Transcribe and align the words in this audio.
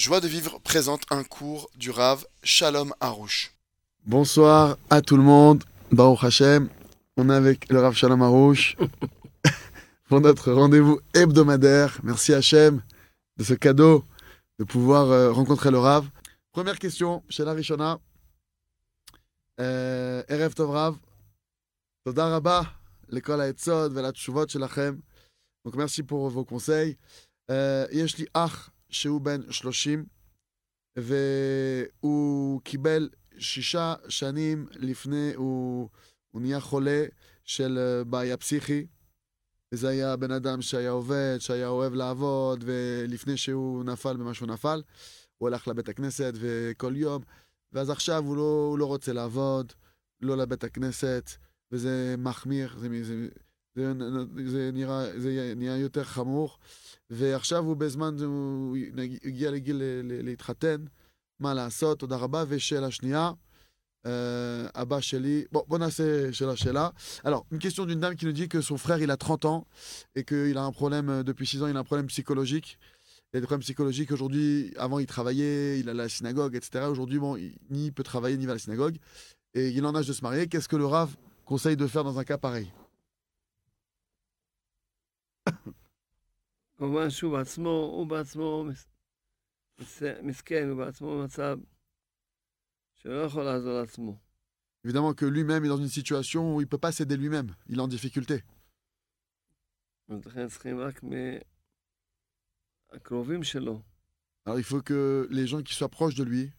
Joie 0.00 0.20
de 0.20 0.28
vivre 0.28 0.58
présente 0.60 1.02
un 1.10 1.24
cours 1.24 1.68
du 1.76 1.90
Rav 1.90 2.24
Shalom 2.42 2.94
Harouche. 3.00 3.52
Bonsoir 4.06 4.78
à 4.88 5.02
tout 5.02 5.18
le 5.18 5.22
monde. 5.22 5.62
Baruch 5.92 6.24
Hashem. 6.24 6.70
On 7.18 7.28
est 7.28 7.34
avec 7.34 7.68
le 7.68 7.80
Rav 7.80 7.94
Shalom 7.94 8.22
Harouche 8.22 8.78
pour 10.08 10.22
notre 10.22 10.52
rendez-vous 10.52 11.00
hebdomadaire. 11.12 11.98
Merci 12.02 12.32
Hashem 12.32 12.82
de 13.36 13.44
ce 13.44 13.52
cadeau 13.52 14.02
de 14.58 14.64
pouvoir 14.64 15.10
euh, 15.10 15.32
rencontrer 15.32 15.70
le 15.70 15.78
Rav. 15.78 16.08
Première 16.50 16.78
question, 16.78 17.22
Shela 17.28 17.52
Rishona. 17.52 17.98
Euh, 19.60 20.22
Erev 20.30 20.54
Tov 20.54 20.70
Rav. 20.70 20.96
Todaraba. 22.06 22.72
L'école 23.10 23.42
à 23.42 23.48
Etzod, 23.48 23.92
Velat 23.92 24.12
Shuvot, 24.14 24.48
Shelachem. 24.48 25.02
Donc 25.66 25.74
merci 25.74 26.02
pour 26.02 26.30
vos 26.30 26.46
conseils. 26.46 26.96
Euh, 27.50 27.86
Yeshli 27.92 28.26
Ach. 28.32 28.70
שהוא 28.90 29.20
בן 29.20 29.52
30, 29.52 30.04
והוא 30.96 32.60
קיבל 32.60 33.08
שישה 33.38 33.94
שנים 34.08 34.66
לפני, 34.72 35.32
הוא, 35.34 35.88
הוא 36.30 36.42
נהיה 36.42 36.60
חולה 36.60 37.04
של 37.44 37.78
אה, 37.78 38.04
בעיה 38.04 38.36
פסיכי. 38.36 38.86
וזה 39.72 39.88
היה 39.88 40.16
בן 40.16 40.30
אדם 40.30 40.62
שהיה 40.62 40.90
עובד, 40.90 41.36
שהיה 41.38 41.68
אוהב 41.68 41.94
לעבוד, 41.94 42.64
ולפני 42.66 43.36
שהוא 43.36 43.84
נפל 43.84 44.16
במה 44.16 44.34
שהוא 44.34 44.48
נפל, 44.48 44.82
הוא 45.38 45.48
הלך 45.48 45.68
לבית 45.68 45.88
הכנסת 45.88 46.32
וכל 46.34 46.96
יום, 46.96 47.22
ואז 47.72 47.90
עכשיו 47.90 48.24
הוא 48.24 48.36
לא, 48.36 48.66
הוא 48.70 48.78
לא 48.78 48.86
רוצה 48.86 49.12
לעבוד, 49.12 49.72
לא 50.20 50.36
לבית 50.36 50.64
הכנסת, 50.64 51.30
וזה 51.72 52.14
מחמיר, 52.18 52.78
זה, 52.78 52.88
זה, 53.04 53.28
זה, 53.79 53.93
זה, 54.47 54.69
נראה, 54.73 55.19
זה 55.19 55.53
נהיה 55.55 55.77
יותר 55.77 56.03
חמור. 56.03 56.57
ועכשיו 57.09 57.63
הוא 57.63 57.75
בזמן, 57.75 58.15
הוא 58.23 58.77
הגיע 59.25 59.51
לגיל 59.51 59.75
ל- 59.75 60.01
ל- 60.03 60.25
להתחתן, 60.25 60.85
מה 61.39 61.53
לעשות, 61.53 61.99
תודה 61.99 62.15
רבה. 62.15 62.43
ושאלה 62.47 62.91
שנייה, 62.91 63.31
euh, 64.05 64.69
Abba 64.75 65.01
Sheli. 65.01 65.47
Bon, 65.51 65.63
bon, 65.67 65.89
c'est 65.89 66.31
Shela 66.31 66.55
Shela. 66.55 66.93
Alors, 67.23 67.45
une 67.51 67.57
question 67.57 67.85
d'une 67.85 67.99
dame 67.99 68.15
qui 68.15 68.25
nous 68.25 68.33
dit 68.33 68.47
que 68.47 68.61
son 68.61 68.77
frère, 68.77 68.99
il 68.99 69.09
a 69.09 69.17
30 69.17 69.45
ans 69.45 69.65
et 70.15 70.23
qu'il 70.23 70.57
a 70.57 70.63
un 70.63 70.71
problème, 70.71 71.09
euh, 71.09 71.23
depuis 71.23 71.47
6 71.47 71.63
ans, 71.63 71.67
il 71.67 71.75
a 71.75 71.79
un 71.79 71.83
problème 71.83 72.05
psychologique. 72.07 72.77
Il 73.33 73.37
a 73.37 73.39
des 73.41 73.47
problèmes 73.47 73.61
psychologiques. 73.63 74.11
Aujourd'hui, 74.11 74.73
avant, 74.77 74.99
il 74.99 75.07
travaillait, 75.07 75.79
il 75.79 75.89
allait 75.89 76.01
à 76.01 76.03
la 76.03 76.09
synagogue, 76.09 76.55
etc. 76.55 76.85
Aujourd'hui, 76.87 77.17
bon, 77.17 77.35
il, 77.35 77.55
ni 77.71 77.87
il 77.87 77.93
peut 77.93 78.03
travailler, 78.03 78.37
ni 78.37 78.45
va 78.45 78.51
à 78.51 78.55
la 78.55 78.59
synagogue. 78.59 78.97
Et 79.55 79.69
il 79.69 79.83
est 79.83 79.87
en 79.87 79.95
âge 79.95 80.07
de 80.07 80.13
se 80.13 80.21
marier. 80.21 80.47
Qu'est-ce 80.47 80.69
que 80.69 80.75
le 80.75 80.85
Rav 80.85 81.15
conseille 81.43 81.75
de 81.75 81.87
faire 81.87 82.03
dans 82.03 82.19
un 82.19 82.23
cas 82.23 82.37
pareil 82.37 82.71
כמובן 86.77 87.09
שהוא 87.09 87.37
בעצמו, 87.37 87.69
הוא 87.69 88.07
בעצמו 88.07 88.63
מס- 88.63 88.87
מס- 89.79 90.01
מסכן, 90.23 90.69
הוא 90.69 90.85
בעצמו 90.85 91.19
במצב 91.19 91.57
שלא 92.93 93.23
יכול 93.23 93.43
לעזור 93.43 93.79
לעצמו. 93.81 94.19
Évidemment 94.85 95.13
que 95.15 95.25
lui-même 95.25 95.65
est 95.65 95.67
dans 95.67 95.77
une 95.77 95.89
situation 95.89 96.55
où 96.55 96.61
il 96.61 96.65
ne 96.65 96.69
peut 96.69 96.77
pas 96.77 96.91
s'aider 96.91 97.17
lui-même. 97.17 97.49
Il 97.67 97.77
est 97.79 97.81
en 97.81 97.87
difficulté. 97.87 98.41
אז 100.09 100.25
לכן 100.25 100.47
צריכים 100.47 100.79
רק 100.79 101.01
מהקרובים 102.93 103.43
שלו. 103.43 103.81
Alors, 104.45 104.59
il 104.59 104.63
faut 104.63 104.81
que 104.83 105.27
les 105.31 105.47
gens 105.47 105.63
qui 105.63 105.73
soient 105.73 105.89
proches 105.89 106.13
de 106.13 106.23
lui, 106.23 106.51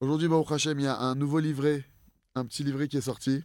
Aujourd'hui, 0.00 0.28
Baruch 0.28 0.50
Hashem, 0.50 0.80
il 0.80 0.84
y 0.84 0.86
a 0.86 0.98
un 0.98 1.14
nouveau 1.14 1.40
livret, 1.40 1.84
un 2.34 2.46
petit 2.46 2.64
livret 2.64 2.88
qui 2.88 2.96
est 2.96 3.02
sorti. 3.02 3.44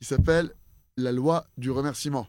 Qui 0.00 0.06
s'appelle 0.06 0.54
La 0.96 1.12
loi 1.12 1.46
du 1.58 1.70
remerciement. 1.70 2.26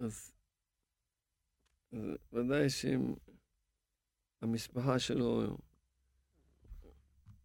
אז 0.00 0.32
אז 1.92 1.98
ודאי 2.32 2.70
שאם 2.70 3.14
המשפחה 4.42 4.98
שלו 4.98 5.56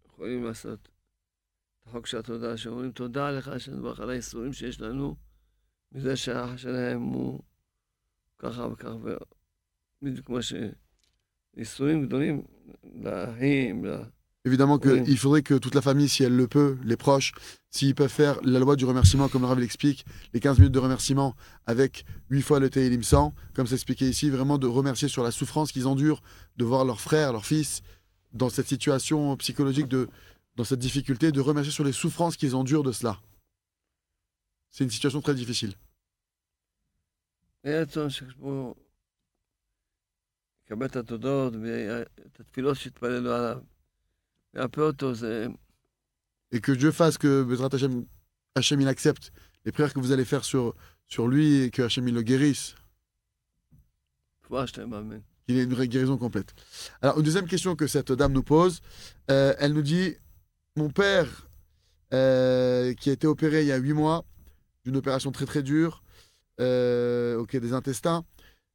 יכולים 0.05 0.43
לעשות 0.43 0.79
את 0.81 0.89
החוק 1.87 2.05
של 2.05 2.17
התודה, 2.17 2.57
שאומרים 2.57 2.91
תודה 2.91 3.31
לך 3.31 3.59
שנדבך 3.59 3.99
על 3.99 4.09
האיסורים 4.09 4.53
שיש 4.53 4.81
לנו, 4.81 5.15
מזה 5.91 6.17
שהאח 6.17 6.57
שלהם 6.57 7.01
הוא 7.01 7.39
ככה 8.37 8.67
וככה, 8.67 8.89
בדיוק 10.01 10.25
כמו 10.25 10.37
שאיסורים 10.41 12.05
גדולים 12.05 12.45
לאחים, 12.83 13.85
ל... 13.85 14.03
Évidemment 14.46 14.78
Oui. 14.82 15.04
qu'il 15.04 15.18
faudrait 15.18 15.42
que 15.42 15.54
toute 15.54 15.74
la 15.74 15.82
famille, 15.82 16.08
si 16.08 16.22
elle 16.22 16.34
le 16.34 16.48
peut, 16.48 16.78
les 16.82 16.96
proches, 16.96 17.32
s'ils 17.70 17.94
peuvent 17.94 18.10
faire 18.10 18.40
la 18.42 18.58
loi 18.58 18.74
du 18.74 18.86
remerciement, 18.86 19.28
comme 19.28 19.42
le 19.42 19.48
Rav 19.48 19.58
l'explique, 19.60 20.06
les 20.32 20.40
15 20.40 20.58
minutes 20.58 20.72
de 20.72 20.78
remerciement 20.78 21.36
avec 21.66 22.06
8 22.30 22.40
fois 22.40 22.58
le 22.58 22.70
Tehillim 22.70 23.02
100, 23.02 23.34
comme 23.54 23.66
c'est 23.66 23.74
expliqué 23.74 24.08
ici, 24.08 24.30
vraiment 24.30 24.56
de 24.56 24.66
remercier 24.66 25.08
sur 25.08 25.22
la 25.22 25.30
souffrance 25.30 25.72
qu'ils 25.72 25.86
endurent, 25.86 26.22
de 26.56 26.64
voir 26.64 26.86
leur 26.86 27.00
frère, 27.02 27.32
leur 27.32 27.44
fils, 27.44 27.82
dans 28.32 28.48
cette 28.48 28.68
situation 28.68 29.36
psychologique, 29.36 29.88
de, 29.88 30.08
dans 30.56 30.64
cette 30.64 30.78
difficulté, 30.78 31.32
de 31.32 31.40
remercier 31.40 31.72
sur 31.72 31.84
les 31.84 31.92
souffrances 31.92 32.36
qu'ils 32.38 32.56
endurent 32.56 32.82
de 32.84 32.92
cela. 32.92 33.20
C'est 34.70 34.84
une 34.84 34.90
situation 34.90 35.20
très 35.20 35.34
difficile. 35.34 35.74
Et 46.52 46.60
que 46.60 46.72
Dieu 46.72 46.90
fasse 46.90 47.18
que 47.18 47.42
Bezrat 47.42 47.68
Hachem, 47.72 48.06
Hachem, 48.54 48.86
accepte 48.86 49.32
les 49.64 49.72
prières 49.72 49.92
que 49.92 50.00
vous 50.00 50.12
allez 50.12 50.24
faire 50.24 50.44
sur, 50.44 50.74
sur 51.06 51.28
lui 51.28 51.62
et 51.62 51.70
que 51.70 51.82
Hachem 51.82 52.06
le 52.06 52.22
guérisse. 52.22 52.74
Il 55.46 55.56
y 55.56 55.60
a 55.60 55.62
une 55.62 55.74
guérison 55.74 56.16
complète. 56.16 56.54
Alors, 57.02 57.18
une 57.18 57.24
deuxième 57.24 57.46
question 57.46 57.76
que 57.76 57.86
cette 57.86 58.12
dame 58.12 58.32
nous 58.32 58.42
pose, 58.42 58.80
euh, 59.30 59.54
elle 59.58 59.72
nous 59.72 59.82
dit 59.82 60.14
Mon 60.76 60.90
père, 60.90 61.48
euh, 62.12 62.94
qui 62.94 63.10
a 63.10 63.12
été 63.12 63.26
opéré 63.26 63.62
il 63.62 63.68
y 63.68 63.72
a 63.72 63.76
8 63.76 63.92
mois, 63.92 64.24
d'une 64.84 64.96
opération 64.96 65.30
très 65.32 65.46
très 65.46 65.62
dure, 65.62 66.02
euh, 66.60 67.36
ok, 67.36 67.56
des 67.56 67.72
intestins, 67.72 68.24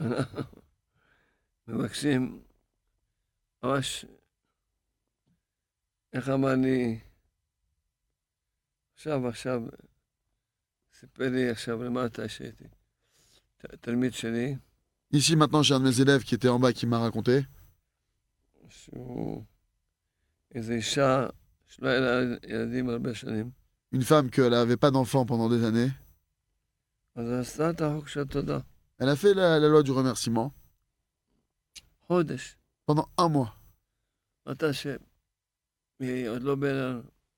אנחנו 0.00 0.52
מבקשים, 1.68 2.42
ממש, 3.62 4.04
איך 6.12 6.28
אמר 6.28 6.54
לי, 6.54 7.00
עכשיו, 8.94 9.28
עכשיו, 9.28 9.62
סיפר 11.00 11.28
לי 11.30 11.50
עכשיו 11.50 11.82
למטה 11.84 12.28
שהייתי, 12.28 12.64
ת- 13.58 13.74
תלמיד 13.80 14.12
שלי, 14.12 14.56
Ici 15.14 15.36
maintenant 15.36 15.62
j'ai 15.62 15.74
un 15.74 15.78
de 15.80 15.84
mes 15.84 16.00
élèves 16.00 16.24
qui 16.24 16.34
était 16.34 16.48
en 16.48 16.58
bas 16.58 16.72
qui 16.72 16.84
m'a 16.86 16.98
raconté 16.98 17.44
שהוא 18.68 19.44
איזו 20.54 20.72
אישה 20.72 21.26
שלא 21.66 21.88
היה 21.88 22.00
לה 22.00 22.36
ילדים 22.48 22.88
הרבה 22.88 23.14
שנים, 23.14 23.50
une 23.94 24.02
femme 24.02 24.30
qu'elle 24.30 24.50
n'avait 24.50 24.76
pas 24.76 24.90
d'enfant 24.90 25.24
pendant 25.26 25.48
des 25.48 25.64
années. 25.64 25.90
Elle 29.01 29.09
a 29.09 29.15
fait 29.15 29.33
la, 29.33 29.57
loi 29.57 29.81
du 29.81 29.91
remerciement 29.91 30.53
pendant 32.85 33.09
un 33.17 33.29
mois. 33.29 33.55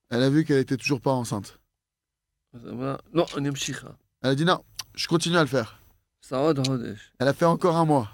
Elle 0.09 0.23
a 0.23 0.29
vu 0.29 0.43
qu'elle 0.43 0.57
était 0.57 0.75
toujours 0.75 0.99
pas 0.99 1.11
enceinte. 1.11 1.57
Elle 4.21 4.31
a 4.31 4.35
dit 4.35 4.43
non, 4.43 4.61
je 4.93 5.07
continue 5.07 5.37
à 5.37 5.41
le 5.41 5.47
faire. 5.47 5.79
Elle 7.19 7.29
a 7.29 7.33
fait 7.33 7.45
encore 7.45 7.77
un 7.77 7.85
mois. 7.85 8.11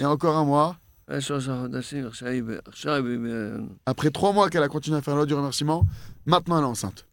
Et 0.00 0.04
encore 0.04 0.36
un 0.36 0.44
mois. 0.44 0.78
Après 3.84 4.10
trois 4.12 4.32
mois 4.32 4.48
qu'elle 4.48 4.62
a 4.62 4.68
continué 4.68 4.98
à 4.98 5.02
faire 5.02 5.14
la 5.14 5.22
loi 5.22 5.26
du 5.26 5.34
remerciement, 5.34 5.84
maintenant 6.24 6.58
elle 6.58 6.64
est 6.64 6.68
enceinte. 6.68 7.08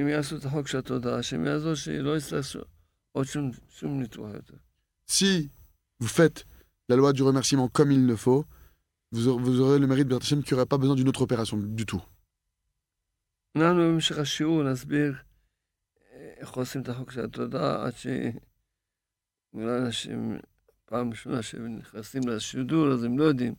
אם 0.00 0.08
יעשו 0.08 0.36
את 0.36 0.44
החוק 0.44 0.68
של 0.68 0.78
התודעה, 0.78 1.22
שהם 1.22 1.46
יעזור 1.46 1.74
שהיא 1.74 1.98
לא 2.00 2.16
יצטרך 2.16 2.44
ש- 2.44 2.56
עוד 3.12 3.26
שום, 3.26 3.50
שום 3.68 4.00
ניתוח 4.00 4.34
יותר. 4.34 4.54
Si 5.10 5.48
vous 6.02 6.08
faites 6.08 6.44
la 6.88 6.96
loi 6.96 7.12
du 7.12 7.22
remerciement 7.22 7.68
comme 7.68 7.90
il 7.92 8.06
le 8.06 8.16
faut, 8.16 8.44
vous 9.12 9.28
aurez, 9.28 9.42
vous 9.42 9.60
aurez 9.60 9.78
le 9.78 9.86
mérite 9.86 10.08
de 10.08 10.16
Hachem 10.16 10.42
qu'il 10.42 10.54
n'y 10.54 10.60
aurait 10.60 10.66
pas 10.74 10.78
besoin 10.78 10.96
d'une 10.96 11.08
autre 11.08 11.22
opération 11.22 11.56
du 11.56 11.86
tout. 11.86 12.02
אנחנו 13.56 13.78
במשך 13.92 14.18
השיעור 14.18 14.62
נסביר 14.62 15.14
אה, 16.12 16.32
איך 16.36 16.50
עושים 16.52 16.82
את 16.82 16.88
החוק 16.88 17.10
של 17.10 17.24
התודעה, 17.24 17.86
עד 17.86 17.92
שאולי 17.96 19.78
אנשים, 19.78 20.38
פעם 20.84 21.10
ראשונה 21.10 21.42
שהם 21.42 21.76
נכנסים 21.78 22.22
לשידור, 22.28 22.92
אז 22.92 23.04
הם 23.04 23.18
לא 23.18 23.24
יודעים. 23.24 23.54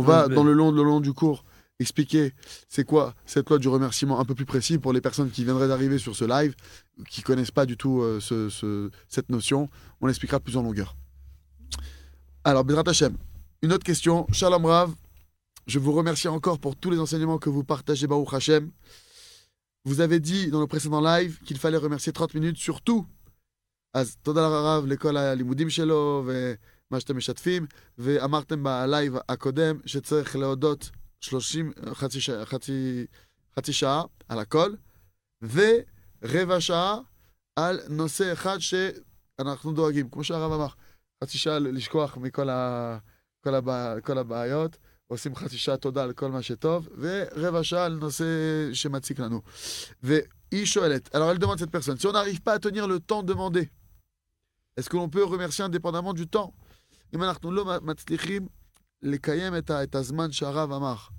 On 0.00 0.02
va, 0.04 0.26
Ouais. 0.26 0.34
dans 0.34 0.44
le 0.44 0.54
long, 0.54 0.70
le 0.72 0.82
long 0.82 1.00
du 1.00 1.12
cours, 1.12 1.44
expliquer 1.78 2.32
c'est 2.68 2.84
quoi 2.84 3.14
cette 3.26 3.48
loi 3.48 3.58
du 3.58 3.68
remerciement 3.68 4.20
un 4.20 4.24
peu 4.24 4.34
plus 4.34 4.44
précis 4.44 4.76
pour 4.78 4.92
les 4.92 5.00
personnes 5.00 5.30
qui 5.30 5.44
viendraient 5.44 5.68
d'arriver 5.68 5.98
sur 5.98 6.14
ce 6.14 6.24
live, 6.24 6.54
qui 7.08 7.22
connaissent 7.22 7.50
pas 7.60 7.66
du 7.66 7.76
tout 7.76 8.00
euh, 8.02 8.20
ce- 8.20 8.48
ce- 8.50 8.90
cette 9.08 9.28
notion. 9.30 9.60
On 10.00 10.06
l'expliquera 10.06 10.40
plus 10.40 10.56
en 10.58 10.62
longueur. 10.62 10.94
Alors, 12.44 12.64
Bezrat 12.64 12.84
Hashem, 12.86 13.16
une 13.62 13.72
autre 13.72 13.84
question. 13.84 14.26
Shalom 14.32 14.64
Rav, 14.66 14.90
je 15.66 15.78
vous 15.78 15.92
remercie 15.92 16.28
encore 16.28 16.58
pour 16.58 16.76
tous 16.76 16.90
les 16.90 16.98
enseignements 16.98 17.38
que 17.38 17.50
vous 17.50 17.64
partagez, 17.64 18.06
Baruch 18.06 18.32
Hashem. 18.32 18.70
Vous 19.84 20.00
avez 20.00 20.20
dit 20.20 20.48
dans 20.50 20.60
le 20.60 20.66
précédent 20.66 21.00
live 21.00 21.38
qu'il 21.46 21.58
fallait 21.58 21.78
remercier 21.78 22.12
30 22.12 22.34
minutes, 22.34 22.56
surtout. 22.58 23.06
אז 23.94 24.16
תודה 24.22 24.40
לרב 24.48 24.86
לכל 24.86 25.16
הלימודים 25.16 25.70
שלו 25.70 26.24
ומה 26.26 27.00
שאתם 27.00 27.16
משתפים. 27.16 27.66
ואמרתם 27.98 28.62
בלייב 28.62 29.14
הקודם 29.28 29.78
שצריך 29.86 30.36
להודות 30.36 30.90
30, 31.24 31.72
חצי, 31.92 32.20
ש... 32.20 32.30
חצי, 32.30 33.06
חצי 33.56 33.72
שעה 33.72 34.02
על 34.28 34.38
הכל, 34.38 34.74
ורבע 35.42 36.60
שעה 36.60 36.98
על 37.56 37.80
נושא 37.88 38.32
אחד 38.32 38.58
שאנחנו 38.58 39.72
דואגים, 39.72 40.08
כמו 40.10 40.24
שהרב 40.24 40.52
אמר, 40.52 40.68
חצי 41.24 41.38
שעה 41.38 41.58
לשכוח 41.58 42.16
מכל 42.16 42.48
ה... 42.48 42.98
כל, 43.44 43.54
הבע... 43.54 44.00
כל 44.00 44.18
הבעיות, 44.18 44.76
עושים 45.06 45.36
חצי 45.36 45.58
שעה 45.58 45.76
תודה 45.76 46.02
על 46.02 46.12
כל 46.12 46.30
מה 46.30 46.42
שטוב, 46.42 46.88
ורבע 46.98 47.64
שעה 47.64 47.84
על 47.84 47.98
נושא 48.00 48.24
שמציק 48.72 49.18
לנו. 49.18 49.42
והיא 50.02 50.66
שואלת, 50.66 51.14
alors 51.14 51.30
elle 51.30 51.38
demande 51.38 51.58
cette 51.58 51.70
personne, 51.70 51.98
si 51.98 52.06
on 52.06 52.12
n'arrive 52.12 52.40
pas 52.42 52.54
à 52.54 52.58
tenir 52.58 52.86
le 52.88 53.00
temps 53.00 53.22
demandé, 53.22 53.68
est-ce 54.76 54.88
que 54.88 54.96
l'on 54.96 55.08
peut 55.08 55.24
remercier 55.24 55.64
indépendamment 55.64 56.14
du 56.14 56.26
temps 56.26 56.52
אם 57.14 57.22
אנחנו 57.22 57.50
לא 57.50 57.80
מצליחים 57.82 58.48
לקיים 59.02 59.56
את, 59.56 59.70
ה, 59.70 59.82
את 59.82 59.94
הזמן 59.94 60.32
שהרב 60.32 60.72
אמר, 60.72 60.94
אה, 60.94 61.13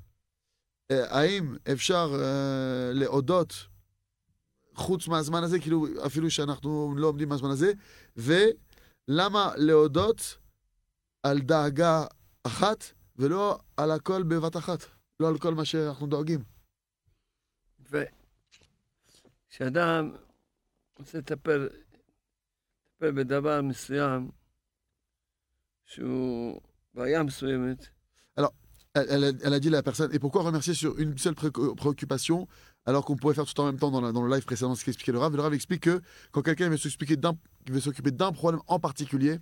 האם 0.91 1.57
אפשר 1.73 2.11
אה, 2.15 2.91
להודות 2.93 3.67
חוץ 4.75 5.09
מהזמן 5.09 5.43
הזה, 5.43 5.61
כאילו 5.61 5.87
אפילו 6.07 6.31
שאנחנו 6.31 6.95
לא 6.97 7.07
עומדים 7.07 7.29
מהזמן 7.29 7.51
הזה, 7.51 7.73
ולמה 8.17 9.53
להודות 9.57 10.39
על 11.23 11.39
דאגה 11.39 12.05
אחת 12.47 12.85
ולא 13.17 13.59
על 13.77 13.91
הכל 13.91 14.23
בבת 14.23 14.57
אחת, 14.57 14.85
לא 15.21 15.29
על 15.29 15.39
כל 15.39 15.55
מה 15.55 15.65
שאנחנו 15.65 16.07
דואגים. 16.07 16.41
וכשאדם 19.49 20.13
רוצה 20.99 21.19
לטפל, 21.19 21.69
לטפל 22.87 23.11
בדבר 23.13 23.63
מסוים, 23.63 24.31
שהוא 25.85 26.61
בעיה 26.95 27.23
מסוימת, 27.23 27.87
elle, 28.97 29.53
a, 29.53 29.61
dit 29.61 29.69
à 29.69 29.73
la 29.73 29.83
personne, 29.83 30.13
et 30.15 30.19
pourquoi 30.19 30.43
remercier 30.43 30.75
sur 30.75 30.99
une 30.99 31.17
seule 31.19 31.35
préoccupation 31.35 32.49
alors 32.87 33.05
qu'on 33.05 33.17
pourrait 33.17 33.35
faire 33.35 33.45
tout 33.45 33.61
en 33.61 33.67
même 33.67 33.79
temps 33.79 33.91
dans, 33.91 34.23
le 34.23 34.35
live 34.35 34.45
précédent 34.45 34.75
ce 34.75 34.85
qu'expliquait 34.85 35.13
le 35.13 35.19
Rav 35.19 35.35
Le 35.35 35.43
Rav 35.43 35.53
explique 35.53 35.83
que 35.83 36.01
quand 36.33 36.43
quelqu'un 36.43 36.75
s'occuper 36.77 37.17
d'un, 37.17 37.37
veut 37.69 37.81
s'occuper 37.81 38.11
d'un 38.11 38.33
problème 38.33 38.63
en 38.67 38.79
particulier, 38.81 39.39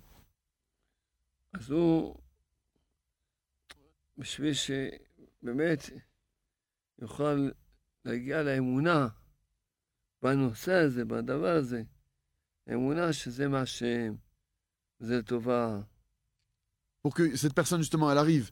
pour 17.01 17.13
que 17.13 17.35
cette 17.35 17.53
personne 17.53 17.81
justement 17.81 18.11
elle 18.11 18.17
arrive 18.17 18.51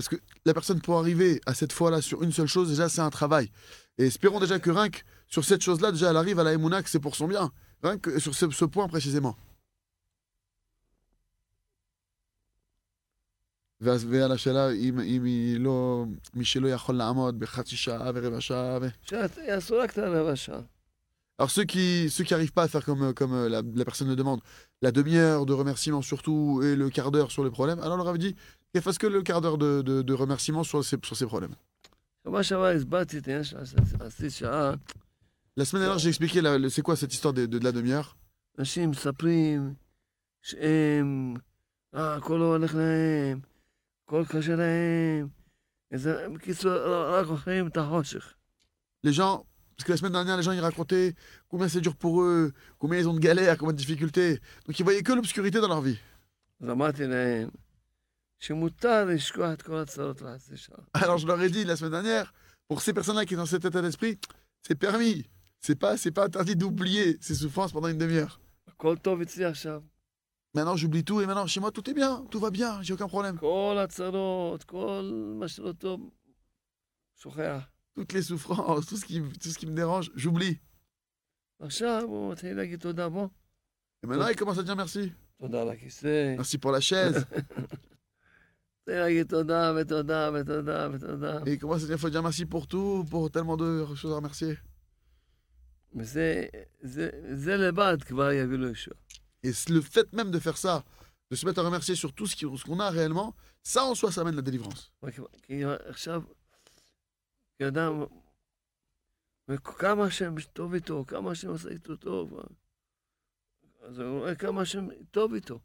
parce 0.00 0.08
que 0.08 0.16
la 0.44 0.52
personne 0.52 0.80
pour 0.80 0.98
arriver 0.98 1.40
à 1.46 1.54
cette 1.54 1.72
fois-là 1.72 2.02
sur 2.02 2.22
une 2.22 2.32
seule 2.32 2.46
chose, 2.46 2.68
déjà 2.68 2.88
c'est 2.88 3.00
un 3.00 3.10
travail. 3.10 3.50
Et 3.98 4.06
espérons 4.06 4.40
déjà 4.40 4.58
que 4.58 4.70
rien 4.70 4.90
que 4.90 5.00
sur 5.26 5.44
cette 5.44 5.62
chose-là, 5.62 5.90
déjà 5.90 6.10
elle 6.10 6.16
arrive 6.16 6.38
à 6.38 6.44
la 6.44 6.52
Emouna 6.52 6.82
que 6.82 6.90
c'est 6.90 7.00
pour 7.00 7.16
son 7.16 7.28
bien, 7.28 7.50
rien 7.82 7.98
que 7.98 8.18
sur 8.18 8.34
ce, 8.34 8.50
ce 8.50 8.64
point 8.64 8.88
précisément. 8.88 9.36
ואז 13.80 14.06
ועל 14.10 14.32
השאלה 14.32 14.70
אם, 14.70 15.00
אם 15.00 15.24
היא 15.24 15.60
לא, 15.60 16.04
מי 16.34 16.44
שלא 16.44 16.68
יכול 16.68 16.94
לעמוד 16.94 17.38
בחצי 17.38 17.76
שעה 17.76 18.10
ורבע 18.14 18.40
שעה 18.40 18.78
ו... 18.82 18.86
שיעשו 19.04 19.78
רק 19.78 19.90
את 19.90 19.98
הרבע 19.98 20.36
שעה. 20.36 20.60
Alors 21.38 21.50
ceux 21.50 21.64
qui 21.64 22.08
ceux 22.08 22.24
qui 22.24 22.32
arrivent 22.32 22.54
pas 22.54 22.62
à 22.62 22.68
faire 22.68 22.82
comme, 22.82 23.02
euh, 23.02 23.12
comme 23.12 23.34
euh, 23.34 23.48
la, 23.50 23.60
la 23.74 23.84
personne 23.84 24.08
le 24.08 24.16
demande, 24.16 24.40
la 24.80 24.90
demi-heure 24.90 25.44
de 25.44 25.52
remerciement 25.52 26.00
surtout 26.00 26.62
et 26.64 26.74
le 26.74 26.88
quart 26.88 27.10
d'heure 27.10 27.30
sur 27.30 27.44
les 27.44 27.50
problèmes, 27.50 27.78
alors 27.80 27.96
on 27.96 27.98
leur 27.98 28.08
avait 28.08 28.18
dit 28.18 28.34
كيف 28.73 28.87
اسكو 28.87 29.07
que 29.07 29.11
le 29.11 29.21
quart 29.21 29.41
d'heure 29.41 29.57
de 29.57 30.11
ريمارسيمون 30.11 30.63
سور 30.63 30.81
سي 30.81 30.97
سور 31.03 31.49
La 35.57 35.65
semaine 35.65 35.81
dernière, 35.81 35.97
j'ai 35.97 36.09
expliqué 36.09 36.39
c'est 36.69 36.81
quoi 36.81 36.95
cette 36.95 37.13
histoire 37.13 37.33
de, 37.33 37.45
de, 37.45 37.59
la 37.59 37.73
demi-heure? 37.73 38.15
Les 49.03 49.11
gens, 49.11 49.45
parce 49.75 49.85
que 49.85 49.91
la 49.91 49.97
semaine 49.97 50.13
dernière, 50.13 50.37
les 50.37 50.43
gens 50.43 50.53
ils 50.53 50.61
racontaient 50.61 51.15
combien 51.49 51.67
c'est 51.67 51.81
dur 51.81 51.95
pour 51.95 52.21
eux, 52.21 52.53
combien 52.77 52.99
ils 52.99 53.09
ont 53.09 53.13
de 53.13 53.19
galères, 53.19 53.57
combien 53.57 53.73
de 53.73 53.77
difficultés. 53.77 54.39
Donc 54.65 54.79
ils 54.79 54.83
voyaient 54.83 55.03
que 55.03 55.11
l'obscurité 55.11 55.59
dans 55.59 55.67
leur 55.67 55.81
vie. 55.81 55.99
Alors 60.93 61.19
je 61.19 61.27
leur 61.27 61.39
ai 61.41 61.49
dit 61.51 61.63
la 61.63 61.75
semaine 61.75 61.91
dernière, 61.91 62.33
pour 62.67 62.81
ces 62.81 62.91
personnes-là 62.91 63.23
qui 63.25 63.35
sont 63.35 63.41
dans 63.41 63.45
cet 63.45 63.63
état 63.65 63.83
d'esprit, 63.83 64.19
c'est 64.63 64.73
permis. 64.73 65.27
C'est 65.59 65.75
pas, 65.75 65.95
c'est 65.95 66.09
pas 66.09 66.25
interdit 66.25 66.55
d'oublier 66.55 67.17
ces 67.21 67.35
souffrances 67.35 67.71
pendant 67.71 67.87
une 67.87 67.99
demi-heure. 67.99 68.41
Maintenant 70.55 70.75
j'oublie 70.75 71.03
tout 71.03 71.21
et 71.21 71.27
maintenant 71.27 71.45
chez 71.45 71.59
moi 71.59 71.71
tout 71.71 71.87
est 71.87 71.93
bien, 71.93 72.25
tout 72.31 72.39
va 72.39 72.49
bien, 72.49 72.81
j'ai 72.81 72.93
aucun 72.93 73.07
problème. 73.07 73.37
Toutes 77.93 78.13
les 78.13 78.23
souffrances, 78.23 78.87
tout 78.87 78.97
ce 78.97 79.05
qui, 79.05 79.21
tout 79.21 79.49
ce 79.49 79.57
qui 79.59 79.67
me 79.67 79.75
dérange, 79.75 80.11
j'oublie. 80.15 80.59
Et 84.03 84.07
maintenant 84.07 84.27
il 84.29 84.35
commence 84.35 84.57
à 84.57 84.63
dire 84.63 84.75
merci. 84.75 85.13
Merci 86.37 86.57
pour 86.57 86.71
la 86.71 86.81
chaise. 86.81 87.27
מתחיל 88.90 88.98
להגיד 89.00 89.26
תודה 89.26 89.72
ותודה 89.80 90.30
ותודה 90.34 90.88
ותודה. 90.92 91.38
Et 91.44 91.52
il 91.54 91.58
commence 91.58 91.82
à 91.84 91.86
dire, 91.86 91.98
faut 91.98 92.10
dire 92.10 92.22
merci 92.22 92.44
pour 92.46 92.66
tout, 92.66 93.04
pour 93.10 93.30
tellement 93.30 93.56
de 93.56 93.84
choses 93.94 94.12
à 94.12 94.16
remercier. 94.16 94.56
וזה 95.94 96.44
זה, 96.80 97.10
זה 97.34 97.56
לבד 97.56 97.96
כבר 98.02 98.32
יביא 98.32 98.56
לו 98.58 98.68
ישועה. 98.68 98.96
Et 99.46 99.52
c'est 99.52 99.70
le 99.72 99.80
fait 99.80 100.12
même 100.12 100.30
de 100.30 100.38
faire 100.38 100.56
ça, 100.56 100.82
de 101.30 101.36
se 101.36 101.46
mettre 101.46 101.60
à 101.60 101.62
remercier 101.66 101.94
sur 101.94 102.12
tout 102.12 102.26
ce 102.26 102.36
qui- 102.36 102.58
ce 102.58 102.64
qu'on 102.64 102.80
a 102.80 102.90
réellement, 102.90 103.34
ça 103.62 103.82
en 103.84 103.94
soi, 103.94 104.10
ça 104.12 104.20
amène 104.22 104.36
la 104.36 104.42
délivrance. 104.42 104.90
רק- 105.02 105.20
כי 105.42 105.64
עכשיו, 105.64 106.22
כי 107.58 107.68
אדם 107.68 108.02
וכמה 109.48 110.04
השם 110.04 110.34
טוב 110.52 110.74
איתו, 110.74 111.04
כמה 111.08 111.30
השם 111.30 111.48
עושה 111.48 111.68
איתו 111.68 111.96
טוב. 111.96 112.34
אז 113.82 113.98
הוא 113.98 114.18
רואה 114.18 114.34
כמה 114.34 114.60
השם 114.62 114.88
טוב 115.10 115.34
איתו. 115.34 115.58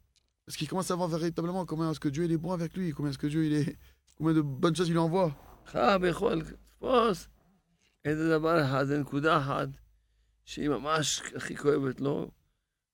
Parce 0.46 0.56
qu'il 0.56 0.68
commence 0.68 0.90
à 0.90 0.96
voir 0.96 1.08
véritablement 1.08 1.64
combien 1.66 1.90
est-ce 1.90 2.00
que 2.00 2.08
Dieu 2.08 2.24
il 2.24 2.32
est 2.32 2.36
bon 2.36 2.52
avec 2.52 2.74
lui, 2.76 2.92
combien 2.92 3.10
est-ce 3.10 3.18
que 3.18 3.26
Dieu 3.26 3.44
il 3.46 3.52
est, 3.52 3.76
combien 4.16 4.34
de 4.34 4.40
bonnes 4.40 4.74
choses 4.76 4.88
il 4.88 4.92
lui 4.92 4.98
envoie. 4.98 5.32
חייב 5.66 6.04
יכול 6.04 6.34
לתפוס 6.34 7.28
איזה 8.04 8.28
דבר 8.28 8.64
אחד, 8.64 8.84
זה 8.84 8.98
נקודה 8.98 9.38
אחת, 9.38 9.68
שהיא 10.44 10.68
ממש 10.68 11.22
הכי 11.36 11.56
כואבת 11.56 12.00
לו, 12.00 12.30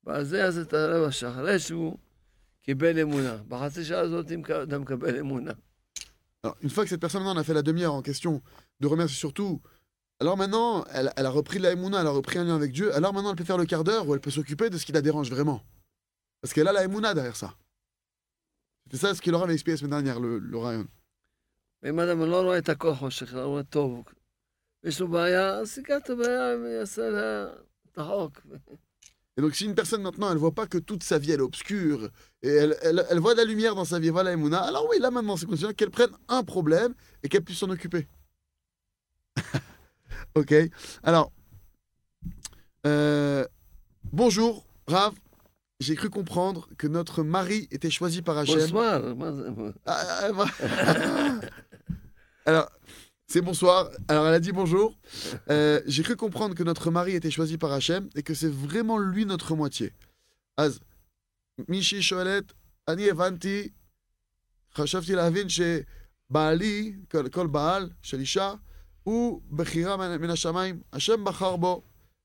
ועל 0.04 0.24
זה 0.24 0.44
אז 0.44 0.58
את 0.58 0.72
הרבע 0.72 1.10
שעה, 1.10 1.30
אחרי 1.30 1.58
שהוא 1.58 1.98
קיבל 2.62 2.98
אמונה. 2.98 3.36
בחצי 3.48 3.84
שעה 3.84 4.00
הזאת 4.00 4.32
אתה 4.62 4.78
מקבל 4.78 5.18
אמונה. 5.18 5.52
Alors, 6.44 6.56
une 6.62 6.70
fois 6.70 6.84
que 6.84 6.90
cette 6.90 7.00
personne 7.00 7.22
on 7.22 7.36
a 7.36 7.42
fait 7.42 7.54
la 7.54 7.62
demi-heure 7.62 7.94
en 7.94 8.02
question 8.02 8.42
de 8.78 8.86
remercier 8.86 9.16
surtout, 9.16 9.60
alors 10.20 10.36
maintenant, 10.36 10.84
elle, 10.92 11.12
elle 11.16 11.26
a 11.26 11.30
repris 11.30 11.58
la 11.58 11.72
Emouna, 11.72 12.00
elle 12.00 12.06
a 12.06 12.10
repris 12.10 12.38
un 12.38 12.44
lien 12.44 12.54
avec 12.54 12.72
Dieu, 12.72 12.94
alors 12.94 13.12
maintenant 13.12 13.30
elle 13.30 13.36
peut 13.36 13.44
faire 13.44 13.58
le 13.58 13.66
quart 13.66 13.84
d'heure 13.84 14.06
où 14.06 14.14
elle 14.14 14.20
peut 14.20 14.30
s'occuper 14.30 14.70
de 14.70 14.78
ce 14.78 14.86
qui 14.86 14.92
la 14.92 15.02
dérange 15.02 15.30
vraiment. 15.30 15.62
Parce 16.42 16.52
qu'elle 16.54 16.68
a 16.68 16.72
la 16.72 16.84
Emouna 16.84 17.14
derrière 17.14 17.36
ça. 17.36 17.54
C'était 18.84 18.98
ça 18.98 19.14
ce 19.14 19.20
qu'il 19.20 19.32
leur 19.32 19.42
avait 19.42 19.54
expliqué 19.54 19.72
la 19.72 19.76
semaine 19.78 20.02
dernière, 20.02 20.20
le, 20.20 20.38
le 20.38 20.58
Rayon. 20.58 20.88
ואם 21.82 22.00
אדם 22.00 22.20
לא 22.20 22.42
רואה 22.42 22.58
את 22.58 22.68
הכל 22.68 22.94
חושך, 22.94 23.34
לא 23.34 23.46
רואה 23.46 23.62
טוב, 23.62 24.04
יש 24.84 25.00
לו 25.00 25.08
בעיה, 25.08 25.50
אז 25.50 25.68
סיגר 25.68 25.96
את 25.96 26.10
הבעיה 26.10 26.56
ויעשה 26.62 27.08
לה 27.10 27.46
את 27.92 27.98
החוק. 27.98 28.40
Et 29.36 29.40
donc, 29.40 29.54
si 29.54 29.66
une 29.66 29.76
personne 29.76 30.02
maintenant, 30.02 30.32
elle 30.32 30.38
voit 30.38 30.54
pas 30.54 30.66
que 30.66 30.78
toute 30.78 31.04
sa 31.04 31.16
vie 31.18 31.30
elle 31.30 31.38
est 31.38 31.44
obscure, 31.44 32.10
et 32.42 32.48
elle, 32.48 32.76
elle, 32.82 33.06
elle 33.08 33.20
voit 33.20 33.34
de 33.34 33.38
la 33.38 33.44
lumière 33.44 33.76
dans 33.76 33.84
sa 33.84 34.00
vie, 34.00 34.08
elle 34.08 34.12
voit 34.12 34.24
la 34.24 34.32
Emouna, 34.32 34.60
alors 34.60 34.88
oui, 34.90 34.98
là 34.98 35.12
maintenant, 35.12 35.36
c'est 35.36 35.46
condition 35.46 35.72
qu'elle 35.72 35.90
prenne 35.90 36.10
un 36.26 36.42
problème 36.42 36.92
et 37.22 37.28
qu'elle 37.28 37.44
puisse 37.44 37.58
s'en 37.58 37.70
occuper. 37.70 38.08
ok 40.34 40.54
Alors, 41.04 41.30
euh, 42.86 43.46
bonjour, 44.12 44.66
Rav. 44.88 45.14
J'ai 45.82 45.94
cru 45.94 46.10
comprendre 46.10 46.68
que 46.76 46.88
notre 46.88 47.22
mari 47.22 47.68
était 47.70 47.90
choisi 47.90 48.20
par 48.22 48.36
Hachem. 48.38 48.58
בונסואר, 48.58 49.14
מה 49.14 49.32
זה? 49.32 49.48
Ah, 49.86 50.02
ah, 50.22 50.44
ah, 50.60 51.40
Alors, 52.46 52.68
c'est 53.28 53.42
bonsoir. 53.42 53.90
Alors, 54.08 54.26
elle 54.26 54.34
a 54.34 54.40
dit 54.40 54.52
bonjour. 54.52 54.98
Euh, 55.50 55.80
J'ai 55.86 56.02
cru 56.02 56.16
comprendre 56.16 56.54
que 56.56 56.64
notre 56.64 56.90
mari 56.90 57.12
était 57.14 57.30
choisi 57.30 57.58
par 57.58 57.72
Hachem 57.72 58.08
et 58.16 58.22
que 58.22 58.34
c'est 58.34 58.50
vraiment 58.50 58.98
lui 58.98 59.24
notre 59.24 59.54
moitié. 59.54 59.92
Az, 60.56 60.80
מישהי 61.68 62.02
שואלת, 62.02 62.52
אני 62.88 63.10
הבנתי, 63.10 63.68
חשבתי 64.74 65.14
להבין 65.14 65.46
שבעלי, 65.48 66.94
כל, 67.10 67.28
כל 67.28 67.46
בעל 67.46 67.90
של 68.02 68.20
אישה, 68.20 68.52
הוא 69.02 69.42
בחירה 69.50 69.96
מן, 69.96 70.20
מן 70.20 70.30
השמיים, 70.30 70.80
השם 70.92 71.24
בחר 71.24 71.56
בו, 71.56 71.82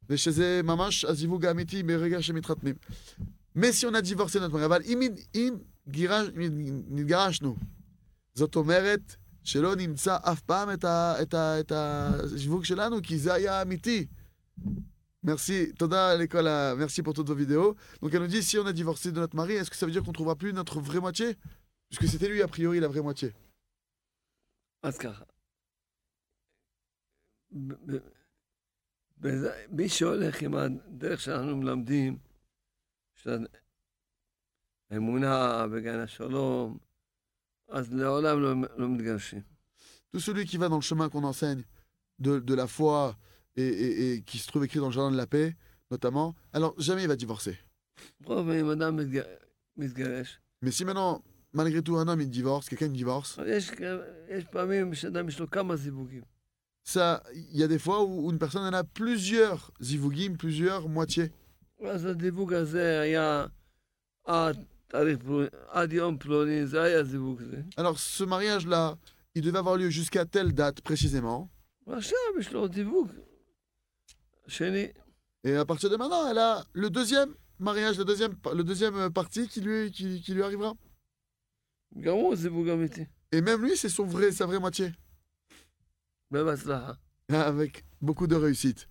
ושזה 0.09 0.61
ממש 0.63 1.05
הזיווג 1.05 1.45
האמיתי 1.45 1.83
ברגע 1.83 2.21
שמתחתנים. 2.21 2.75
Mais 3.55 3.71
si 3.71 3.85
on 3.85 3.93
a 3.93 4.01
divorcé 4.01 4.39
notre 4.39 4.53
mari, 4.53 4.65
אבל 4.65 4.81
אם, 4.85 4.99
אם 5.35 5.55
גירש, 5.87 6.27
אם 6.29 6.81
נתגרשנו, 6.89 7.55
זאת 8.33 8.55
אומרת 8.55 9.15
שלא 9.43 9.75
נמצא 9.75 10.17
אף 10.21 10.41
פעם 10.41 10.73
את, 10.73 10.83
ה, 10.83 11.21
את, 11.21 11.33
ה, 11.33 11.59
את 11.59 11.71
הזיווג 11.71 12.63
שלנו, 12.65 13.01
כי 13.03 13.17
זה 13.17 13.33
היה 13.33 13.61
אמיתי. 13.61 14.07
Merci, 15.25 15.73
Toda 15.79 16.15
l'école, 16.17 16.47
a- 16.47 16.75
merci 16.75 17.01
pour 17.01 17.13
toutes 17.13 17.29
vos 17.29 17.35
vidéos. 17.45 17.75
Donc 18.01 18.13
elle 18.13 18.21
nous 18.21 18.27
dit 18.27 18.43
si 18.43 18.57
on 18.57 18.65
a 18.65 18.73
divorcé 18.73 19.11
de 19.13 19.19
notre 19.21 19.35
mari, 19.37 19.53
est-ce 19.53 19.69
que 19.71 19.77
ça 19.77 19.85
veut 19.85 19.91
dire 19.93 20.03
qu'on 20.03 20.11
trouvera 20.11 20.35
plus 20.35 20.51
notre 20.53 20.81
vraie 20.81 20.99
moitié 20.99 21.27
Puisque 21.89 22.07
c'était 22.11 22.27
lui 22.27 22.41
a 22.41 22.47
priori 22.47 22.79
la 22.81 22.87
vraie 22.89 23.01
moitié. 23.01 23.31
אז 24.83 24.97
ככה. 24.97 25.23
ב- 27.51 27.73
ב- 27.91 28.07
בזה- 29.17 29.65
מי 29.69 29.89
שהולך 29.89 30.41
עם 30.41 30.55
הדרך 30.55 31.19
שאנחנו 31.21 31.57
מלמדים, 31.57 32.17
של 33.17 33.45
האמונה 34.91 35.67
בגן 35.67 35.99
השלום, 35.99 36.77
אז 37.69 37.93
לעולם 37.93 38.39
לא, 38.41 38.53
לא 38.77 38.89
מתגרשים. 38.89 39.41
Tout 40.15 40.19
celui 40.19 40.45
qui 40.45 40.57
va 40.57 40.69
dans 40.69 40.75
le 40.77 40.81
chemin 40.81 41.09
qu'on 41.09 41.23
enseigne 41.23 41.63
de, 42.19 42.37
de 42.39 42.53
la 42.53 42.67
foi 42.67 43.17
et, 43.55 43.63
et- 43.67 44.13
et 44.13 44.21
qui 44.21 44.37
se 44.37 44.47
trouve 44.47 44.63
écrit 44.65 44.79
dans 44.79 44.87
le 44.87 44.91
jardin 44.91 45.11
de 45.11 45.17
la 45.17 45.25
paix, 45.25 45.55
notamment, 45.89 46.35
alors 46.53 46.73
jamais 46.79 47.03
il 47.03 47.07
va 47.07 47.15
divorcer. 47.15 47.55
בכל 48.21 48.33
אופן, 48.37 48.51
אם 48.51 48.69
אדם 48.69 48.95
מתג... 48.95 49.21
מתגרש, 49.77 50.39
Mais 50.61 50.71
si 50.71 50.85
maintenant, 50.85 51.21
malgré 51.53 51.81
tout, 51.81 51.97
un 51.97 52.07
homme 52.07 52.21
il 52.21 52.29
divorce, 52.29 52.69
quelqu'un 52.69 52.89
divorce, 52.89 53.39
אבל 53.39 53.47
יש, 53.49 53.71
יש 54.29 54.43
פעמים 54.51 54.93
שאדם 54.93 55.27
יש 55.29 55.39
לו 55.39 55.49
כמה 55.49 55.75
זיווגים. 55.75 56.23
ça, 56.85 57.23
il 57.33 57.57
y 57.57 57.63
a 57.63 57.67
des 57.67 57.79
fois 57.79 58.03
où, 58.03 58.25
où 58.27 58.31
une 58.31 58.37
personne 58.37 58.65
elle 58.67 58.75
a 58.75 58.83
plusieurs 58.83 59.71
zivugim, 59.81 60.35
plusieurs 60.37 60.87
moitiés. 60.89 61.31
אז 61.89 62.05
הדיווג 62.05 62.53
הזה 62.53 63.01
היה 63.01 63.45
עד 64.23 64.63
תאריך 64.87 65.19
פלוני, 65.19 65.47
עד 65.67 65.93
יום 65.93 66.17
פלוני, 66.17 66.67
זה 66.67 66.81
היה 66.81 67.03
זיווג 67.03 67.41
זה. 67.41 67.61
Alors 67.77 67.99
ce 67.99 68.23
mariage-là, 68.23 68.95
il 69.35 69.41
devait 69.41 69.57
avoir 69.57 69.77
lieu 69.77 69.89
jusqu'à 69.89 70.25
telle 70.25 70.53
date 70.53 70.81
précisément. 70.81 71.49
ועכשיו 71.87 72.17
יש 72.39 72.51
לו 72.51 72.67
דיווג 72.67 73.07
שני. 74.47 74.87
Et 75.45 75.55
à 75.55 75.65
partir 75.65 75.89
de 75.89 75.97
maintenant, 75.97 76.29
elle 76.29 76.37
a 76.37 76.63
le 76.73 76.89
deuxième 76.89 77.33
mariage, 77.59 77.97
le 77.97 78.05
deuxième, 78.05 78.33
le 78.53 78.63
deuxième 78.63 78.95
euh, 78.95 79.09
parti 79.09 79.47
qui 79.47 79.59
lui, 79.61 79.91
qui, 79.91 80.21
qui 80.21 80.33
lui 80.33 80.43
arrivera. 80.43 80.73
גם 81.99 82.13
הוא 82.13 82.35
זיווג 82.35 82.69
אמיתי. 82.69 83.05
Et 83.33 83.41
même 83.41 83.61
lui, 83.61 83.75
c'est 83.75 83.89
son 83.89 84.05
vrai, 84.05 84.31
sa 84.31 84.45
vraie 84.45 84.59
moitié. 84.59 84.91
ובהצלחה. 86.31 86.93
Avec 87.29 87.83
beaucoup 88.01 88.27
de 88.27 88.35
réussite. 88.35 88.87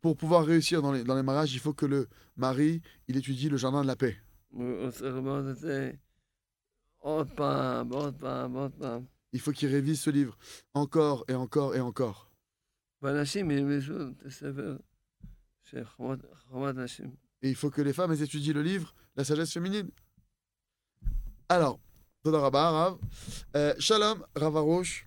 Pour 0.00 0.16
pouvoir 0.16 0.44
réussir 0.44 0.80
dans 0.82 0.92
les, 0.92 1.04
dans 1.04 1.14
les 1.14 1.22
mariages, 1.22 1.54
il 1.54 1.60
faut 1.60 1.74
que 1.74 1.86
le 1.86 2.08
mari 2.36 2.80
il 3.08 3.16
étudie 3.16 3.48
le 3.48 3.56
jardin 3.56 3.82
de 3.82 3.86
la 3.86 3.96
paix. 3.96 4.16
Il 9.32 9.40
faut 9.40 9.52
qu'il 9.52 9.68
révise 9.68 10.00
ce 10.00 10.10
livre 10.10 10.38
encore 10.72 11.24
et 11.28 11.34
encore 11.34 11.74
et 11.74 11.80
encore. 11.80 12.30
Et 17.42 17.50
il 17.50 17.56
faut 17.56 17.70
que 17.70 17.82
les 17.82 17.92
femmes 17.92 18.12
étudient 18.12 18.54
le 18.54 18.62
livre, 18.62 18.94
la 19.16 19.24
sagesse 19.24 19.52
féminine. 19.52 19.90
Alors, 21.48 21.78
euh, 22.26 23.74
Shalom, 23.78 24.24
Ravarouche. 24.34 25.06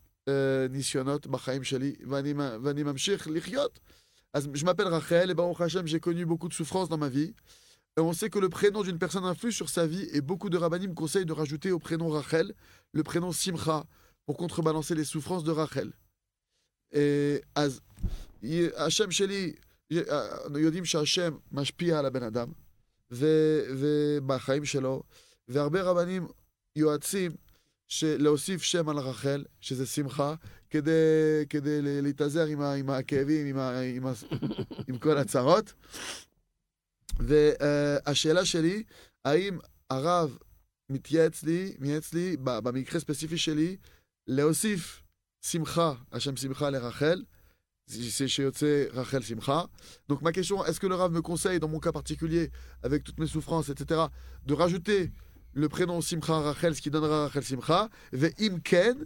ניסיונות 0.70 1.26
בחיים 1.26 1.64
שלי, 1.64 1.94
ואני, 2.10 2.32
ואני 2.62 2.82
ממשיך 2.82 3.28
לחיות. 3.30 3.78
אז 4.34 4.48
je 4.54 4.64
m'appelle 4.64 4.88
Rachel, 4.88 5.30
et 5.30 5.34
Baruch 5.34 5.60
Hashem, 5.60 5.86
j'ai 5.86 6.00
connu 6.00 6.26
beaucoup 6.26 6.48
de 6.48 6.54
souffrances 6.54 6.88
dans 6.88 6.98
ma 6.98 7.08
vie. 7.08 7.32
Et 7.96 8.00
on 8.00 8.12
sait 8.12 8.28
que 8.28 8.38
le 8.38 8.50
prénom 8.50 8.82
d'une 8.82 8.98
personne 8.98 9.24
influe 9.24 9.52
sur 9.52 9.68
sa 9.70 9.86
vie, 9.86 10.06
et 10.12 10.20
beaucoup 10.20 10.50
de 10.50 10.58
rabbinim 10.58 10.92
conseillent 10.94 11.24
de 11.24 11.32
rajouter 11.32 11.70
au 11.72 11.78
prénom 11.78 12.08
Rachel 12.10 12.54
le 12.92 13.02
prénom 13.02 13.32
Simcha, 13.32 13.86
pour 14.26 14.36
contrebalancer 14.36 14.94
les 14.94 15.04
souffrances 15.04 15.44
de 15.44 15.52
Rachel. 15.52 15.92
Et 16.92 17.42
אז 17.54 17.80
השם 18.76 19.10
שלי, 19.10 19.54
אנו 20.46 20.58
יודעים 20.58 20.84
שהשם 20.84 21.36
משפיע 21.52 21.98
על 21.98 22.06
הבן 22.06 22.22
אדם, 22.22 22.48
ו- 23.10 23.62
ובחיים 23.78 24.64
שלו, 24.64 25.02
והרבה 25.48 25.82
רבנים, 25.82 26.28
יועצים, 26.76 27.32
להוסיף 28.03 28.63
שם 28.63 28.89
על 28.89 28.97
רחל, 28.97 29.43
שזה 29.61 29.85
שמחה, 29.85 30.35
כדי, 30.69 30.91
כדי 31.49 31.81
להתאזר 31.81 32.45
עם, 32.45 32.61
עם 32.61 32.89
הכאבים, 32.89 33.47
עם, 33.47 33.59
עם, 33.95 34.13
עם 34.87 34.97
כל 34.97 35.17
הצרות. 35.17 35.73
והשאלה 37.19 38.45
שלי, 38.45 38.83
האם 39.25 39.59
הרב 39.89 40.37
מתייעץ 40.89 41.43
לי, 41.43 41.73
מייעץ 41.79 42.13
לי, 42.13 42.37
במקרה 42.43 42.99
ספציפי 42.99 43.37
שלי, 43.37 43.77
להוסיף 44.27 45.03
שמחה, 45.41 45.93
השם 46.11 46.35
שמחה 46.35 46.69
לרחל, 46.69 47.23
שיוצא 48.27 48.85
רחל 48.93 49.21
שמחה. 49.21 49.63
Mon 50.09 50.17
cas 51.79 51.91
particulier, 51.91 52.51
avec 52.83 53.03
toutes 53.03 53.19
mes 53.19 53.27
souffrances, 53.27 53.69
etc., 53.69 54.01
de 54.45 54.53
rajouter 54.53 55.11
le 55.53 55.67
prénom 55.69 56.01
Simcha 56.01 56.39
Rachel, 56.39 56.75
ce 56.75 56.81
qui 56.81 56.89
donnera 56.89 57.27
Rachel 57.27 57.43
Simcha, 57.43 57.89
ואם 58.13 58.57
כן, 58.63 58.97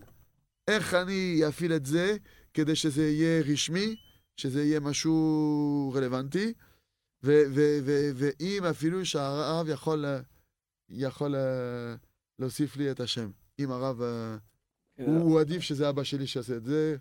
איך 0.67 0.93
אני 0.93 1.41
אפעיל 1.47 1.73
את 1.73 1.85
זה 1.85 2.17
כדי 2.53 2.75
שזה 2.75 3.07
יהיה 3.07 3.41
רשמי, 3.41 3.95
שזה 4.37 4.63
יהיה 4.63 4.79
משהו 4.79 5.91
רלוונטי, 5.95 6.53
ואם 7.23 8.63
אפילו 8.69 9.05
שהרב 9.05 9.69
יכול, 9.69 10.05
יכול 10.89 11.35
אה, 11.35 11.95
להוסיף 12.39 12.77
לי 12.77 12.91
את 12.91 12.99
השם. 12.99 13.31
אם 13.59 13.71
הרב, 13.71 14.01
אה, 14.01 14.37
כן, 14.97 15.03
הוא 15.03 15.39
עדיף 15.39 15.61
שזה 15.61 15.89
אבא 15.89 16.03
שלי 16.03 16.27
שיעשה 16.27 16.55
את 16.55 16.63
זה, 16.63 16.97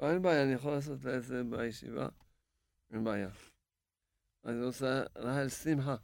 אין 0.00 0.22
בעיה, 0.22 0.42
אני 0.42 0.52
יכול 0.52 0.72
לעשות 0.72 1.06
את 1.06 1.24
זה 1.24 1.42
בישיבה, 1.44 2.08
אין 2.92 3.04
בעיה. 3.04 3.28
אני 4.44 4.64
רוצה 4.64 5.02
רחל 5.16 5.48
שמחה. 5.48 5.96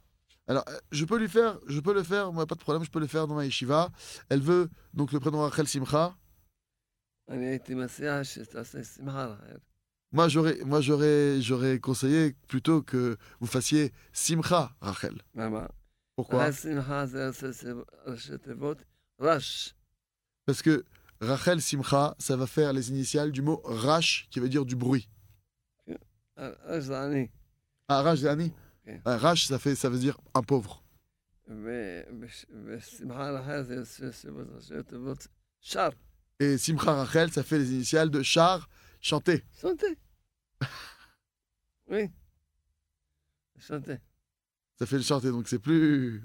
Alors, 0.47 0.65
euh, 0.67 0.77
je 0.91 1.05
peux 1.05 1.17
lui 1.17 1.29
faire, 1.29 1.57
je 1.67 1.79
peux 1.79 1.93
le 1.93 2.03
faire, 2.03 2.33
moi, 2.33 2.45
pas 2.45 2.55
de 2.55 2.59
problème, 2.59 2.83
je 2.83 2.91
peux 2.91 2.99
le 2.99 3.07
faire 3.07 3.27
dans 3.27 3.35
ma 3.35 3.45
yeshiva. 3.45 3.91
Elle 4.29 4.41
veut 4.41 4.69
donc 4.93 5.11
le 5.13 5.19
prénom 5.19 5.39
Rachel 5.41 5.67
Simcha. 5.67 6.15
Moi, 10.11 10.27
j'aurais, 10.27 10.57
moi, 10.65 10.81
j'aurais, 10.81 11.41
j'aurais 11.41 11.79
conseillé 11.79 12.35
plutôt 12.47 12.81
que 12.81 13.17
vous 13.39 13.47
fassiez 13.47 13.93
Simcha 14.11 14.75
Rachel. 14.81 15.21
Pourquoi? 16.15 16.43
Parce 20.45 20.61
que 20.61 20.83
Rachel 21.21 21.61
Simcha, 21.61 22.15
ça 22.19 22.35
va 22.35 22.45
faire 22.47 22.73
les 22.73 22.89
initiales 22.89 23.31
du 23.31 23.41
mot 23.41 23.61
Rash, 23.63 24.27
qui 24.29 24.39
veut 24.41 24.49
dire 24.49 24.65
du 24.65 24.75
bruit. 24.75 25.09
Ah, 27.87 28.01
Rash 28.01 28.19
Zani. 28.19 28.51
Rach, 29.05 29.47
ça, 29.47 29.59
fait, 29.59 29.75
ça 29.75 29.89
veut 29.89 29.99
dire 29.99 30.19
un 30.33 30.41
pauvre. 30.41 30.83
Et 36.39 36.57
Simcha 36.57 36.93
Rachel, 36.93 37.31
ça 37.31 37.43
fait 37.43 37.59
les 37.59 37.71
initiales 37.71 38.09
de 38.09 38.21
char, 38.23 38.69
chanter. 38.99 39.43
Chanter. 39.61 39.97
oui. 41.87 42.09
Chanter. 43.59 43.97
Ça 44.79 44.85
fait 44.85 44.97
le 44.97 45.03
chanter, 45.03 45.29
donc 45.29 45.47
c'est 45.47 45.59
plus 45.59 46.21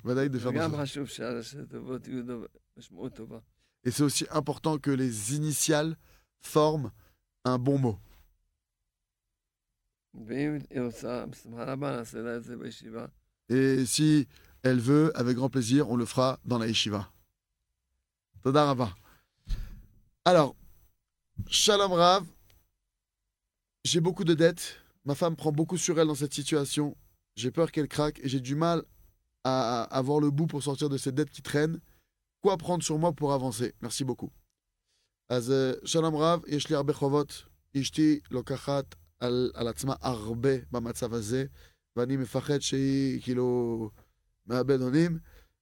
Et 3.84 3.90
c'est 3.90 4.02
aussi 4.02 4.26
important 4.30 4.78
que 4.78 4.90
les 4.90 5.34
initiales 5.34 5.96
forment 6.40 6.90
un 7.44 7.58
bon 7.58 7.78
mot. 7.78 7.98
Et 13.48 13.86
si 13.86 14.28
elle 14.62 14.80
veut, 14.80 15.16
avec 15.16 15.36
grand 15.36 15.48
plaisir, 15.48 15.88
on 15.90 15.96
le 15.96 16.04
fera 16.04 16.38
dans 16.44 16.58
la 16.58 16.66
yeshiva. 16.66 17.10
Todarava. 18.42 18.94
Alors, 20.24 20.54
Shalom 21.46 21.92
Rav, 21.92 22.26
j'ai 23.84 24.00
beaucoup 24.00 24.24
de 24.24 24.34
dettes. 24.34 24.76
Ma 25.04 25.14
femme 25.14 25.36
prend 25.36 25.52
beaucoup 25.52 25.76
sur 25.76 25.98
elle 25.98 26.08
dans 26.08 26.14
cette 26.14 26.34
situation. 26.34 26.96
J'ai 27.36 27.50
peur 27.50 27.70
qu'elle 27.70 27.88
craque 27.88 28.20
et 28.22 28.28
j'ai 28.28 28.40
du 28.40 28.54
mal 28.54 28.82
à 29.44 29.84
avoir 29.84 30.20
le 30.20 30.30
bout 30.30 30.46
pour 30.46 30.62
sortir 30.62 30.88
de 30.88 30.98
cette 30.98 31.14
dette 31.14 31.30
qui 31.30 31.42
traîne. 31.42 31.80
Quoi 32.42 32.56
prendre 32.56 32.82
sur 32.82 32.98
moi 32.98 33.12
pour 33.12 33.32
avancer? 33.32 33.74
Merci 33.80 34.04
beaucoup. 34.04 34.30
Euh, 35.30 35.76
Shalom 35.84 36.14
Rav, 36.14 36.42
Yeshli 36.46 36.74
Arbechovot, 36.74 37.26
Ishti 37.74 38.22
Lokachat 38.30 38.84
על, 39.20 39.50
על 39.54 39.68
עצמה 39.68 39.94
הרבה 40.00 40.50
במצב 40.70 41.14
הזה. 41.14 41.44
ואני 41.96 42.16
מפחד 42.16 42.58
שהיא 42.58 43.22
כאילו 43.22 43.90
מאבד 44.46 44.80
אונים, 44.82 45.18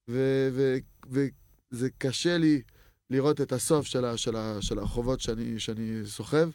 וזה 0.07 1.89
קשה 1.97 2.37
לי 2.37 2.61
לראות 3.09 3.41
את 3.41 3.51
הסוף 3.51 3.85
של, 3.85 4.05
ה- 4.05 4.17
של, 4.17 4.35
ה- 4.35 4.61
של 4.61 4.79
החובות 4.79 5.19
שאני, 5.19 5.59
שאני 5.59 6.01
סוחב. 6.05 6.49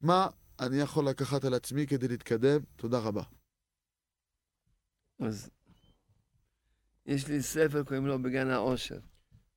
מה 0.00 0.26
אני 0.60 0.76
יכול 0.76 1.08
לקחת 1.08 1.44
על 1.44 1.54
עצמי 1.54 1.86
כדי 1.86 2.08
להתקדם? 2.08 2.60
תודה 2.76 2.98
רבה. 2.98 3.22
אז 5.20 5.50
יש 7.06 7.28
לי 7.28 7.42
ספר, 7.42 7.82
קוראים 7.84 8.06
לו 8.06 8.22
בגן 8.22 8.50
העושר. 8.50 8.98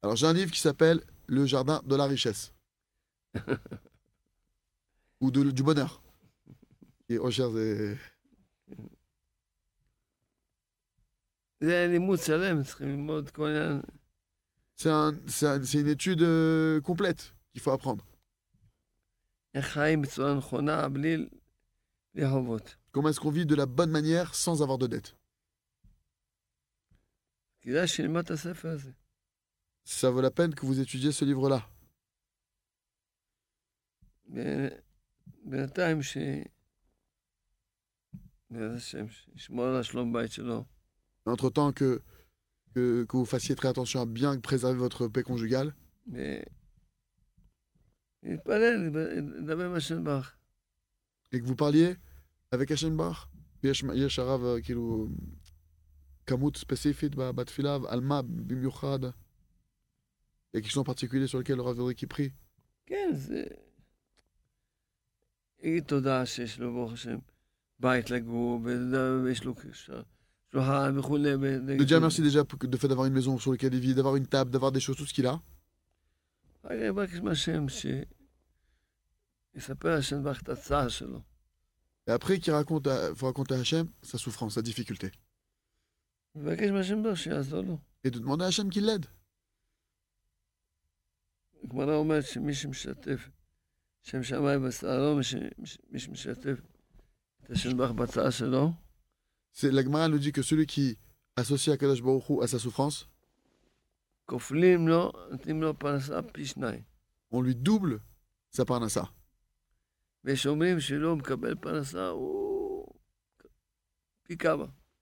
Alors 0.06 0.16
j'ai 0.16 0.28
un 0.28 0.34
livre 0.34 0.52
qui 0.52 0.60
s'appelle 0.60 1.00
Le 1.28 1.46
jardin 1.48 1.80
de 1.92 1.96
la 1.96 2.06
richesse. 2.06 2.44
Ou 5.22 5.32
de- 5.32 5.52
du 5.58 5.64
bonheur. 5.64 6.02
Et 7.09 7.19
oh, 7.19 7.31
cher, 7.31 7.49
c'est- 7.51 7.97
זה 11.61 11.87
לימוד 11.91 12.19
שלם, 12.27 12.63
צריכים 12.63 12.89
ללמוד 12.89 13.31
כל 13.31 13.47
העניין. 13.49 13.81
c'est 14.77 14.89
un- 14.89 15.29
c'est 15.29 15.47
un- 15.47 15.63
c'est 15.65 15.81
une 15.81 15.89
étude 15.89 16.23
euh, 16.23 16.81
complète 16.81 17.33
qu'il 17.53 17.61
faut 17.61 17.73
apprendre. 17.73 18.05
איך 19.55 19.67
חיים 19.67 20.03
בצורה 20.03 20.35
נכונה, 20.35 20.89
בלי, 20.89 21.17
בלי 22.15 22.29
חובות. 22.31 22.77
Comment 22.93 23.09
est-ce 23.09 23.21
qu'on 23.21 23.31
vit 23.31 23.47
de 23.47 23.55
la 23.55 23.67
bonne 23.67 23.91
manière 23.91 24.35
sans 24.35 24.63
avoir 24.63 24.79
de 24.79 24.87
dette 24.87 25.15
כדאי 27.63 27.89
שילמד 27.89 28.25
את 28.25 28.31
הספר 28.31 28.69
הזה. 28.69 28.93
Ça 29.87 30.11
vaut 30.11 30.21
la 30.23 30.31
peine 30.31 30.55
que 30.55 30.67
vous 30.67 30.79
étudiez 30.81 31.13
ce 31.13 31.25
livre-là. 31.25 31.61
Entre-temps 41.27 41.73
que, 41.73 42.03
que, 42.75 43.05
que 43.05 43.17
vous 43.17 43.25
fassiez 43.25 43.55
très 43.55 43.69
attention 43.69 44.01
à 44.01 44.07
bien 44.07 44.39
préserver 44.41 44.79
votre 44.79 45.09
paix 45.09 45.23
conjugale 45.23 45.73
להתפלל, 48.23 48.91
לדבר 49.41 49.67
עם 49.67 49.75
השם 49.75 50.05
ברך. 50.05 50.37
et 51.33 51.41
que 51.41 51.45
vous 51.47 51.57
parliez 51.57 51.95
avec 52.53 52.71
Hachem 52.71 52.97
Bar. 52.97 53.29
יש, 53.63 53.85
יש 53.95 54.19
הרב 54.19 54.45
אה, 54.45 54.63
כאילו 54.63 55.09
כמות 56.27 56.57
ספציפית 56.57 57.15
ב- 57.15 57.31
בתפילה, 57.31 57.79
על 57.89 58.01
מה 58.01 58.23
במיוחד? 58.23 58.99
Il 59.05 60.57
y 60.57 60.59
a 60.59 60.61
quelque 60.63 60.71
chose 60.73 60.79
en 60.79 60.85
particulier 60.85 61.27
sur 61.29 61.39
lequel 61.39 61.57
le 61.57 61.63
Rav 61.63 61.77
voudrait 61.77 61.95
qu'il 61.95 62.09
prie 62.09 62.31
כן, 62.87 63.11
זה... 63.15 63.45
יגיד 65.63 65.85
תודה 65.85 66.27
שיש 66.27 66.59
לו, 66.61 66.73
ברוך 66.73 66.93
השם, 66.93 67.19
בית 67.79 68.11
לגור, 68.11 68.61
ויש 69.25 69.45
לו 69.45 69.55
שולחן 70.53 70.99
וכולי. 70.99 71.35
De 71.79 71.85
dire 71.85 72.01
merci 72.01 72.21
déjà 72.23 72.45
pour, 72.45 72.59
que- 72.59 72.67
de 72.67 72.77
fait 72.77 72.89
d'avoir 72.89 73.07
une 73.07 73.15
maison 73.15 73.39
sur 73.39 73.53
laquelle 73.53 73.75
il 73.75 73.81
vit, 73.81 73.95
d'avoir 73.95 74.17
une 74.17 74.27
table, 74.27 74.51
d'avoir 74.51 74.73
des 74.73 74.81
choses, 74.81 74.97
tout 74.97 75.07
ce 75.07 75.15
qu'il 75.15 75.27
a. 75.27 75.39
רק 76.65 76.73
יבקש 76.89 77.19
מהשם 77.21 77.67
שיספר 79.55 79.93
השם 79.99 80.23
ברך 80.23 80.43
את 80.43 80.49
הצער 80.49 80.89
שלו. 80.89 81.21
Et 82.09 82.13
après, 82.13 82.39
qu'il 82.41 82.53
raconte, 82.53 82.87
à- 82.87 83.15
faut 83.15 83.27
raconter 83.27 83.55
à 83.55 83.61
Hachem 83.61 83.87
sa 84.03 84.19
souffrance, 84.19 84.55
sa 84.55 84.63
difficulté. 84.63 85.09
יבקש 86.37 86.71
מהשם 86.71 87.03
ברך 87.03 87.17
שיעזור 87.19 87.61
לו. 87.61 87.79
Et 88.07 88.11
de 88.11 88.19
demander 88.19 88.45
à 88.45 88.49
Hachem 88.51 88.69
qu'il 88.71 88.85
l'aide. 88.87 89.07
הגמרא 91.65 91.95
אומרת 91.95 92.25
שמי 92.25 92.55
שמשתף 92.55 93.29
שם 94.03 94.23
שמיים 94.23 94.63
בשערו, 94.69 95.17
מי 95.17 95.25
ש- 95.99 96.09
La 99.64 99.84
Gemara 99.84 100.08
nous 100.10 100.18
dit 100.20 100.32
que 100.32 100.42
celui 100.42 100.66
qui 100.66 100.98
associe 101.36 101.74
Akadosh 101.74 102.02
Baruch 102.02 102.42
à 102.42 102.48
sa 102.48 102.60
souffrance, 102.60 103.08
on 107.32 107.42
lui 107.42 107.56
double 107.56 108.02
sa 108.50 108.66
parnassa. 108.66 109.10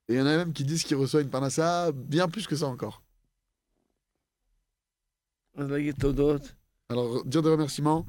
Et 0.10 0.16
il 0.16 0.18
y 0.18 0.22
en 0.22 0.26
a 0.26 0.36
même 0.36 0.52
qui 0.52 0.66
disent 0.66 0.84
qu'il 0.84 0.98
reçoit 0.98 1.22
une 1.22 1.30
parnassa 1.30 1.92
bien 1.94 2.28
plus 2.28 2.46
que 2.46 2.58
ça 2.58 2.68
encore. 2.68 3.02
Alors, 6.90 7.24
dire 7.26 7.42
des 7.42 7.50
remerciements. 7.50 8.06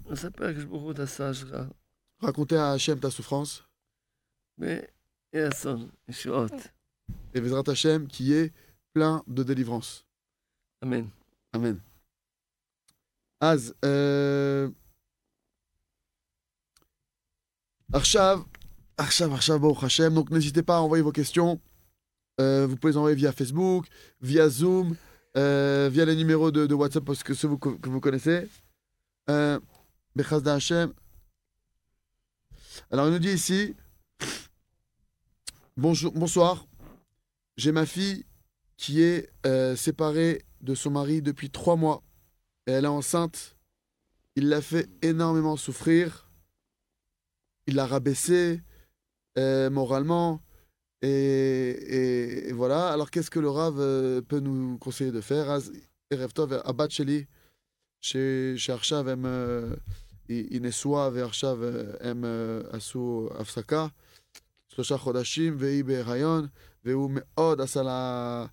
Raconter 2.20 2.56
à 2.56 2.70
Hachem 2.72 2.98
ta 2.98 3.10
souffrance 3.10 3.64
mais 4.58 4.88
Yasson, 5.32 5.88
Shuot. 6.10 6.48
Et 7.34 7.40
Vezrat 7.40 7.64
Hashem 7.66 8.06
qui 8.06 8.32
est 8.32 8.52
plein 8.92 9.22
de 9.26 9.42
délivrance. 9.42 10.04
Amen. 10.80 11.08
Amen. 11.52 11.80
Az, 13.40 13.74
euh... 13.84 14.70
Arshav, 17.92 18.44
Arshav, 18.96 19.32
Arshav, 19.32 19.60
Baruch 19.60 19.82
Hashem. 19.82 20.14
Donc 20.14 20.30
n'hésitez 20.30 20.62
pas 20.62 20.78
à 20.78 20.80
envoyer 20.80 21.02
vos 21.02 21.12
questions. 21.12 21.60
Euh, 22.40 22.66
vous 22.66 22.76
pouvez 22.76 22.92
les 22.92 22.96
envoyer 22.96 23.14
via 23.14 23.32
Facebook, 23.32 23.86
via 24.20 24.48
Zoom, 24.48 24.96
euh, 25.36 25.88
via 25.92 26.04
les 26.04 26.16
numéros 26.16 26.50
de, 26.50 26.66
de 26.66 26.74
WhatsApp 26.74 27.04
parce 27.04 27.22
que 27.22 27.34
ceux 27.34 27.48
vous, 27.48 27.58
que 27.58 27.88
vous 27.88 28.00
connaissez. 28.00 28.48
Euh, 29.30 29.60
Bechazda 30.16 30.54
Hashem. 30.54 30.92
Alors 32.90 33.06
il 33.06 33.12
nous 33.12 33.18
dit 33.20 33.30
ici, 33.30 33.76
Bonjour, 35.76 36.12
bonsoir. 36.12 36.68
J'ai 37.56 37.72
ma 37.72 37.84
fille 37.84 38.24
qui 38.76 39.02
est 39.02 39.28
euh, 39.44 39.74
séparée 39.74 40.44
de 40.60 40.76
son 40.76 40.92
mari 40.92 41.20
depuis 41.20 41.50
trois 41.50 41.74
mois. 41.74 42.04
Elle 42.66 42.84
est 42.84 42.86
enceinte. 42.86 43.56
Il 44.36 44.48
l'a 44.48 44.60
fait 44.60 44.88
énormément 45.02 45.56
souffrir. 45.56 46.30
Il 47.66 47.74
l'a 47.74 47.86
rabaissée 47.86 48.62
euh, 49.36 49.68
moralement. 49.68 50.40
Et, 51.02 51.08
et, 51.08 52.48
et, 52.50 52.52
voilà. 52.52 52.92
Alors, 52.92 53.10
qu'est-ce 53.10 53.30
que 53.30 53.40
le 53.40 53.50
Rav 53.50 53.74
euh, 53.80 54.22
peut 54.22 54.38
nous 54.38 54.78
conseiller 54.78 55.10
de 55.10 55.20
faire? 55.20 55.58
Ereftov 56.08 56.62
Abad 56.64 56.90
Sheli, 56.92 57.26
chez 58.00 58.56
Arshav, 58.68 59.08
Ineswa, 60.28 61.10
Vershav, 61.10 61.64
M. 62.00 62.24
Euh, 62.24 62.62
euh, 62.62 62.62
euh, 62.64 62.76
Asu, 62.76 63.28
Afsaka. 63.40 63.90
שלושה 64.74 64.96
חודשים, 64.96 65.56
והיא 65.58 65.84
בהיריון, 65.84 66.46
והוא 66.84 67.10
מאוד 67.14 67.60
עשה 67.60 67.82
לה... 67.82 68.46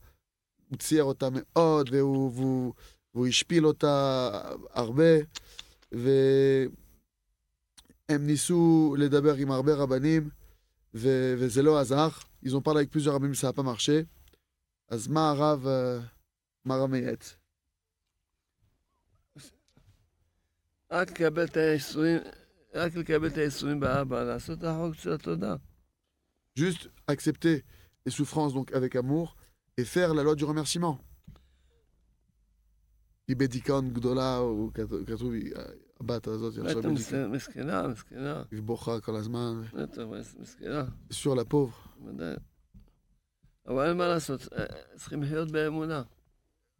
הוא 0.69 0.77
צייר 0.77 1.03
אותה 1.03 1.27
מאוד, 1.31 1.89
והוא, 1.91 2.31
והוא, 2.35 2.73
והוא 3.13 3.27
השפיל 3.27 3.67
אותה 3.67 4.29
הרבה, 4.69 5.13
והם 5.91 6.67
ניסו 8.09 8.95
לדבר 8.99 9.33
עם 9.33 9.51
הרבה 9.51 9.73
רבנים, 9.73 10.29
ו- 10.93 11.35
וזה 11.37 11.61
לא 11.61 11.79
עזר. 11.79 12.07
Ils 12.45 12.55
ont 12.55 12.61
parlé 12.61 12.79
avec 12.79 12.91
plusieurs 12.91 13.15
rabbins. 13.15 13.45
אז 14.89 15.07
מה 15.07 15.29
הרב, 15.29 15.67
אה, 15.67 15.99
מה 16.65 16.75
הרב 16.75 16.89
מייעץ? 16.89 17.35
רק 20.91 21.11
לקבל 21.11 21.43
את 21.43 21.57
האיסורים, 21.57 22.17
רק 22.73 22.95
לקבל 22.95 23.27
את 23.27 23.37
האיסורים 23.37 23.79
באבא, 23.79 24.23
לעשות 24.23 24.59
את 24.59 24.63
החוק 24.63 24.95
של 24.95 25.13
התודה. 25.13 25.55
Juste 26.60 26.90
accepter 27.06 27.64
les 28.06 28.12
souffrances 28.18 28.54
donc 28.54 28.72
avec 28.72 28.96
amour 28.96 29.36
et 29.78 29.84
faire 29.84 30.14
la 30.14 30.22
loi 30.22 30.34
du 30.34 30.44
remerciement. 30.44 30.96
היא 33.28 33.36
בדיכאון 33.36 33.92
גדולה, 33.92 34.36
הוא 34.36 34.72
כתוב- 34.74 35.04
כתוב, 35.04 35.32
היא- 35.32 35.54
הבת 36.00 36.26
הזאת 36.26 36.54
היא 36.56 36.62
עכשיו 36.64 36.80
בטח 36.80 36.88
בדיכאון. 36.88 37.30
מס- 37.32 37.48
מסכנה, 37.48 37.88
מסכנה, 37.88 38.42
היא 38.50 38.62
בוכה 38.62 39.00
כל 39.00 39.16
הזמן, 39.16 39.62
בטח 39.74 40.02
מס- 40.02 40.34
מסכנה, 40.40 40.84
sur 41.12 41.34
la 41.36 41.44
pauvre. 41.52 42.04
ודאי. 42.06 42.34
אבל 43.68 43.88
אין 43.88 43.96
מה 43.96 44.08
לעשות, 44.08 44.48
אה, 44.52 44.64
צריכים 44.96 45.22
לחיות 45.22 45.50
באמונה. 45.50 46.02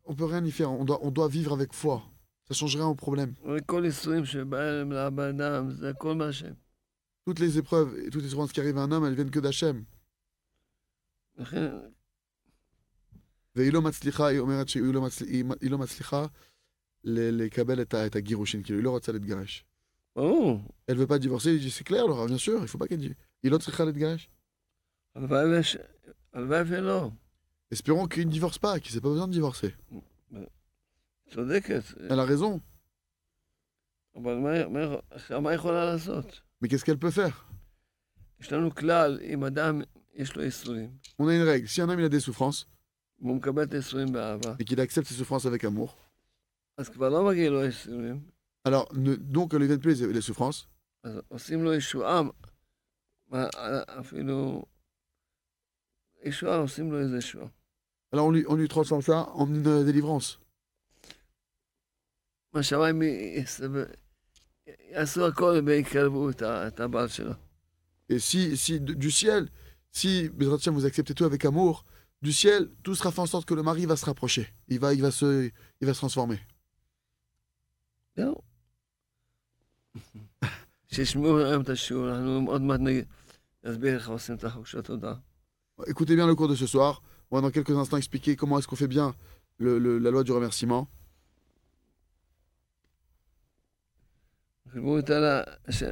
On 0.09 0.13
peut 0.15 0.27
rien 0.31 0.45
y 0.45 0.51
faire, 0.53 0.71
on 0.71 0.85
doit, 0.85 1.01
on 1.03 1.11
doit 1.11 1.29
vivre 1.29 1.53
avec 1.53 1.73
foi. 1.73 2.01
Ça 2.49 2.55
change 2.55 2.77
rien 2.77 2.87
au 2.87 2.95
problème. 2.95 3.35
וכל 3.57 3.85
איסורים 3.85 4.25
שבאים 4.25 4.93
לאבא 4.93 5.29
אדם, 5.31 5.71
זה 5.71 5.91
הכל 5.91 6.15
מהשם. 6.15 6.53
toutes 7.26 7.40
les 7.40 7.58
épreuves 7.58 7.98
et 8.00 8.10
toutes 8.10 8.24
les 8.24 8.30
souffrances 8.30 8.52
qui 8.52 8.60
arrivent 8.60 8.78
à 8.78 8.82
un 8.82 8.92
homme, 8.92 9.06
elles 9.06 9.16
viennent 9.16 9.32
que 9.32 9.40
d'Hachem. 9.40 9.86
Oh. 20.16 20.60
Elle 20.88 20.98
veut 20.98 21.08
pas 21.08 21.20
divorcer, 21.20 21.54
il 21.54 21.60
dit 21.60 21.72
c'est 21.72 21.84
clair, 21.84 22.08
Laura, 22.08 22.28
bien 22.28 22.38
sûr, 22.38 22.62
il 22.62 22.68
faut 22.68 22.78
pas 22.78 22.88
qu'elle 22.88 23.00
dise. 23.00 23.16
Il 23.44 23.54
Espérons 27.72 28.08
qu'il 28.08 28.28
ne 28.28 28.32
divorce 28.32 28.58
pas, 28.58 28.80
qu'il 28.80 28.94
n'ait 28.96 29.02
pas 29.02 29.10
besoin 29.10 29.28
de 29.28 29.34
divorcer. 29.34 29.74
Elle 32.10 32.20
a 32.20 32.26
raison. 32.26 32.62
Mais 36.62 36.68
qu'est-ce 36.68 36.86
qu'elle 36.86 37.00
peut 37.00 37.12
faire? 37.12 37.48
On 41.18 41.28
a 41.28 41.36
une 41.36 41.42
règle. 41.42 41.68
Si 41.68 41.82
un 41.82 41.90
homme 41.90 42.00
a 42.00 42.10
des 42.10 42.20
souffrances, 42.20 42.68
et 44.60 44.66
qu'il 44.66 44.80
accepte 44.80 45.08
ses 45.08 45.16
souffrances 45.16 45.46
avec 45.46 45.64
amour, 45.64 45.98
alors 48.64 48.88
ne, 48.94 49.16
donc 49.16 49.54
lui 49.54 49.68
donne 49.68 49.80
plus 49.80 50.02
les, 50.02 50.22
souffrances? 50.22 50.70
Alors 58.12 58.28
on 58.28 58.32
lui, 58.32 58.46
on 58.48 58.68
transforme 58.68 59.02
ça 59.02 59.30
en 59.34 59.48
une 59.48 59.66
euh, 59.68 59.84
délivrance. 59.84 60.40
מה 64.61 64.67
שהמים 64.67 64.87
יסתבר- 64.87 65.01
יעשו 65.01 65.27
הכל 65.27 65.61
ויקרבו 65.67 66.31
את 66.31 66.43
ה- 66.43 66.69
את 66.69 66.81
הבעל 66.81 67.09
שלו. 67.09 67.33
Et 68.09 68.21
si, 68.21 68.57
si 68.57 68.81
de- 68.81 68.95
du 68.95 69.11
ciel, 69.11 69.49
si 69.91 70.29
Bezrat 70.39 70.59
Hashem, 70.61 70.75
vous 70.75 70.87
acceptez 70.87 71.15
tout 71.15 71.25
avec 71.25 71.45
amour, 71.45 71.85
du 72.23 72.33
ciel, 72.33 72.71
tout 72.85 72.95
sera 72.95 73.11
fait 73.11 73.21
en 73.21 73.27
sorte 73.27 73.47
que 73.49 73.55
le 73.55 73.63
mari 73.65 73.85
va 73.87 73.97
se 73.97 74.07
rapprocher. 74.07 74.47
Il 74.69 74.79
va, 74.79 74.95
il 74.95 75.03
va, 75.03 75.11
se, 75.11 75.51
il 75.81 75.87
va 75.87 75.93
se 75.95 75.99
transformer. 75.99 76.39
זהו. 78.17 78.35
שישמעו 80.89 81.39
היום 81.39 81.63
את 81.63 81.69
השיעור, 81.69 82.09
אנחנו 82.11 82.45
עוד 82.51 82.63
מעט 82.63 82.81
נגיד- 82.81 83.05
נסביר 83.65 83.95
איך 83.95 84.09
עושים 84.09 84.35
את 84.35 84.45
החוק 84.45 84.67
של 84.67 84.79
התודה. 84.79 85.15
Écoutez 85.81 86.17
bien 86.17 86.27
le 86.27 86.35
cours 86.35 86.49
de 86.49 86.55
ce 86.55 86.67
soir. 86.67 87.03
On 87.31 87.37
va 87.37 87.43
dans 87.43 87.51
quelques 87.51 87.77
instants 87.77 87.99
expliquer 87.99 88.35
comment 88.37 88.59
est-ce 88.59 88.69
qu'on 88.69 88.77
fait 88.77 88.89
bien 88.89 89.15
le- 89.59 89.79
le- 89.79 89.99
la 89.99 90.11
loi 90.11 90.23
du 90.25 90.33
remerciement. 90.33 90.89
חשבו 94.71 94.97
אותה 94.97 95.19
ל... 95.21 95.43
ש... 95.71 95.83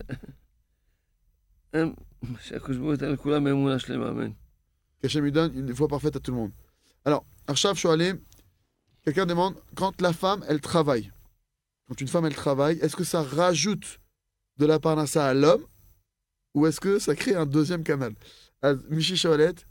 הם, 1.72 1.92
שהקדוש 2.40 2.76
ייתן 2.92 3.12
לכולם 3.12 3.46
אמונה 3.46 3.78
שלמה, 3.78 4.08
אמן. 4.08 4.30
Qu'Hachem 5.02 5.20
lui 5.20 5.32
donne 5.32 5.52
une 5.54 5.74
foi 5.74 5.86
parfaite 5.86 6.16
à 6.16 6.20
tout 6.20 6.30
le 6.30 6.38
monde. 6.38 6.52
Alors, 7.04 7.26
Arshav 7.46 7.76
Shoalim, 7.76 8.16
quelqu'un 9.02 9.26
demande 9.26 9.54
quand 9.74 10.00
la 10.00 10.14
femme, 10.14 10.42
elle 10.48 10.60
travaille, 10.60 11.12
quand 11.86 12.00
une 12.00 12.08
femme, 12.08 12.24
elle 12.24 12.34
travaille, 12.34 12.78
est-ce 12.78 12.96
que 12.96 13.04
ça 13.04 13.22
rajoute 13.22 14.00
de 14.56 14.64
la 14.64 14.78
parnassa 14.78 15.26
à 15.26 15.34
l'homme 15.34 15.66
ou 16.54 16.66
est-ce 16.66 16.80
que 16.80 16.98
ça 16.98 17.14
crée 17.14 17.34
un 17.34 17.46
deuxième 17.46 17.84
canal 17.84 18.14
אז 18.62 18.86
מישהי 18.88 19.16
שואלת, 19.16 19.64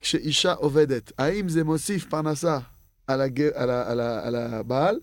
כשאישה 0.00 0.52
עובדת, 0.52 1.12
האם 1.18 1.48
זה 1.48 1.64
מוסיף 1.64 2.04
פרנסה 2.10 2.58
על, 3.06 3.20
הג... 3.20 3.40
על, 3.40 3.70
ה... 3.70 3.90
על, 3.90 4.00
ה... 4.00 4.26
על 4.26 4.34
הבעל, 4.36 5.00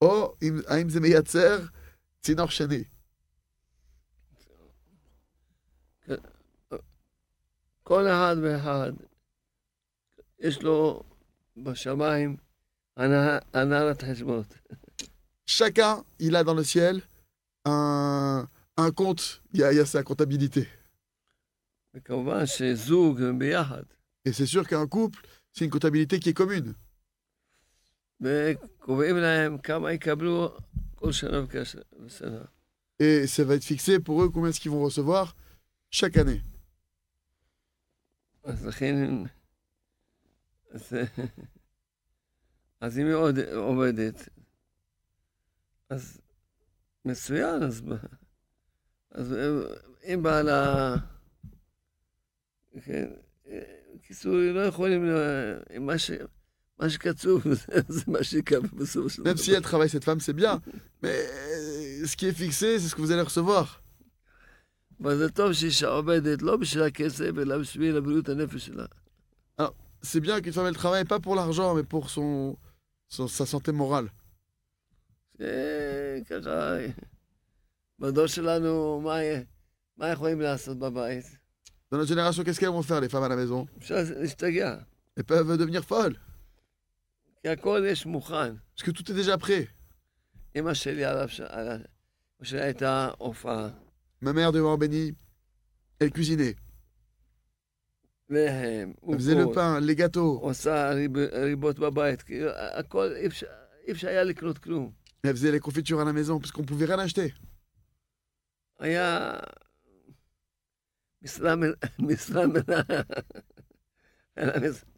או 0.00 0.34
אם... 0.42 0.60
האם 0.66 0.88
זה 0.88 1.00
מייצר 1.00 1.66
צינור 2.24 2.46
שני? 2.46 2.84
כל 7.82 8.06
אחד 8.08 8.36
ואחד, 8.42 8.92
יש 10.38 10.62
לו 10.62 11.02
בשמיים 11.56 12.36
הנהלת 12.96 13.54
הנהלת 13.54 14.02
חשבונות. 14.02 14.54
Chacun, 15.46 16.04
il 16.20 16.36
a 16.36 16.44
dans 16.44 16.54
le 16.54 16.62
ciel 16.62 17.02
un, 17.64 18.46
un 18.76 18.90
compte, 18.92 19.42
il 19.52 19.60
y, 19.60 19.64
a, 19.64 19.72
il 19.72 19.76
y 19.76 19.80
a 19.80 19.86
sa 19.86 20.02
comptabilité. 20.02 20.66
וכמובן 21.94 22.46
שזוג 22.46 23.22
הם 23.22 23.38
ביחד, 23.38 23.82
Et 24.24 24.32
c'est 24.32 24.46
sûr 24.46 24.66
qu'un 24.68 24.86
couple, 24.86 25.20
c'est 25.52 25.64
une 25.64 25.70
comptabilité 25.70 26.20
qui 26.20 26.28
est 26.28 26.34
commune. 26.34 26.74
שנה 31.11 31.45
ושנה. 32.05 32.45
Et 32.99 33.27
ça 33.27 33.43
va 33.43 33.55
être 33.55 33.63
fixé 33.63 33.99
pour 33.99 34.23
eux 34.23 34.29
combien 34.29 34.49
est-ce 34.49 34.59
qu'ils 34.59 34.71
vont 34.71 34.83
recevoir 34.83 35.35
chaque 35.91 36.17
année. 36.17 36.41
אז 38.43 38.65
לכן, 38.65 39.23
אז, 40.71 40.93
אז 42.79 42.99
אם 42.99 43.05
היא 43.05 43.13
עוד 43.13 43.39
עובדת, 43.39 44.29
אז 45.89 46.21
מצוין, 47.05 47.63
אז, 47.63 47.83
אז 49.11 49.35
אם 50.03 50.23
בעלה, 50.23 50.95
כן, 52.83 53.11
בקיצור, 53.95 54.33
לא 54.35 54.59
יכולים, 54.59 55.05
מה, 55.79 55.97
ש, 55.97 56.11
Même 59.23 59.37
si 59.37 59.51
elle 59.51 59.61
travaille 59.61 59.89
cette 59.89 60.03
femme, 60.03 60.19
c'est 60.19 60.33
bien. 60.33 60.61
Mais 61.01 61.09
euh, 61.09 62.05
ce 62.05 62.15
qui 62.17 62.25
est 62.27 62.33
fixé, 62.33 62.79
c'est 62.79 62.87
ce 62.89 62.95
que 62.95 63.01
vous 63.01 63.11
allez 63.11 63.21
recevoir. 63.21 63.81
C'est 70.01 70.19
bien 70.19 70.39
qu'une 70.39 70.53
femme, 70.53 70.67
elle 70.67 70.75
travaille 70.75 71.05
pas 71.05 71.19
pour 71.19 71.33
l'argent, 71.35 71.73
mais 71.73 71.83
pour 71.83 72.11
son, 72.11 72.57
sa 73.09 73.45
santé 73.45 73.71
morale. 73.71 74.11
Dans 81.89 81.97
notre 81.97 82.09
génération, 82.09 82.43
qu'est-ce 82.43 82.59
qu'elles 82.59 82.69
vont 82.69 82.83
faire, 82.83 83.01
les 83.01 83.09
femmes 83.09 83.23
à 83.23 83.29
la 83.29 83.35
maison? 83.35 83.67
Elles 85.15 85.23
peuvent 85.23 85.57
devenir 85.57 85.83
folles. 85.83 86.19
Parce 88.75 88.83
que 88.83 88.91
tout 88.91 89.11
est 89.11 89.15
déjà 89.15 89.37
prêt? 89.37 89.67
Ma 94.21 94.33
mère 94.33 94.51
devant 94.51 94.77
béni, 94.77 95.15
elle 95.99 96.11
cuisinait. 96.11 96.55
Elle 99.07 99.15
faisait 99.15 99.35
le 99.35 99.51
pain, 99.51 99.79
les 99.79 99.95
gâteaux. 99.95 100.39
Elle 105.23 105.31
faisait 105.33 105.51
les 105.51 105.59
confitures 105.59 105.99
à 105.99 106.05
la 106.05 106.13
maison 106.13 106.39
parce 106.39 106.51
qu'on 106.51 106.61
ne 106.61 106.67
pouvait 106.67 106.85
rien 106.85 106.97
acheter. 106.99 107.33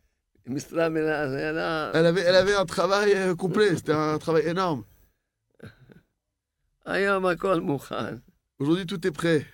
Elle 1.94 2.06
avait, 2.06 2.56
un 2.56 2.66
travail 2.66 3.14
euh, 3.14 3.36
complet, 3.36 3.76
c'était 3.76 3.94
un 3.94 4.18
travail 4.18 4.48
énorme. 4.48 4.84
Aujourd'hui, 8.60 8.86
tout 8.86 9.06
est 9.06 9.12
prêt. 9.12 9.46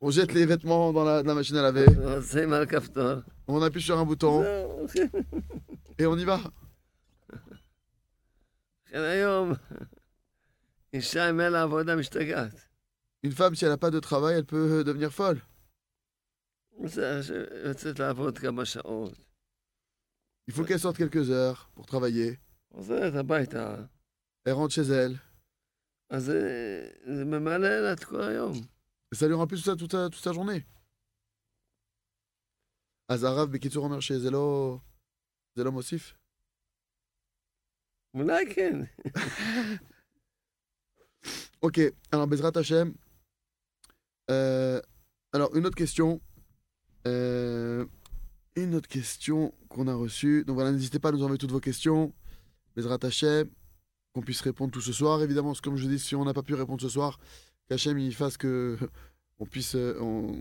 On 0.00 0.10
jette 0.10 0.34
les 0.34 0.44
vêtements 0.44 0.92
dans 0.92 1.04
la 1.04 1.22
machine 1.22 1.56
à 1.56 1.62
laver. 1.62 1.86
On 3.48 3.62
appuie 3.62 3.80
sur 3.80 3.98
un 3.98 4.04
bouton. 4.04 4.44
Et 5.98 6.06
on 6.06 6.16
y 6.18 6.24
va. 6.24 6.40
Une 13.24 13.32
femme, 13.32 13.54
si 13.54 13.64
elle 13.64 13.70
n'a 13.70 13.78
pas 13.78 13.90
de 13.90 14.00
travail, 14.00 14.36
elle 14.36 14.44
peut 14.44 14.80
euh, 14.80 14.84
devenir 14.84 15.10
folle. 15.10 15.40
Il 20.46 20.52
faut 20.52 20.62
qu'elle 20.64 20.78
sorte 20.78 20.98
quelques 20.98 21.30
heures 21.30 21.70
pour 21.74 21.86
travailler. 21.86 22.38
Elle 24.44 24.52
rentre 24.52 24.74
chez 24.74 24.82
elle. 24.82 25.18
Ça 29.12 29.26
lui 29.26 29.34
remplit 29.34 29.56
tout 29.56 29.64
ça, 29.64 29.74
toute, 29.74 29.92
sa, 29.94 30.10
toute 30.10 30.32
journée. 30.34 30.66
Ah, 33.08 33.14
Azarav 33.14 33.48
chez 34.02 34.18
Mosif. 35.70 36.14
Ok, 41.64 41.80
alors 42.12 42.26
Bezrat 42.26 42.52
Hashem, 42.56 42.94
euh, 44.30 44.80
alors, 45.32 45.54
une 45.56 45.66
autre 45.66 45.76
question. 45.76 46.20
Euh, 47.06 47.84
une 48.56 48.74
autre 48.74 48.88
question 48.88 49.52
qu'on 49.68 49.88
a 49.88 49.94
reçue. 49.94 50.44
Donc 50.44 50.54
voilà, 50.54 50.72
n'hésitez 50.72 50.98
pas 50.98 51.08
à 51.08 51.12
nous 51.12 51.22
envoyer 51.22 51.38
toutes 51.38 51.52
vos 51.52 51.60
questions. 51.60 52.12
Bezrat 52.76 52.98
Hashem, 53.02 53.48
qu'on 54.14 54.22
puisse 54.22 54.40
répondre 54.40 54.72
tout 54.72 54.80
ce 54.80 54.92
soir. 54.92 55.22
Évidemment, 55.22 55.52
comme 55.62 55.76
je 55.76 55.86
dis, 55.86 55.98
si 55.98 56.14
on 56.14 56.24
n'a 56.24 56.34
pas 56.34 56.42
pu 56.42 56.54
répondre 56.54 56.80
ce 56.80 56.88
soir, 56.88 57.18
qu'Hachem 57.68 57.98
il 57.98 58.14
fasse 58.14 58.36
que 58.36 58.78
on 59.38 59.46
puisse, 59.46 59.74
euh, 59.74 60.32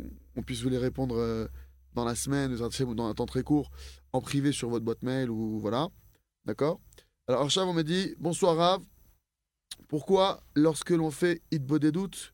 puisse 0.45 0.61
vous 0.61 0.69
les 0.69 0.77
répondre 0.77 1.49
dans 1.93 2.05
la 2.05 2.15
semaine, 2.15 2.53
ou 2.53 2.95
dans 2.95 3.07
un 3.07 3.13
temps 3.13 3.25
très 3.25 3.43
court, 3.43 3.71
en 4.13 4.21
privé 4.21 4.51
sur 4.51 4.69
votre 4.69 4.85
boîte 4.85 5.03
mail 5.03 5.29
ou 5.29 5.59
voilà. 5.59 5.89
D'accord? 6.45 6.79
Alors, 7.27 7.41
Archav, 7.41 7.67
on 7.67 7.73
me 7.73 7.83
dit 7.83 8.15
Bonsoir 8.19 8.55
Rav. 8.57 8.81
Pourquoi, 9.87 10.43
lorsque 10.55 10.91
l'on 10.91 11.11
fait 11.11 11.41
Hitbo 11.51 11.79
des 11.79 11.91
doutes 11.91 12.32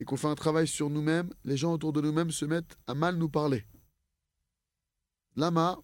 et 0.00 0.04
qu'on 0.04 0.16
fait 0.16 0.28
un 0.28 0.34
travail 0.34 0.66
sur 0.66 0.90
nous-mêmes, 0.90 1.30
les 1.44 1.56
gens 1.56 1.72
autour 1.72 1.92
de 1.92 2.00
nous-mêmes 2.00 2.30
se 2.30 2.44
mettent 2.44 2.76
à 2.86 2.94
mal 2.94 3.16
nous 3.16 3.28
parler 3.28 3.64
Lama, 5.36 5.76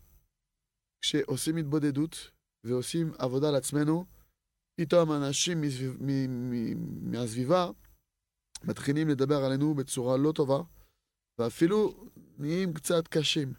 כשעושים 1.01 1.57
התבודדות 1.57 2.31
ועושים 2.64 3.12
עבודה 3.18 3.51
לעצמנו, 3.51 4.05
פתאום 4.77 5.12
אנשים 5.12 5.61
מסביב- 5.61 5.97
מ- 6.01 6.51
מ- 6.51 7.11
מהסביבה 7.11 7.70
מתחילים 8.64 9.09
לדבר 9.09 9.44
עלינו 9.44 9.75
בצורה 9.75 10.16
לא 10.16 10.33
טובה, 10.33 10.62
ואפילו 11.38 12.11
נהיים 12.38 12.75
קצת 12.75 13.09
קשים. 13.09 13.55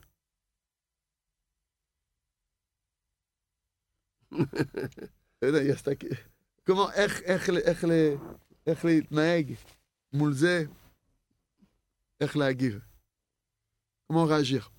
לא 5.42 5.48
יודע, 5.48 5.60
היא 5.60 5.74
עשתה... 5.74 5.92
כ- 6.00 6.28
כלומר, 6.66 6.92
איך, 6.94 7.22
איך, 7.22 7.50
ל- 7.50 7.58
איך, 7.58 7.84
ל- 7.84 8.18
איך 8.68 8.86
להתנהג 8.86 9.54
מול 10.14 10.34
זה, 10.34 10.64
איך 12.22 12.38
להגיב. 12.38 12.80
כמו 14.08 14.26
réagir. 14.28 14.70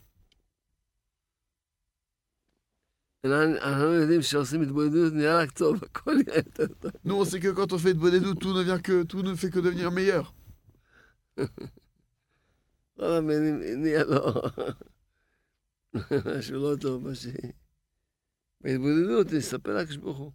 אנחנו 3.25 3.93
יודעים 3.93 4.23
שעושים 4.23 4.63
התבודדות, 4.63 5.13
נראה 5.13 5.43
רק 5.43 5.51
טוב, 5.51 5.85
הכל 5.85 6.15
נראה 6.27 6.37
יותר 6.37 6.75
טוב. 6.75 6.93
Nous, 7.05 7.15
on 7.15 7.25
sait 7.25 7.41
que 7.41 7.53
quand 7.53 7.73
on 7.73 7.79
fait 7.79 7.95
de 7.95 7.99
bonnes 7.99 8.39
tout 8.39 8.55
ne 8.55 8.63
vient 8.63 8.79
que 8.79 9.03
tout 9.03 9.23
ne 9.23 9.35
fait 9.35 9.51
que 9.51 9.59
devenir 9.59 9.91
meilleur. 9.91 10.33
כל 12.97 13.13
המינים 13.13 13.61
נהיה 13.83 14.05
לו 14.05 14.43
משהו 16.39 16.59
לא 16.59 16.77
טוב, 16.81 17.09
מה 17.09 17.15
ש... 17.15 17.27
בהתבודדות 18.61 19.33
נספר 19.33 19.77
לקדוש 19.77 19.97
ברוך 19.97 20.19
הוא 20.19 20.33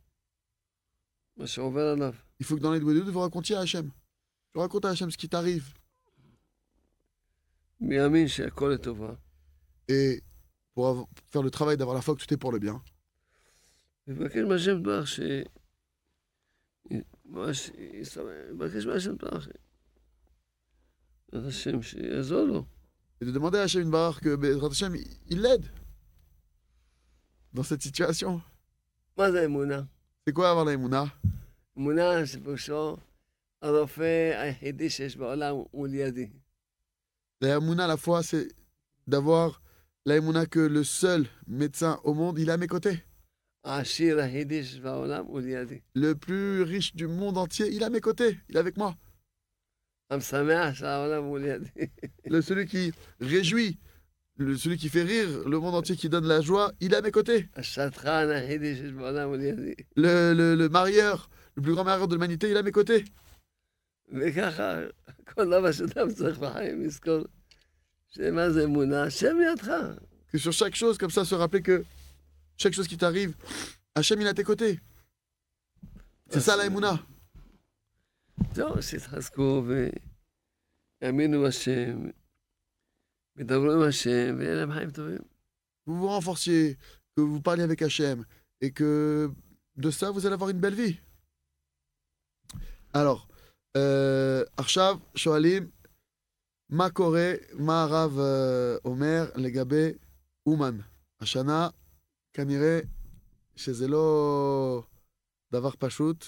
מה 1.37 1.47
שעובר 1.47 1.87
עליו. 1.87 2.13
Il 2.39 2.45
faut 2.45 2.57
que 2.57 2.61
dans 2.61 2.73
les 2.73 2.79
bonnes 2.79 3.09
vous 3.09 3.19
racontiez 3.19 3.55
à 3.55 3.61
Hachem. 3.61 3.91
raconte 4.60 4.84
à 4.84 4.90
Hachem 4.90 5.10
ce 5.10 5.16
qui 5.16 5.28
t'arrive. 5.28 5.74
Et 9.88 10.22
pour 10.74 11.08
faire 11.30 11.42
le 11.42 11.50
travail 11.50 11.76
d'avoir 11.76 11.94
la 11.94 12.02
foi 12.02 12.14
que 12.14 12.24
tout 12.24 12.32
est 12.32 12.38
pour 12.38 12.52
le 12.52 12.58
bien. 12.58 12.82
Et 23.20 23.24
de 23.24 23.30
demander 23.30 23.58
à 23.58 23.62
Hachem 23.62 23.82
une 23.82 23.90
barre 23.90 24.20
que 24.20 24.64
Hachem, 24.64 24.96
il 25.28 25.40
l'aide 25.40 25.66
dans 27.52 27.62
cette 27.62 27.82
situation. 27.82 28.40
C'est 30.26 30.32
quoi 30.32 30.50
avoir 30.50 30.64
la 30.64 30.72
Emouna 30.72 31.08
Emouna, 31.76 32.26
c'est 32.26 32.40
pour 32.40 32.58
ça. 32.58 32.96
La 37.40 37.48
Yamouna, 37.48 37.86
la 37.86 37.96
foi, 37.96 38.22
c'est 38.22 38.48
d'avoir 39.06 39.62
la 40.04 40.14
Yamouna 40.16 40.46
que 40.46 40.60
le 40.60 40.84
seul 40.84 41.26
médecin 41.46 41.98
au 42.04 42.14
monde, 42.14 42.38
il 42.38 42.48
est 42.48 42.52
à 42.52 42.56
mes 42.58 42.66
côtés. 42.66 43.02
Le 45.94 46.14
plus 46.14 46.62
riche 46.62 46.94
du 46.94 47.06
monde 47.08 47.36
entier, 47.38 47.68
il 47.72 47.82
est 47.82 47.84
à 47.86 47.90
mes 47.90 48.00
côtés, 48.00 48.38
il 48.48 48.56
est 48.56 48.60
avec 48.60 48.76
moi. 48.76 48.96
Le 52.26 52.40
celui 52.40 52.66
qui 52.66 52.92
réjouit, 53.20 53.78
celui 54.38 54.76
qui 54.76 54.88
fait 54.88 55.02
rire, 55.02 55.48
le 55.48 55.58
monde 55.58 55.74
entier 55.74 55.96
qui 55.96 56.08
donne 56.08 56.26
la 56.26 56.40
joie, 56.40 56.72
il 56.80 56.92
est 56.92 56.96
à 56.96 57.02
mes 57.02 57.10
côtés. 57.10 57.48
Le, 59.96 60.32
le, 60.34 60.54
le 60.54 60.68
marieur, 60.68 61.28
le 61.56 61.62
plus 61.62 61.74
grand 61.74 61.84
marieur 61.84 62.06
de 62.08 62.14
l'humanité, 62.14 62.48
il 62.50 62.54
est 62.54 62.58
à 62.58 62.62
mes 62.62 62.70
côtés. 62.72 63.04
וככה, 64.09 64.79
כל 65.33 65.45
דבר 65.45 65.71
שאדם 65.71 66.13
צריך 66.13 66.37
בחיים 66.37 66.83
לזכור 66.83 67.23
שמה 68.09 68.49
זה 68.49 68.63
אמונה, 68.63 69.03
השם 69.03 69.37
לידך. 69.39 69.71
Que 70.33 70.37
sur 70.37 70.53
chaque 70.53 70.75
chose, 70.75 70.97
comme 70.97 71.09
ça, 71.09 71.25
se 71.25 71.35
rappeler 71.35 71.61
que 71.61 71.83
chaque 72.57 72.73
chose 72.73 72.87
qui 72.87 72.97
t'arrive, 72.97 73.35
Hachem, 73.95 74.21
il 74.21 74.27
est 74.27 74.29
à 74.29 74.33
tes 74.33 74.45
côtés. 74.45 74.79
C'est 76.29 76.39
ça 76.39 76.55
la 76.55 76.65
émouna. 76.65 76.97
זהו, 78.53 78.81
שיתחזקו 78.81 79.63
ויאמינו 81.01 81.41
בהשם, 81.41 82.09
וידברו 83.35 83.71
עם 83.71 83.81
השם, 83.89 84.35
ויהיה 84.37 84.55
להם 84.55 84.71
חיים 84.71 84.91
טובים. 84.91 85.21
Vous 85.87 85.97
vous 85.97 86.07
renforciez, 86.07 86.77
que 87.15 87.21
vous 87.21 87.41
parliez 87.41 87.63
avec 87.63 87.81
Hachem, 87.81 88.25
et 88.61 88.71
que 88.71 89.31
de 89.77 89.91
ça, 89.91 90.11
vous 90.11 90.25
allez 90.25 90.33
avoir 90.33 90.49
une 90.49 90.59
belle 90.59 90.75
vie. 90.75 90.97
Alors, 92.93 93.27
euh, 93.27 93.34
עכשיו 94.57 94.97
שואלים, 95.15 95.69
מה 96.71 96.89
קורה, 96.89 97.33
מה 97.53 97.83
הרב 97.83 98.19
אה, 98.19 98.75
אומר 98.85 99.29
לגבי 99.35 99.91
אומן? 100.45 100.77
השנה, 101.19 101.69
כנראה 102.33 102.79
שזה 103.55 103.87
לא 103.87 104.83
דבר 105.51 105.71
פשוט, 105.79 106.25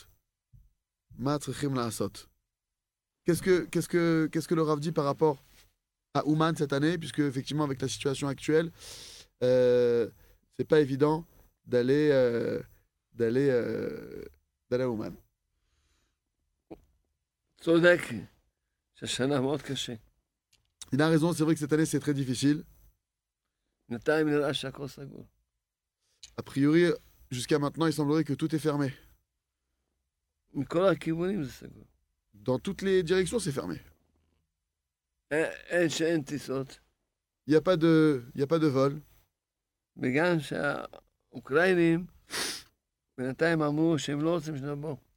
מה 1.18 1.40
צריכים 1.40 1.76
לעשות? 1.76 2.26
Qu'est-ce 3.26 3.42
que, 3.42 3.66
qu'est-ce 3.72 3.88
que, 3.88 4.28
qu'est-ce 4.32 4.48
que 4.50 4.56
le 4.56 4.64
Rav 4.64 4.80
dit 4.82 4.92
par 4.92 5.06
rapport 5.06 5.38
à 6.14 6.26
Ouman 6.28 6.54
cette 6.58 6.74
année, 6.74 6.98
puisque 6.98 7.20
effectivement 7.20 7.64
avec 7.64 7.82
la 7.82 7.88
situation 7.88 8.28
actuelle, 8.28 8.70
euh, 9.44 10.10
c'est 10.58 10.68
pas 10.68 10.82
évident 10.82 11.26
d'aller 11.66 12.10
euh, 12.12 12.60
d'aller 13.14 13.48
euh, 13.50 14.26
d'aller 14.70 14.84
à 14.84 14.90
Ouman. 14.90 15.16
Il 20.93 21.03
a 21.03 21.09
raison, 21.09 21.33
c'est 21.33 21.45
vrai 21.45 21.55
que 21.55 21.61
cette 21.61 21.73
année 21.73 21.87
c'est 21.87 22.01
très 22.01 22.15
difficile. 22.15 22.65
A 26.37 26.43
priori, 26.43 26.93
jusqu'à 27.31 27.59
maintenant, 27.59 27.87
il 27.87 27.93
semblerait 27.93 28.25
que 28.25 28.35
tout 28.35 28.55
est 28.55 28.59
fermé. 28.59 28.93
Dans 32.35 32.59
toutes 32.59 32.83
les 32.83 33.03
directions, 33.03 33.39
c'est 33.39 33.53
fermé. 33.53 33.81
Il 37.47 37.51
n'y 37.51 37.57
a, 37.57 37.61
pas 37.61 37.77
de, 37.77 38.25
a 38.39 38.47
pas 38.47 38.59
de 38.59 38.67
vol. 38.67 39.01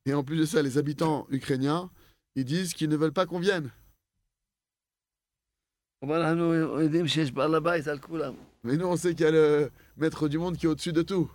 Et 0.05 0.13
en 0.13 0.23
plus 0.23 0.37
de 0.37 0.45
ça, 0.45 0.61
les 0.61 0.77
habitants 0.77 1.27
ukrainiens 1.29 1.91
ils 2.35 2.45
disent 2.45 2.73
qu'ils 2.73 2.89
ne 2.89 2.95
veulent 2.95 3.13
pas 3.13 3.25
qu'on 3.25 3.39
vienne. 3.39 3.71
Mais 8.63 8.77
nous, 8.77 8.85
on 8.85 8.95
sait 8.95 9.13
qu'il 9.13 9.25
y 9.25 9.27
a 9.27 9.31
le 9.31 9.71
maître 9.97 10.27
du 10.27 10.37
monde 10.37 10.57
qui 10.57 10.65
est 10.65 10.69
au-dessus 10.69 10.93
de 10.93 11.01
tout. 11.03 11.29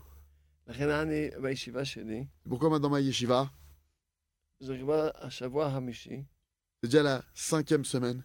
Pourquoi 2.49 2.71
maintenant 2.71 2.89
ma 2.91 3.01
yeshiva? 3.01 3.51
C'est 6.83 6.89
déjà 6.91 7.03
la 7.03 7.25
cinquième 7.35 7.85
semaine. 7.85 8.25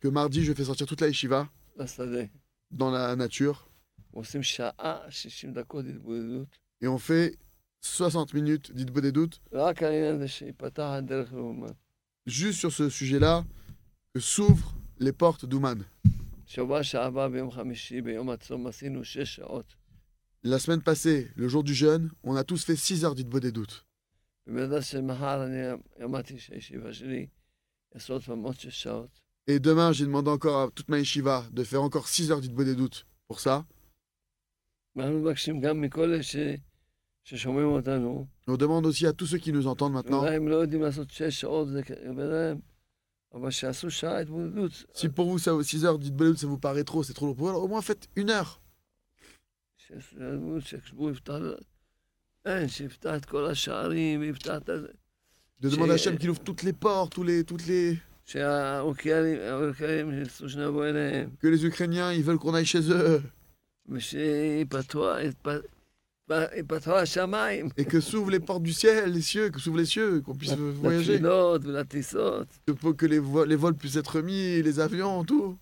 Que 0.00 0.08
mardi, 0.08 0.42
je 0.44 0.52
fais 0.54 0.64
sortir 0.64 0.86
toute 0.86 1.00
la 1.00 1.08
yeshiva 1.08 1.48
dans 2.70 2.90
la 2.90 3.14
nature. 3.16 3.68
Et 6.80 6.88
on 6.88 6.98
fait 6.98 7.38
60 7.80 8.34
minutes, 8.34 8.72
dites-vous 8.74 9.00
des 9.00 9.12
doutes. 9.12 9.40
Juste 12.26 12.58
sur 12.58 12.72
ce 12.72 12.88
sujet-là, 12.88 13.44
s'ouvrent 14.18 14.74
les 14.98 15.12
portes 15.12 15.46
d'Ouman. 15.46 15.84
La 20.42 20.58
semaine 20.58 20.82
passée, 20.82 21.30
le 21.36 21.48
jour 21.48 21.62
du 21.62 21.74
jeûne, 21.74 22.10
on 22.22 22.36
a 22.36 22.44
tous 22.44 22.64
fait 22.64 22.76
6 22.76 23.04
heures 23.04 23.14
dites-vous 23.14 23.40
des 23.40 23.52
doutes. 23.52 23.84
Et 29.46 29.60
demain, 29.60 29.92
j'ai 29.92 30.04
demandé 30.04 30.30
encore 30.30 30.60
à 30.62 30.70
toute 30.70 30.88
ma 30.88 30.98
yeshiva 30.98 31.44
de 31.52 31.64
faire 31.64 31.82
encore 31.82 32.08
6 32.08 32.30
heures 32.32 32.40
dites-vous 32.40 32.64
des 32.64 32.74
doutes 32.74 33.06
pour 33.28 33.40
ça. 33.40 33.66
Nous 38.46 38.56
demandons 38.56 38.88
aussi 38.88 39.06
à 39.06 39.12
tous 39.12 39.26
ceux 39.26 39.38
qui 39.38 39.52
nous 39.52 39.66
entendent 39.66 39.92
maintenant. 39.92 40.22
Si 44.94 45.08
pour 45.08 45.26
vous, 45.26 45.38
ça, 45.38 45.52
6 45.62 45.84
heures 45.84 45.98
d'Itbalout, 45.98 46.36
ça 46.36 46.46
vous 46.46 46.58
paraît 46.58 46.84
trop, 46.84 47.02
c'est 47.02 47.12
trop 47.12 47.26
lourd 47.26 47.36
pour 47.36 47.48
vous, 47.48 47.58
au 47.58 47.68
moins 47.68 47.82
faites 47.82 48.08
une 48.16 48.30
heure. 48.30 48.62
De 55.60 55.68
demander 55.68 55.90
à 55.90 55.94
Hachem 55.94 56.16
qu'il 56.16 56.30
ouvre 56.30 56.40
toutes 56.40 56.62
les 56.62 56.72
portes, 56.72 57.12
tous 57.12 57.24
les, 57.24 57.44
toutes 57.44 57.66
les... 57.66 57.98
Que 61.40 61.48
les 61.48 61.66
Ukrainiens, 61.66 62.12
ils 62.12 62.22
veulent 62.22 62.38
qu'on 62.38 62.54
aille 62.54 62.66
chez 62.66 62.90
eux. 62.90 63.22
Monsieur, 63.86 64.64
pas 64.66 64.82
toi, 64.82 65.18
pas. 65.42 65.60
Et 67.76 67.84
que 67.84 68.00
s'ouvrent 68.00 68.30
les 68.30 68.40
portes 68.40 68.62
du 68.62 68.72
ciel, 68.72 69.12
les 69.12 69.22
cieux, 69.22 69.50
que 69.50 69.58
s'ouvrent 69.58 69.78
les 69.78 69.86
cieux, 69.86 70.20
qu'on 70.20 70.34
puisse 70.34 70.52
voyager. 70.52 71.20
Que, 72.66 72.92
que 72.92 73.06
les, 73.06 73.18
vols, 73.18 73.48
les 73.48 73.56
vols 73.56 73.74
puissent 73.74 73.96
être 73.96 74.16
remis, 74.16 74.62
les 74.62 74.80
avions, 74.80 75.24
tout. 75.24 75.58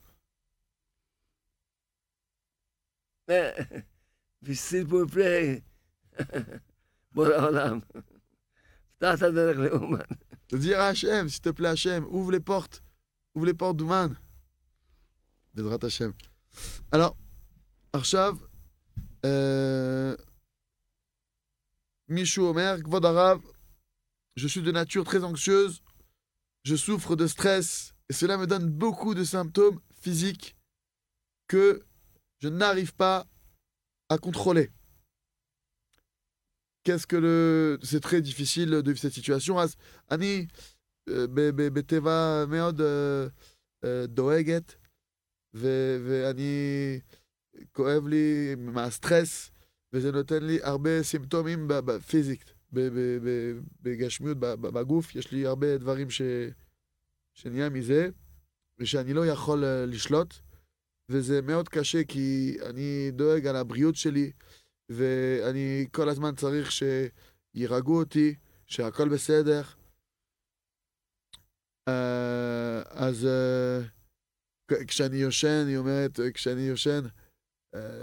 Mais, 3.28 3.54
s'il 4.52 4.84
vous 4.84 5.06
plaît, 5.06 5.62
de 10.50 10.58
dire 10.58 10.80
à 10.80 10.88
Hachem, 10.88 11.28
s'il 11.28 11.40
te 11.40 11.50
plaît 11.50 11.68
Hachem, 11.68 12.06
ouvre 12.10 12.32
les 12.32 12.40
portes, 12.40 12.82
ouvre 13.34 13.46
les 13.46 13.54
portes 13.54 13.76
d'Ouman. 13.76 14.16
Bezrat 15.54 15.78
Hachem. 15.82 16.12
Alors, 16.92 17.16
Arshav, 17.92 18.36
euh, 19.24 20.16
Michou 22.08 22.42
Omer, 22.42 22.82
Kvodarav, 22.82 23.40
je 24.36 24.46
suis 24.46 24.62
de 24.62 24.70
nature 24.70 25.04
très 25.04 25.24
anxieuse, 25.24 25.82
je 26.62 26.76
souffre 26.76 27.16
de 27.16 27.26
stress, 27.26 27.94
et 28.08 28.12
cela 28.12 28.36
me 28.36 28.46
donne 28.46 28.68
beaucoup 28.70 29.14
de 29.14 29.24
symptômes 29.24 29.80
physiques 30.00 30.56
que 31.48 31.84
je 32.40 32.48
n'arrive 32.48 32.94
pas 32.94 33.26
à 34.08 34.18
contrôler. 34.18 34.70
Qu'est-ce 36.84 37.06
que 37.06 37.16
le. 37.16 37.80
C'est 37.82 38.00
très 38.00 38.22
difficile 38.22 38.70
de 38.70 38.90
vivre 38.90 38.98
cette 38.98 39.12
situation. 39.12 39.56
Annie, 40.08 40.46
euh, 41.08 41.26
Beteva 41.26 42.46
Meod 42.46 42.80
euh, 42.80 43.28
euh, 43.84 44.06
Doeget, 44.06 44.78
Annie 45.54 47.02
Koevli, 47.72 48.54
ma 48.56 48.92
stress. 48.92 49.50
וזה 49.96 50.12
נותן 50.12 50.42
לי 50.42 50.58
הרבה 50.62 51.02
סימפטומים 51.02 51.68
ב- 51.68 51.80
בגשמיות, 53.82 54.38
בגוף, 54.40 55.14
יש 55.14 55.32
לי 55.32 55.46
הרבה 55.46 55.78
דברים 55.78 56.10
ש... 56.10 56.22
שנהיה 57.34 57.68
מזה, 57.68 58.08
ושאני 58.78 59.12
לא 59.12 59.26
יכול 59.26 59.64
אה, 59.64 59.86
לשלוט, 59.86 60.34
וזה 61.08 61.42
מאוד 61.42 61.68
קשה 61.68 62.04
כי 62.04 62.56
אני 62.66 63.10
דואג 63.10 63.46
על 63.46 63.56
הבריאות 63.56 63.94
שלי, 63.94 64.32
ואני 64.88 65.86
כל 65.92 66.08
הזמן 66.08 66.34
צריך 66.34 66.70
שירגעו 66.72 67.98
אותי, 67.98 68.34
שהכל 68.66 69.08
בסדר. 69.08 69.62
אה, 71.88 72.82
אז 72.86 73.26
אה, 73.26 73.80
כשאני 74.86 75.16
יושן, 75.16 75.64
היא 75.68 75.76
אומרת, 75.76 76.20
כשאני 76.34 76.60
יושן, 76.60 77.00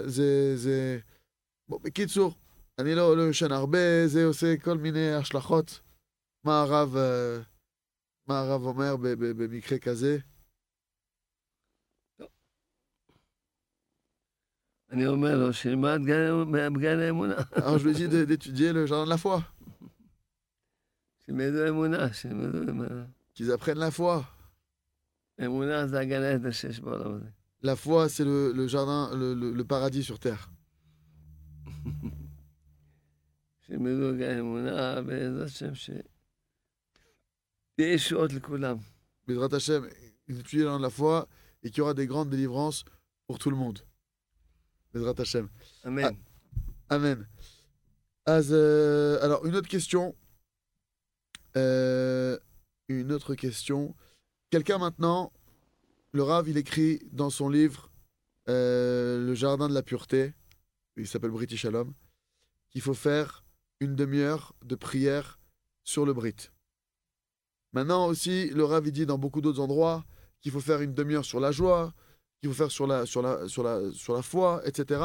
זה, 0.05 0.53
זה... 0.55 0.99
בוא, 1.68 1.80
בקיצור, 1.82 2.34
אני 2.78 2.94
לא, 2.94 3.16
לא 3.16 3.22
יושן 3.22 3.52
הרבה, 3.52 3.78
זה 4.06 4.24
עושה 4.24 4.54
כל 4.64 4.78
מיני 4.78 5.12
השלכות. 5.14 5.80
מה 6.44 6.60
הרב, 6.62 6.96
אה, 6.96 7.38
מה 8.26 8.38
הרב 8.40 8.62
אומר 8.62 8.96
ב- 8.96 9.08
ב- 9.08 9.42
במקרה 9.42 9.78
כזה? 9.78 10.18
אני 14.90 15.06
אומר 15.06 15.36
לו, 15.38 15.52
שילמד 15.52 15.98
גן- 16.04 16.52
בגן 16.74 16.98
האמונה. 16.98 17.34
Alors 17.54 17.78
je 17.78 17.84
lui 17.84 17.94
dis 17.94 18.08
de- 18.08 18.24
d'étudier 18.24 18.72
le 18.72 18.86
jardin 18.86 19.04
de 19.04 19.10
la 19.10 19.18
foi, 19.18 19.40
שילמדו 21.26 21.68
אמונה, 21.68 22.12
שילמדו 22.12 22.70
אמונה. 22.70 23.04
qu'ils 23.34 23.50
apprennent 23.56 23.78
la 23.78 23.90
foi. 23.98 24.22
אמונה 25.44 25.86
זה 25.86 26.00
הגן 26.00 26.22
העדן 26.22 26.52
שיש 26.52 26.80
בעולם 26.80 27.14
הזה. 27.14 27.28
La 27.64 27.76
foi, 27.76 28.08
c'est 28.08 28.24
le, 28.24 28.52
le 28.52 28.66
jardin, 28.68 29.10
le, 29.14 29.34
le- 29.34 29.52
le 29.52 29.64
paradis 29.64 30.04
sur 30.04 30.18
terre. 30.18 30.48
שילמדו 33.60 34.18
גן 34.18 34.38
אמונה, 34.38 35.02
בעזרת 35.02 35.46
השם, 35.46 35.74
ש... 35.74 35.90
תהיה 37.74 37.92
ישועות 37.92 38.32
לכולם. 38.32 38.76
Bezrat 39.28 39.52
Hashem, 39.52 39.86
ils 40.26 40.40
étudient 40.40 40.64
le 40.64 40.64
jardin 40.64 40.78
de 40.78 40.82
la 40.82 40.90
foi 40.90 41.28
et 41.62 41.68
qu'il 41.68 41.78
y 41.78 41.80
aura 41.82 41.92
des 41.92 42.06
grandes 42.06 42.30
délivrances 42.30 42.84
pour 43.26 43.38
tout 43.38 43.50
le 43.50 43.56
monde. 43.56 43.78
Bezrat 44.94 45.20
Hashem. 45.20 45.48
אמן. 45.86 46.14
Amen. 46.90 47.26
Az, 48.24 48.48
euh, 48.52 49.18
alors, 49.22 49.44
une 49.46 49.54
autre 49.54 49.68
question. 49.68 50.14
Euh, 51.56 52.38
une 52.88 53.12
autre 53.12 53.34
question. 53.34 53.94
Quelqu'un 54.50 54.78
maintenant, 54.78 55.32
le 56.12 56.22
Rav, 56.22 56.48
il 56.48 56.56
écrit 56.56 57.00
dans 57.12 57.30
son 57.30 57.48
livre 57.50 57.90
euh, 58.48 59.18
Le 59.26 59.34
jardin 59.34 59.68
de 59.68 59.74
la 59.74 59.82
pureté, 59.82 60.32
il 60.96 61.06
s'appelle 61.06 61.30
Briti 61.30 61.56
Shalom, 61.56 61.94
qu'il 62.70 62.82
faut 62.82 62.94
faire 62.94 63.44
une 63.80 63.94
demi-heure 63.94 64.54
de 64.64 64.74
prière 64.74 65.38
sur 65.84 66.04
le 66.04 66.12
Brit. 66.12 66.50
Maintenant 67.72 68.06
aussi, 68.06 68.50
le 68.50 68.64
Rav, 68.64 68.86
il 68.86 68.92
dit 68.92 69.06
dans 69.06 69.18
beaucoup 69.18 69.40
d'autres 69.40 69.60
endroits 69.60 70.04
qu'il 70.40 70.52
faut 70.52 70.60
faire 70.60 70.80
une 70.80 70.94
demi-heure 70.94 71.24
sur 71.24 71.40
la 71.40 71.52
joie, 71.52 71.94
qu'il 72.40 72.50
faut 72.50 72.56
faire 72.56 72.70
sur 72.70 72.86
la, 72.86 73.06
sur, 73.06 73.22
la, 73.22 73.48
sur, 73.48 73.62
la, 73.62 73.92
sur 73.92 74.14
la 74.14 74.22
foi, 74.22 74.62
etc. 74.64 75.00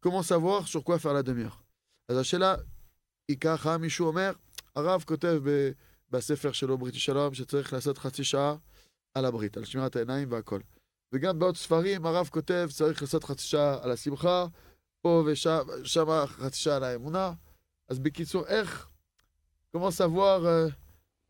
Comment 0.00 0.22
savoir 0.22 0.66
sur 0.66 0.82
quoi 0.84 0.98
faire 0.98 1.14
la 1.14 1.22
demi-heure 1.22 1.64
אז 2.08 2.16
השאלה 2.18 2.54
היא 3.28 3.36
ככה, 3.40 3.78
מישהו 3.78 4.06
אומר, 4.06 4.32
הרב 4.76 5.04
כותב 5.06 5.40
ב- 5.44 5.70
בספר 6.10 6.52
שלו, 6.52 6.78
בריטי 6.78 6.98
שלום, 6.98 7.34
שצריך 7.34 7.72
לעשות 7.72 7.98
חצי 7.98 8.24
שעה 8.24 8.56
על 9.14 9.24
הברית, 9.24 9.56
על 9.56 9.64
שמירת 9.64 9.96
העיניים 9.96 10.32
והכל. 10.32 10.60
וגם 11.12 11.38
בעוד 11.38 11.56
ספרים 11.56 12.06
הרב 12.06 12.28
כותב, 12.32 12.68
צריך 12.70 13.02
לעשות 13.02 13.24
חצי 13.24 13.46
שעה 13.46 13.84
על 13.84 13.90
השמחה, 13.90 14.46
פה 15.04 15.24
ושם 15.26 15.58
חצי 16.26 16.58
שעה 16.58 16.76
על 16.76 16.84
האמונה. 16.84 17.32
אז 17.88 17.98
בקיצור, 17.98 18.46
איך, 18.46 18.88
כמו 19.72 19.92
סבואר, 19.92 20.46
אה, 20.46 20.66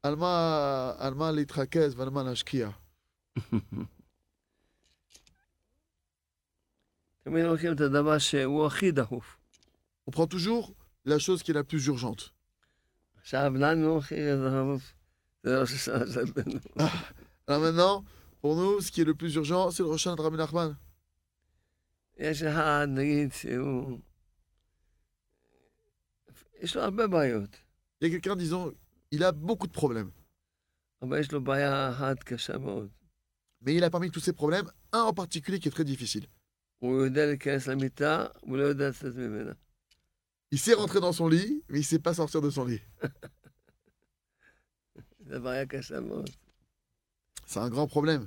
על 0.03 0.16
מה, 0.16 0.93
על 0.99 1.14
מה 1.14 1.31
להתרכז 1.31 1.95
ועל 1.97 2.11
מה 2.11 2.22
להשקיע. 2.22 2.70
תמיד 7.24 7.45
לוקחים 7.45 7.72
את 7.72 7.81
הדבר 7.81 8.18
שהוא 8.18 8.66
הכי 8.66 8.91
דחוף. 8.91 9.37
On 10.09 10.12
prend 10.12 10.26
toujours 10.26 10.74
la 11.05 11.18
chose 11.18 11.43
qui 11.43 11.51
est 11.51 11.55
la 11.55 11.64
plus 11.64 11.87
urgente. 11.87 12.31
עכשיו, 13.20 13.53
לנו 13.57 13.99
הכי 13.99 14.14
דחוף 14.37 14.93
זה 15.43 15.61
ראש 15.61 15.72
השנה 15.72 16.05
שלנו. 16.12 16.61
Alors 17.49 17.61
maintenant, 17.62 18.05
pour 18.41 18.55
nous, 18.57 18.81
ce 18.81 18.93
qui 18.93 19.01
est 19.01 19.05
le 19.05 19.14
plus 19.14 19.35
urgent, 19.35 19.70
c'est 19.70 19.83
le 19.83 19.89
Rosh 19.89 20.07
Hashanah 20.07 20.16
de 20.16 20.22
Rabbi 20.22 20.37
Nachman. 20.37 20.76
יש 22.16 22.43
אחד, 22.43 22.87
נגיד, 22.91 23.33
שהוא... 23.33 23.99
יש 26.61 26.76
לו 26.76 26.83
הרבה 26.83 27.07
בעיות, 27.07 27.57
Il 28.03 28.09
y 28.09 28.14
a 28.14 28.18
quelqu'un, 28.18 28.37
disons, 28.37 28.72
il 29.11 29.22
a 29.24 29.33
beaucoup 29.33 29.66
de 29.66 29.72
problèmes. 29.72 30.11
אבל 31.03 31.20
יש 31.20 31.33
לו 31.33 31.45
בעיה 31.45 31.91
אחת 31.91 32.22
קשה 32.22 32.59
מאוד. 32.59 32.89
Mais 33.62 33.74
il 33.74 33.85
a 33.85 33.91
parmi 33.91 34.11
tous 34.11 34.20
ces 34.20 34.33
problèmes, 34.33 34.70
un 34.93 35.03
en 35.03 35.12
particulier 35.12 35.59
qui 35.59 35.68
est 35.68 35.72
très 35.72 35.85
difficile. 35.85 36.26
הוא 36.78 37.05
יודע 37.05 37.26
להיכנס 37.26 37.66
למיטה, 37.66 38.26
הוא 38.41 38.57
לא 38.57 38.62
יודע 38.62 38.89
לצאת 38.89 39.14
ממנה. 39.16 39.53
Il 40.55 40.59
sait 40.59 40.74
rentrer 40.74 41.01
dans 41.01 41.12
son 41.12 41.28
lit, 41.28 41.62
mais 41.68 41.81
il 41.81 41.85
sait 41.85 41.99
pas 41.99 42.14
sortir 42.14 42.41
de 42.41 42.51
son 42.51 42.64
lit. 42.64 42.81
זו 45.26 45.41
בעיה 45.43 45.66
קשה 45.66 46.01
מאוד. 46.01 46.31
C'est 47.47 47.59
un 47.61 47.68
grand 47.68 47.87
problème. 47.87 48.26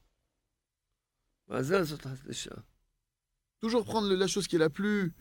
Toujours 3.59 3.85
prendre 3.85 4.13
la 4.13 4.27
chose 4.27 4.47
qui 4.47 4.55
est 4.55 4.59
la 4.59 4.69
plus 4.69 5.13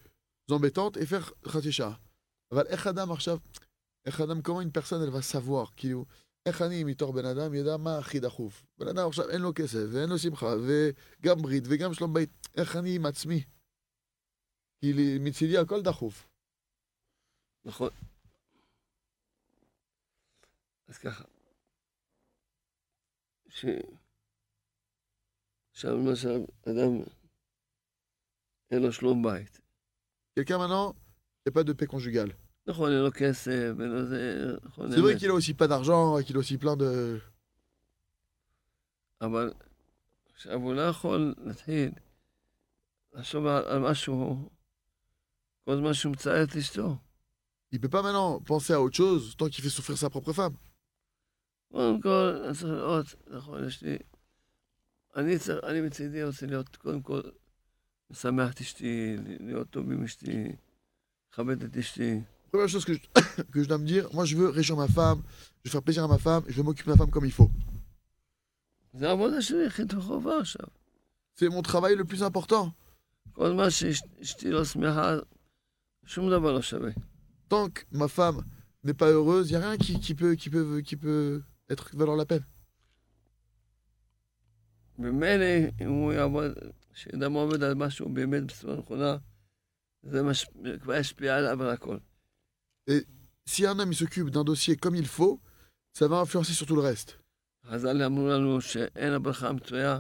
embêtante 0.49 0.97
et 0.97 1.07
faire 1.07 1.33
עכשיו, 1.45 3.39
איך 4.07 4.20
אדם, 4.20 4.41
comment 4.43 4.61
une 4.61 4.72
personne, 4.72 5.03
elle 5.03 5.11
va 5.11 5.22
savoir, 5.22 5.72
כאילו, 5.76 6.07
איך 6.47 6.62
אני 6.62 6.85
מתור 6.85 7.12
בן 7.12 7.24
אדם 7.24 7.55
ידע 7.55 7.76
מה 7.76 7.99
הכי 7.99 8.20
דחוף. 8.20 8.66
בן 8.78 8.89
אדם 8.89 9.09
עכשיו 9.09 9.31
אין 9.31 9.43
לו 9.43 9.53
כסף, 9.55 9.87
ואין 9.93 10.09
לו 10.11 10.18
שמחה, 10.18 10.47
וגם 10.47 11.43
ברית, 11.43 11.64
וגם 11.66 11.95
שלום 11.95 12.14
בית. 12.14 12.31
איך 12.57 12.76
אני 12.76 12.97
עם 12.97 13.07
עצמי? 13.07 13.45
כאילו, 14.78 15.03
מצידי 15.20 15.59
הכל 15.59 15.83
דחוף. 15.83 16.26
נכון. 17.64 17.91
אז 20.89 20.99
ככה, 20.99 21.24
ש... 23.49 23.64
עכשיו 25.80 25.98
למשל, 25.98 26.39
אדם 26.70 27.02
אין 28.72 28.82
לו 28.82 28.91
שלום 28.91 29.24
בית. 29.24 29.60
Quelqu'un 30.39 30.58
maintenant, 30.58 30.93
il 30.93 31.48
n'y 31.48 31.52
a 31.52 31.52
pas 31.54 31.64
de 31.64 31.74
paix 31.74 31.88
conjugale. 31.88 32.34
נכון, 32.68 32.91
אין 32.91 33.00
לו 33.02 33.12
כסף, 33.14 33.52
אין 33.80 33.89
לו 33.89 34.06
זה, 34.06 34.56
נכון, 34.64 34.88
C'est 34.91 34.96
אין 34.96 35.04
vrai 35.04 35.14
לו- 35.14 35.20
qu'il 35.20 35.30
a 35.30 35.34
aussi 35.34 35.54
pas 35.54 35.68
d'argent, 35.68 36.18
et 36.20 36.24
qu'il 36.24 36.36
a 36.36 36.39
aussi 36.39 36.58
plein 36.58 36.76
de... 36.76 37.20
אבל 39.22 39.54
עכשיו 40.36 40.54
הוא 40.54 40.74
לא 40.74 40.82
יכול 40.82 41.34
להתחיל 41.38 41.91
לחשוב 43.14 43.46
על, 43.46 43.64
על 43.66 43.80
משהו, 43.80 44.50
כל 45.66 45.76
זמן 45.78 45.93
שהוא 45.93 46.12
מצער 46.14 46.43
את 46.43 46.56
אשתו. 46.56 46.96
Il 47.74 47.80
peut 47.80 47.89
pas 47.89 48.02
maintenant 48.04 48.39
penser 48.41 48.74
à 48.74 48.80
autre 48.82 48.96
chose 48.96 49.36
tant 49.38 49.50
qu'il 49.50 49.64
fait 49.64 49.70
souffrir 49.78 49.98
sa 49.98 50.10
propre 50.10 50.34
femme. 50.34 50.56
קודם 51.72 52.02
כל, 52.02 52.41
אני 52.46 52.54
צריך 52.54 52.72
לראות, 52.72 53.06
נכון, 53.28 53.68
יש 53.68 53.82
לי... 53.84 53.98
אני 55.16 55.39
צריך, 55.39 55.64
אני 55.64 55.82
מצידי 55.82 56.24
רוצה 56.24 56.46
להיות, 56.46 56.76
קודם 56.76 57.02
כל, 57.02 57.22
משמח 58.12 58.54
את 58.54 58.62
אשתי, 58.62 59.16
להיות 59.39 59.70
טוב 59.70 59.91
עם 59.91 60.04
אשתי, 60.04 60.48
לכבד 61.32 61.64
את 61.64 61.78
אשתי. 61.78 62.22
Première 62.52 62.70
chose 62.70 62.86
que 62.86 62.93
je, 62.93 63.00
que 63.52 63.64
je 63.64 63.68
dois 63.68 63.78
me 63.78 63.86
dire, 63.86 64.06
moi 64.14 64.26
je 64.26 64.36
veux 64.38 64.50
réjouir 64.50 64.78
ma 64.78 64.88
femme, 64.88 65.22
je 65.64 65.70
veux 65.70 65.72
faire 65.72 65.82
plaisir 65.82 66.04
à 66.04 66.08
ma 66.08 66.18
femme, 66.18 66.43
et 66.48 66.52
je 66.52 66.58
veux 66.58 66.64
m'occuper 66.64 66.91
de 66.91 66.96
ma 66.96 66.98
femme 66.98 67.12
comme 67.12 67.26
il 67.26 67.32
faut. 67.32 67.52
זה 68.93 69.08
העבודה 69.10 69.41
שלי 69.41 69.66
הכי 69.66 69.84
חובה 70.00 70.38
עכשיו. 70.39 70.68
C'est 71.36 71.50
mon 71.50 71.62
travail 71.62 71.96
le 71.96 72.06
plus 72.06 72.24
important. 72.24 72.72
כל 73.34 73.50
זמן 73.50 73.70
שאשתי 73.70 74.52
לא 74.52 74.66
שמחה, 74.66 75.16
שום 76.06 76.30
דבר 76.30 76.52
לא 76.52 76.62
שווה. 76.62 76.91
Tant 77.50 77.70
que 77.70 77.82
ma 77.91 78.08
femme 78.08 78.43
n'est 78.84 78.93
pas 78.93 79.12
heureuse, 79.12 79.50
il 79.50 79.58
n'y 79.58 79.64
a 79.64 79.68
rien 79.70 79.78
qui, 79.78 80.00
qui 80.00 80.16
peut, 80.16 80.36
qui, 80.36 80.50
peut, 80.50 80.82
qui 80.82 80.96
peut 80.96 81.43
être 81.70 81.96
valoir 81.96 82.16
la 82.16 82.26
peine. 82.26 82.46
ממילא, 85.00 85.46
אם 85.82 85.89
הוא 85.89 86.14
יעבוד, 86.14 86.52
שאדם 86.93 87.34
עובד 87.34 87.64
על 87.64 87.74
משהו 87.74 88.10
באמת 88.10 88.43
בצורה 88.43 88.76
נכונה, 88.76 89.18
זה 90.04 90.24
מש... 90.24 90.46
כבר 90.82 90.96
ישפיע 90.96 91.38
עליו 91.38 91.64
על 91.64 91.70
הכל. 91.70 91.98
Si 93.48 93.66
un 93.66 93.78
homme 93.80 93.91
il 93.91 93.96
s'occupe 93.96 94.30
d'un 94.32 94.43
dossier 94.43 94.76
comme 94.76 94.96
il 94.96 95.06
faut, 95.06 95.39
ça 95.93 96.08
va 96.08 96.18
influencer 96.20 96.54
sur 96.54 96.66
tout 96.66 96.76
le 96.76 96.82
reste. 96.82 97.14
חז"ל 97.70 98.04
אמרו 98.04 98.28
לנו 98.28 98.62
שאין 98.62 99.14
הברכה 99.14 99.50
המצויה, 99.50 100.00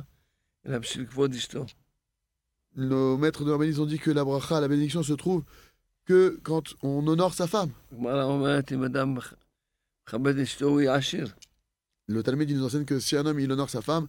אלא 0.65 0.77
בשביל 0.79 1.05
כבוד 1.05 1.33
אשתו. 1.33 1.65
Nos 2.75 3.17
maîtres 3.17 3.43
de 3.45 3.51
l'Arménie 3.51 3.79
ont 3.79 3.85
dit 3.85 3.99
que 3.99 4.11
la 4.11 4.23
bracha, 4.25 4.59
la 4.59 4.67
bénédiction 4.67 5.01
se 5.03 5.13
trouve 5.13 5.43
que 6.05 6.39
quand 6.43 6.65
on 6.83 7.07
honore 7.07 7.33
sa 7.33 7.47
femme. 7.47 7.69
הגמרא 7.91 8.23
אומרת, 8.23 8.71
אם 8.71 8.83
אדם 8.83 9.17
מכ- 9.17 9.33
מכבד 10.07 10.39
אשתו, 10.39 10.65
הוא 10.65 10.81
יהיה 10.81 10.95
עשיר. 10.95 11.27
Le 12.11 12.21
Talmud 12.21 12.49
il 12.49 12.57
nous 12.57 12.65
enseigne 12.65 12.85
que 12.85 12.99
si 12.99 13.15
un 13.17 13.25
homme 13.25 13.39
il 13.39 13.51
honore 13.51 13.69
sa 13.69 13.81
femme, 13.81 14.07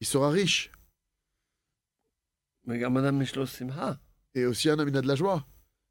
il 0.00 0.06
sera 0.06 0.30
riche. 0.30 0.70
וגם 2.68 2.96
אדם 2.98 3.22
יש 3.22 3.36
לו 3.36 3.46
שמחה, 3.46 3.92
Et 4.36 4.44
aussi 4.44 4.68
un 4.70 4.78
homme 4.78 4.88
il 4.88 4.96
a 4.96 5.00
de 5.02 5.06
la 5.06 5.14
joie, 5.16 5.40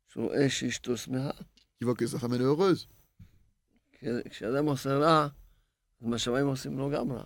שהוא 0.08 0.26
רואה 0.26 0.50
שאשתו 0.50 0.98
שמחה. 0.98 1.32
qui 1.80 1.84
voit 1.86 1.96
que 1.96 2.06
sa 2.08 2.20
femme 2.20 2.34
elle 2.34 2.42
est 2.42 2.46
heureuse. 2.46 2.88
כי 4.00 4.06
כשאדם 4.30 4.66
עושה 4.66 4.98
רע, 4.98 5.28
אז 6.02 6.08
מהשמיים 6.08 6.48
עושים 6.48 6.78
לו 6.78 6.90
גם 6.90 7.12
רע. 7.12 7.24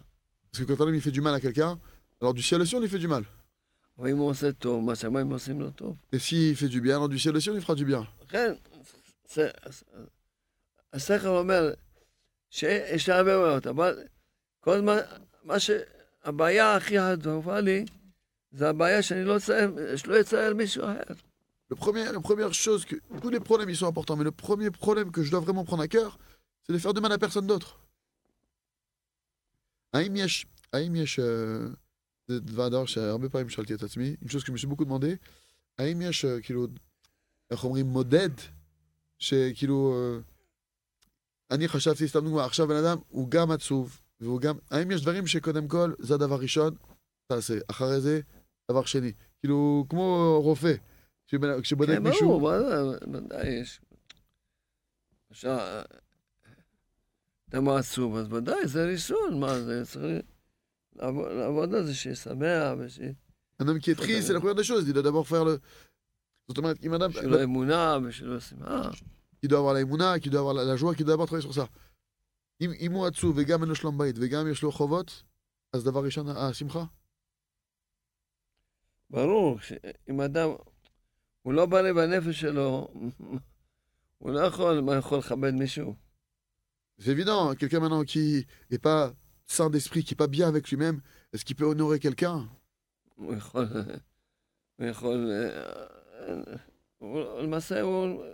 Parce 0.52 0.60
que 0.60 0.64
quand 0.68 0.82
un 0.82 0.88
homme 0.88 0.96
il 0.96 1.02
fait 1.02 1.12
du 1.12 1.22
mal 1.22 1.34
à 1.34 1.40
quelqu'un, 1.40 1.80
alors 2.22 2.34
du 2.34 2.42
ciel 2.42 2.62
aussi 2.62 2.76
on 2.76 2.80
lui 2.80 2.90
fait 2.90 3.00
du 3.00 3.08
mal. 3.08 3.24
אבל 3.98 4.10
אם 4.10 4.18
הוא 4.18 4.30
עושה 4.30 4.52
טוב, 4.54 4.84
מהשמיים 4.84 5.30
עושים 5.32 5.62
לו 5.62 5.72
טוב. 5.72 5.98
Et 6.16 6.20
s'il 6.20 6.56
fait 6.56 6.70
du 6.70 6.82
bien, 6.82 6.96
alors 6.98 7.10
du 7.10 7.20
ciel 7.20 7.36
aussi 7.36 7.50
on 7.50 7.54
lui 7.54 7.62
fera 7.62 7.76
du 7.76 7.86
bien. 7.86 8.04
לכן, 8.22 8.54
זה- 9.34 9.52
השכל 10.94 11.28
אומר 11.28 11.74
שיש 12.50 13.10
לי 13.10 13.14
הרבה 13.16 13.38
בעיות, 13.38 13.68
אבל 13.68 14.04
כל 14.60 14.74
הזמן, 14.74 14.98
מה 15.44 15.60
ש... 15.60 15.70
הבעיה 16.24 16.76
הכי 16.76 16.98
הדחופה 16.98 17.60
לי, 17.60 17.86
זה 18.52 18.70
הבעיה 18.70 19.02
שאני 19.02 19.24
לא 19.24 19.38
אצייר, 19.38 19.96
שלא 19.96 20.16
יצייר 20.16 20.54
מישהו 20.54 20.84
אחר. 20.84 21.14
Le 21.72 21.76
premier, 21.76 22.06
la 22.12 22.20
première 22.20 22.54
chose 22.54 22.84
que 22.86 22.96
tous 23.22 23.30
les 23.30 23.40
problèmes 23.40 23.70
ils 23.70 23.76
sont 23.76 23.86
importants, 23.94 24.18
mais 24.18 24.24
le 24.24 24.32
premier 24.32 24.72
problème 24.72 25.12
que 25.12 25.22
je 25.22 25.30
dois 25.30 25.40
vraiment 25.40 25.64
prendre 25.64 25.84
à 25.84 25.88
cœur, 25.88 26.18
c'est 26.64 26.74
de 26.74 26.80
faire 26.80 26.96
de 26.96 27.00
mal 27.00 27.12
à 27.12 27.18
personne 27.20 27.48
d'autre. 27.48 27.80
האם 29.94 30.16
יש, 30.16 30.46
האם 30.74 30.96
יש, 30.96 31.20
אה, 31.20 31.26
זה 32.28 32.40
דבר 32.40 32.86
שהרבה 32.86 33.30
פעמים 33.30 33.50
שאלתי 33.50 33.74
את 33.74 33.84
עצמי, 33.84 34.16
une 34.22 34.28
chose 34.28 34.44
que 34.44 34.48
je 34.48 34.52
me 34.52 34.58
suis 34.58 34.68
beaucoup 34.68 34.86
demandé, 34.86 35.18
האם 35.78 36.02
יש 36.02 36.26
אה, 36.26 36.42
כאילו, 36.42 36.68
איך 37.52 37.64
אומרים, 37.64 37.86
מודד, 37.86 38.30
שכאילו, 39.20 39.94
אה, 39.94 40.22
אני 41.52 41.68
חשבתי, 41.68 42.08
סתם 42.08 42.20
דוגמא, 42.20 42.42
עכשיו 42.42 42.68
בן 42.68 42.76
אדם 42.76 42.98
הוא 43.10 43.30
גם 43.30 43.52
עצוב, 43.52 44.02
והוא 44.21 44.41
גם, 44.41 44.59
האם 44.71 44.91
יש 44.91 45.03
דברים 45.03 45.27
שקודם 45.27 45.69
כל, 45.69 45.93
זה 45.99 46.15
הדבר 46.15 46.35
הראשון, 46.35 46.75
תעשה. 47.27 47.59
אחרי 47.71 48.01
זה, 48.01 48.21
דבר 48.71 48.85
שני. 48.85 49.13
כאילו, 49.41 49.87
כמו 49.89 50.39
רופא, 50.43 50.75
כשבודק 51.63 51.95
כן, 51.95 52.03
מישהו... 52.03 52.21
כן, 52.21 52.41
ברור, 52.41 52.95
ודאי 53.13 53.49
יש. 53.49 53.81
אתה 57.49 57.61
מעצוב, 57.61 58.17
אז 58.17 58.33
ודאי, 58.33 58.69
זה 58.69 58.87
ראשון, 58.87 59.41
מה 59.41 59.61
זה, 59.61 59.83
צריך 59.85 60.23
לעבוד 60.97 61.75
על 61.75 61.87
זה 61.87 61.95
שיהיה 61.95 62.17
שמח 62.17 62.73
וש... 62.79 63.01
אדם 63.63 63.81
כי 63.81 63.93
התחיל, 63.93 64.21
זה 64.21 64.39
נכון 64.39 64.59
לשאול, 64.59 64.81
זה 64.81 64.93
דבר 64.93 65.23
פר... 65.23 65.57
זאת 66.49 66.59
אומרת, 66.59 66.85
אם 66.85 66.95
אדם... 66.95 67.13
שלא 67.13 67.43
אמונה 67.45 67.99
ושלא 68.05 68.41
שמחה. 68.41 68.91
כי 69.41 69.49
דבר 69.49 69.69
על 69.71 69.77
האמונה, 69.77 70.15
כי 70.23 70.31
דבר 70.31 70.51
על 70.51 70.71
הז'ועה, 70.71 70.95
כי 70.95 71.05
דבר 71.05 71.21
על 71.21 71.27
תחילת 71.27 71.43
שלך. 71.43 71.67
אם, 72.65 72.71
אם 72.81 72.93
הוא 72.93 73.07
עצוב 73.07 73.35
וגם 73.37 73.61
אין 73.61 73.69
לו 73.69 73.75
שלום 73.75 73.99
בית 73.99 74.17
וגם 74.19 74.51
יש 74.51 74.63
לו 74.63 74.73
חובות, 74.73 75.23
אז 75.73 75.85
דבר 75.85 76.05
ראשון, 76.05 76.29
אה, 76.29 76.55
שמחה 76.55 76.85
ברור, 79.11 79.59
אם 80.11 80.21
אדם, 80.21 80.49
הוא 81.43 81.53
לא 81.53 81.67
בא 81.67 81.81
לב 81.81 81.99
הנפש 81.99 82.41
שלו, 82.41 82.89
הוא 84.19 84.31
לא 84.31 84.41
יכול, 84.41 84.81
מה 84.81 84.95
יכול 84.95 85.19
לכבד 85.19 85.51
מישהו? 85.51 85.95
זה 86.99 87.15
וידאו, 87.17 87.53
כלכם 87.61 87.77
אמרנו 87.77 88.03
כי 88.07 88.43
איפה 88.71 89.07
שר 89.47 89.69
דספרי, 89.69 90.03
כי 90.03 90.15
איפה 90.15 90.27
ביה 90.27 90.51
וכשימם, 90.55 90.99
אז 91.33 91.43
כי 91.43 91.55
פה 91.55 91.73
נורא 91.77 91.99
כלכה. 91.99 92.37
הוא 93.15 93.35
יכול, 93.35 93.67
הוא 94.79 94.87
יכול, 94.87 95.31
אה, 95.33 95.63
אה, 97.03 97.43
למעשה 97.43 97.81
הוא, 97.81 98.25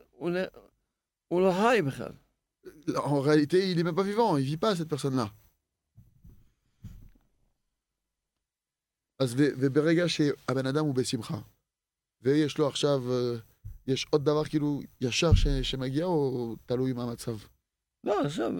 הוא 1.28 1.40
לא 1.40 1.52
חי 1.52 1.78
לא 1.82 1.86
בכלל. 1.86 2.12
לא. 2.64 3.00
En 3.04 3.20
réalité, 3.20 3.70
il 3.70 3.76
n'est 3.76 3.84
même 3.84 3.94
pas 3.94 4.02
vivant, 4.12 4.36
il 4.36 4.44
ne 4.44 4.50
vit 4.50 4.56
pas 4.56 4.74
cette 4.76 4.88
personne-là. 4.88 5.26
אז 9.18 9.34
וברגע 9.38 10.08
שהבן 10.08 10.66
אדם 10.66 10.84
הוא 10.84 10.94
בשמחה, 10.94 11.38
ויש 12.22 12.58
לו 12.58 12.68
עכשיו, 12.68 13.02
יש 13.86 14.06
עוד 14.10 14.24
דבר 14.24 14.44
כאילו 14.44 14.80
ישר 15.00 15.34
ש- 15.34 15.46
שמגיע, 15.62 16.04
או 16.04 16.56
תלוי 16.66 16.92
מה 16.92 17.02
המצב? 17.02 17.36
לא, 18.04 18.20
עכשיו, 18.24 18.52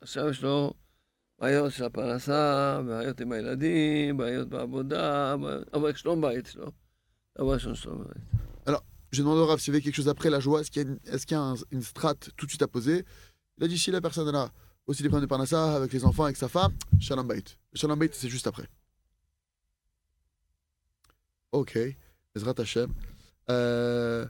עכשיו 0.00 0.28
יש 0.28 0.42
לו 0.42 0.74
בעיות 1.38 1.72
של 1.72 1.84
הפרנסה, 1.84 2.80
בעיות 2.86 3.20
עם 3.20 3.32
הילדים, 3.32 4.16
בעיות 4.16 4.48
בעבודה, 4.48 5.34
אבל 5.74 5.94
שלום 5.94 6.20
בית 6.20 6.46
שלו. 6.46 6.70
דבר 7.38 7.54
ראשון 7.54 7.74
שלום 7.74 8.04
בית. 8.04 8.76
Je 9.11 9.21
demande 9.21 9.37
au 9.37 9.45
Rav 9.45 9.59
s'il 9.59 9.73
y 9.73 9.75
avait 9.75 9.83
quelque 9.83 9.95
chose 9.95 10.09
après 10.09 10.29
la 10.29 10.39
joie, 10.39 10.59
est-ce 10.61 10.69
qu'il 10.71 10.81
y 10.83 10.85
a, 10.85 10.89
une, 10.89 10.99
est-ce 11.05 11.25
qu'il 11.25 11.35
y 11.37 11.39
a 11.39 11.43
un- 11.43 11.55
une 11.71 11.81
strate 11.81 12.29
tout 12.37 12.45
de 12.45 12.51
suite 12.51 12.61
à 12.61 12.67
poser 12.67 13.05
Il 13.57 13.63
a 13.63 13.67
dit 13.67 13.79
si 13.79 13.89
la 13.91 14.01
personne 14.01 14.27
elle 14.27 14.35
a 14.35 14.51
aussi 14.87 15.01
des 15.03 15.09
problèmes 15.09 15.25
de 15.25 15.29
parnassa 15.29 15.75
avec 15.75 15.91
les 15.93 16.03
enfants, 16.05 16.25
avec 16.25 16.37
sa 16.37 16.49
femme, 16.49 16.73
Shalom 16.99 17.27
Bait. 17.27 17.43
Le 17.73 17.77
Shalom 17.79 17.97
Bait, 17.99 18.09
c'est 18.13 18.29
juste 18.29 18.47
après. 18.47 18.67
Ok, 21.51 21.77
Ezrat 22.35 22.59
Hashem. 22.59 22.89
Euh, 23.49 24.25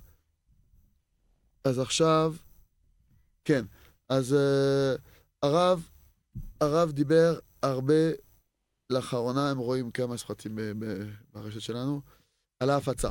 אז 1.64 1.80
עכשיו, 1.80 2.36
כן, 3.46 3.66
אז 4.10 4.34
אה, 4.34 4.96
הרב, 5.44 5.90
הרב 6.62 6.92
דיבר 6.92 7.40
הרבה, 7.64 7.94
לאחרונה 8.90 9.52
הם 9.52 9.58
רואים 9.58 9.92
כמה 9.92 10.18
ספרטים 10.18 10.56
ב- 10.56 10.62
ב- 10.86 11.10
ברשת 11.34 11.62
שלנו, 11.62 12.02
על 12.60 12.70
ההפצה. 12.70 13.10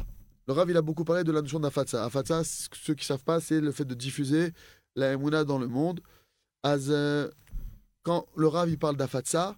Le 0.50 0.52
Rav, 0.52 0.70
il 0.70 0.76
a 0.76 0.82
beaucoup 0.82 1.04
parlé 1.04 1.24
de 1.24 1.32
la 1.32 1.42
notion 1.42 1.60
d'afatsa. 1.60 2.04
Afatsa, 2.04 2.44
c- 2.44 2.68
ceux 2.72 2.94
qui 2.94 3.02
ne 3.02 3.06
savent 3.12 3.24
pas, 3.24 3.40
c'est 3.40 3.60
le 3.60 3.72
fait 3.72 3.84
de 3.84 3.94
diffuser 3.94 4.52
la 4.94 5.12
Emouna 5.12 5.44
dans 5.44 5.58
le 5.58 5.66
monde. 5.66 6.00
Az, 6.62 6.90
euh, 6.90 7.28
quand 8.02 8.26
le 8.36 8.46
Rav, 8.46 8.68
il 8.70 8.78
parle 8.78 8.96
d'afatsa, 8.96 9.56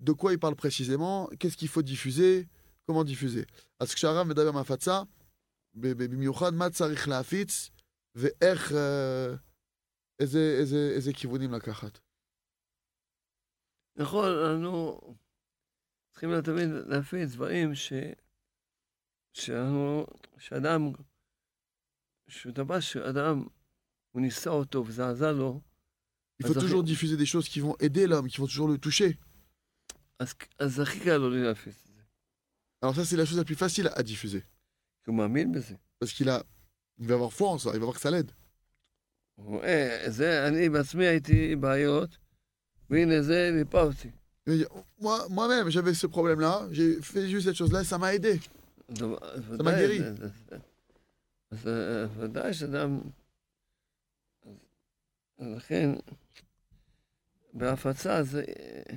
de 0.00 0.12
quoi 0.12 0.32
il 0.32 0.38
parle 0.38 0.54
précisément 0.56 1.28
Qu'est-ce 1.38 1.56
qu'il 1.56 1.68
faut 1.68 1.82
diffuser 1.82 2.48
Comment 2.86 3.04
diffuser 3.04 3.46
אז 3.80 3.94
כשהרב 3.94 4.26
מדבר 4.26 4.52
מהפצה, 4.52 5.02
ב- 5.74 5.92
ב- 5.92 6.10
במיוחד 6.14 6.54
מה 6.54 6.70
צריך 6.70 7.08
להפיץ, 7.08 7.70
ואיך, 8.14 8.72
אה, 8.72 9.34
איזה, 10.20 10.56
איזה, 10.60 10.92
איזה 10.94 11.12
כיוונים 11.12 11.52
לקחת. 11.52 11.98
נכון, 13.96 14.28
אנחנו 14.28 15.00
צריכים 16.12 16.40
תמיד 16.40 16.68
להפיץ 16.86 17.32
דברים 17.32 17.74
ש... 17.74 17.92
שאנחנו, 19.36 20.06
שאדם, 20.38 20.92
שהוא 22.28 22.52
דבר 22.52 22.80
שאדם, 22.80 23.44
הוא 24.10 24.22
ניסה 24.22 24.50
אותו 24.50 24.84
וזה 24.86 25.08
עזר 25.08 25.32
לו, 25.32 25.60
Il 26.42 26.46
faut 26.46 26.50
אז 26.56 26.64
toujours 26.64 26.82
הכי- 26.84 26.92
diffuser 26.94 27.16
des 27.16 27.26
choses 27.26 27.48
qui 27.48 27.60
vont 27.60 27.76
aider 27.80 28.06
l'homme, 28.06 28.28
qui 28.28 28.38
vont 28.38 28.46
toujours 28.46 28.68
le 28.68 28.78
toucher. 28.78 29.16
אז, 30.18 30.34
אז 30.58 30.80
הכי 30.80 31.00
קל 31.00 31.16
לו 31.16 31.30
לי 31.30 31.42
להפיץ 31.42 31.74
את 31.86 31.94
זה. 31.94 32.02
Alors 32.84 32.94
ça, 32.96 33.04
c'est 33.04 33.16
la 33.16 33.24
chose 33.24 33.38
la 33.38 33.44
plus 33.44 33.54
facile 33.54 33.88
à 33.94 34.02
diffuser. 34.02 34.40
כי 35.04 35.10
הוא 35.10 35.14
מאמין 35.16 35.52
בזה. 35.52 35.74
Parce 36.00 36.12
qu'il 36.12 36.28
a, 36.28 36.42
il 36.98 37.06
va 37.06 37.14
avoir 37.14 37.32
foi 37.32 37.48
en 37.48 37.58
ça, 37.58 37.70
il 37.74 37.78
va 37.80 37.84
voir 37.86 37.94
que 37.94 38.00
ça 38.00 38.10
l'aide. 38.10 38.32
הוא 39.34 39.46
רואה, 39.46 40.04
זה, 40.08 40.48
אני 40.48 40.68
בעצמי 40.68 41.06
הייתי 41.06 41.56
בעיות, 41.56 42.10
והנה 42.90 43.22
זה 43.22 43.50
ריפא 43.58 43.76
אותי. 43.76 44.10
Il 44.46 44.52
va 44.52 44.56
dire, 44.56 44.70
moi, 44.98 45.28
moi-même, 45.28 45.68
j'avais 45.70 45.94
ce 45.94 46.06
problème-là, 46.08 46.66
j'ai 46.72 47.00
fait 47.00 47.28
juste 47.28 47.46
cette 47.48 47.56
chose-là, 47.56 47.82
et 47.82 47.84
ça 47.84 47.96
m'a 47.98 48.12
aidé. 48.14 48.40
דבר- 48.90 49.18
אז 49.32 49.50
מגדירי. 49.50 49.98
ודאי, 49.98 49.98
זה- 49.98 50.14
זה- 50.14 50.28
זה- 50.50 50.58
אז 51.50 51.66
אה, 51.68 52.06
ודאי 52.16 52.54
שאדם... 52.54 53.00
אז- 54.44 54.58
אז 55.38 55.46
לכן, 55.56 55.90
בהפצה 57.52 58.22
זה... 58.22 58.44
אה, 58.48 58.96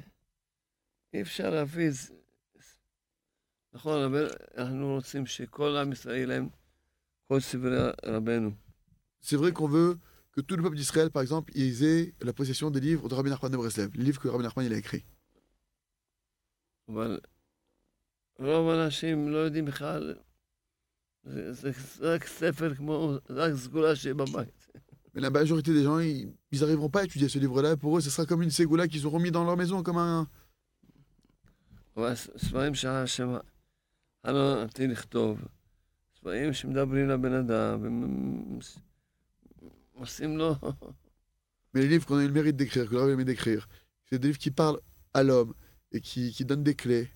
אי 1.13 1.21
אפשר 1.21 1.49
להפיץ... 1.49 2.11
נכון, 3.73 4.03
אבל 4.03 4.27
אנחנו 4.57 4.95
רוצים 4.95 5.25
שכל 5.25 5.77
עם 5.77 5.91
ישראל 5.91 6.15
יהיה 6.15 6.25
להם 6.27 6.49
כל 7.27 7.39
סברי 7.39 7.77
רבנו. 8.05 8.51
C'est 9.21 9.37
vrai 9.37 9.51
qu'on 9.51 9.67
veut 9.67 9.97
que 10.31 10.41
tout 10.41 10.55
le 10.55 10.63
peuple 10.63 10.75
d'Israël, 10.75 11.09
par 11.09 11.21
exemple, 11.21 11.51
ils 11.55 11.83
aient 11.83 12.13
la 12.21 12.31
possession 12.33 12.69
des 12.71 12.79
livres 12.79 13.09
de 13.09 13.15
Rabbi 13.15 13.29
Nachman 13.29 13.51
de 13.51 13.57
Breslev, 13.57 13.89
les 13.95 14.03
livres 14.03 14.21
que 14.21 14.27
Rabbi 14.27 14.43
Nachman 14.43 14.65
il 14.65 14.73
a 14.73 14.77
écrits. 14.77 15.05
אבל 18.39 18.49
רוב 18.49 18.69
האנשים 18.69 19.29
לא 19.29 19.37
יודעים 19.37 19.65
בכלל, 19.65 20.15
זה, 21.23 21.53
זה 21.53 21.71
רק 22.01 22.27
ספר 22.27 22.75
כמו, 22.75 23.13
זה 23.29 23.43
רק 23.43 23.53
סגולה 23.55 23.95
שיהיה 23.95 24.13
בבית. 24.13 24.65
Mais 25.15 25.21
la 25.21 25.29
majorité 25.29 25.73
des 25.73 25.83
gens, 25.83 25.99
ils 25.99 26.33
n'arriveront 26.51 26.89
pas 26.89 26.99
à 26.99 27.03
étudier 27.05 27.29
ce 27.29 27.39
livre-là. 27.39 27.77
Pour 27.77 27.97
eux, 27.97 28.01
ce 28.01 28.09
sera 28.09 28.25
comme 28.25 28.41
une 28.41 28.51
ségoula 28.51 28.85
qu'ils 28.89 29.05
auront 29.07 29.19
mis 29.19 29.31
dans 29.31 29.45
leur 29.45 29.55
maison, 29.55 29.81
comme 29.81 29.97
un. 29.97 30.27
אבל 31.97 32.15
ספרים 32.15 32.75
שהשם 32.75 33.35
לא 34.25 34.63
נתתי 34.63 34.87
לכתוב, 34.87 35.39
ספרים 36.17 36.53
שמדברים 36.53 37.09
לבן 37.09 37.33
אדם, 37.33 37.79
ועושים 39.95 40.37
לו, 40.37 40.55
Mais 41.73 41.81
les 41.81 41.87
livres 41.87 42.05
qu'on 42.05 42.17
a 42.17 42.23
eu 42.23 42.27
le 42.27 42.33
mérite 42.33 42.55
d'écrire, 42.55 42.87
que 42.87 42.93
le 42.93 42.99
Rabbi 42.99 43.11
a 43.11 43.13
aimé 43.13 43.25
d'écrire, 43.25 43.67
c'est 44.05 44.19
des 44.19 44.27
livres 44.27 44.39
qui 44.39 44.51
parlent 44.51 44.79
à 45.13 45.23
l'homme 45.23 45.53
et 45.91 45.99
qui, 45.99 46.31
qui 46.31 46.45
donnent 46.45 46.63
des 46.63 46.75
clés. 46.75 47.09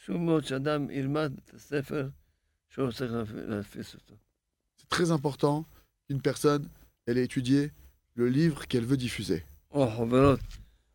חשוב 0.00 0.16
מאוד 0.16 0.44
שאדם 0.44 0.90
ילמד 0.90 1.32
את 1.44 1.54
הספר 1.54 2.08
שהוא 2.68 2.92
צריך 2.92 3.12
להפ- 3.12 3.34
להפיץ 3.48 3.94
אותו. 3.94 4.14
C'est 4.80 4.88
très 4.88 5.10
important 5.10 5.64
qu'une 6.08 6.20
personne, 6.20 6.68
elle 7.06 7.18
ait 7.18 7.24
étudié 7.24 7.70
le 8.14 8.28
livre 8.28 8.66
qu'elle 8.66 8.84
veut 8.84 8.96
diffuser. 8.96 9.40
או 9.70 9.90
חוברות. 9.90 10.40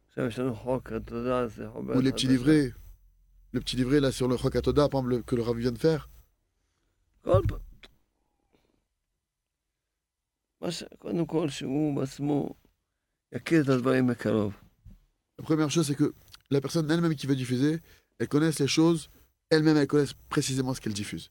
עכשיו 0.10 0.26
יש 0.28 0.40
לנו 0.40 0.56
חוק, 0.56 0.92
אתה 0.98 1.16
יודע, 1.16 1.48
זה 1.48 1.70
חוברת 1.70 1.98
Ou 1.98 2.02
les 2.02 2.12
petits 2.12 2.28
חדשה. 2.28 2.34
livrets. 2.34 2.72
Le 3.54 3.60
petit 3.60 3.76
livret 3.76 4.00
là 4.00 4.12
sur 4.12 4.28
le 4.30 4.38
Chokatoda, 4.38 4.88
par 4.90 5.02
exemple, 5.02 5.10
le- 5.16 5.24
que 5.24 5.36
le 5.36 5.42
Rabbi 5.42 5.62
vient 5.62 5.72
de 5.74 5.78
faire. 5.78 6.08
כל 7.24 7.42
פעם. 7.48 7.60
מה 10.62 10.72
ש... 10.72 10.84
קודם 11.00 11.26
כל, 11.26 11.50
שהוא 11.50 11.96
בעצמו 12.02 12.50
יכיר 13.32 13.64
את 13.64 13.70
הדברים 13.70 14.08
מקרוב. 14.08 14.54
La 15.42 15.44
première 15.44 15.72
chose, 15.72 15.88
c'est 15.88 15.96
que 15.96 16.14
la 16.52 16.62
personne 16.62 16.90
elle-même 16.92 17.16
qui 17.16 17.26
veut 17.28 17.36
diffuser, 17.36 17.80
elle 18.20 18.28
connaisse 18.28 18.60
les 18.60 18.68
choses, 18.68 19.10
elle-même, 19.50 19.78
elle 19.78 19.88
connaisse 19.88 20.14
précisément 20.30 20.74
ce 20.74 20.82
qu'elle 20.82 20.94
diffuse. 20.94 21.30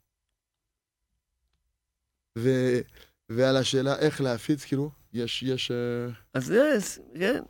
ו- 2.39 2.81
ועל 3.29 3.57
השאלה 3.57 3.99
איך 3.99 4.21
להפיץ, 4.21 4.65
כאילו, 4.65 4.91
יש, 5.13 5.43
יש... 5.43 5.71
אה, 5.71 6.13
אז 6.35 6.51
יש, 6.51 6.99
כן. 7.19 7.43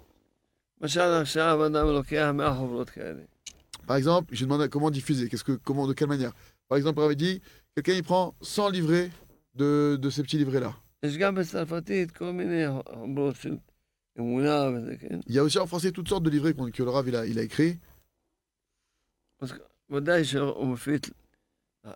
למשל 0.80 1.00
עכשיו 1.00 1.66
אדם 1.66 1.86
לוקח 1.86 2.30
100 2.34 2.54
חוברות 2.54 2.90
כאלה. 2.90 3.22
Par 3.88 3.96
exemple, 3.96 4.26
j'ai 4.32 4.46
demandé 4.46 4.68
comment 4.68 4.90
diffuser, 4.90 5.28
qu'est-ce 5.28 5.42
que, 5.44 5.56
comment, 5.64 5.86
de 5.88 5.94
quelle 5.94 6.06
manière. 6.08 6.32
Par 6.68 6.78
exemple, 6.78 7.00
on 7.00 7.04
avait 7.04 7.16
dit, 7.16 7.40
quelqu'un 7.74 7.92
il 7.94 8.04
prend 8.04 8.34
100 8.42 8.68
livrets 8.70 9.10
de, 9.56 9.98
de 10.00 10.10
ces 10.10 10.22
petits 10.22 10.38
livrets-là. 10.38 10.72
יש 11.02 11.16
גם 11.16 11.34
בצרפתית 11.34 12.10
כל 12.10 12.32
מיני 12.32 12.64
חוברות 12.94 13.36
של 13.36 13.56
אמונה 14.18 14.68
וזה, 14.76 14.96
כן. 14.96 15.20
Il 15.26 15.34
y 15.34 15.38
a 15.38 15.42
aussi 15.42 15.58
en 15.58 15.66
français 15.66 15.92
toutes 15.92 16.08
sortes 16.08 16.22
de 16.22 16.30
livrets 16.30 16.52
qu'on- 16.54 16.70
que 16.70 16.82
le 16.82 16.90
Rav 16.90 17.08
il 17.08 17.16
a, 17.16 17.26
il 17.26 17.38
a 17.38 17.42
écrit. 17.42 17.78
אז 19.40 19.52
ודאי 19.90 20.24
שהוא 20.24 20.66
מפיץ 20.66 21.02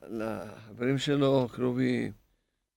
לחברים 0.03 0.99
שלו, 0.99 1.49
קרובים, 1.53 2.13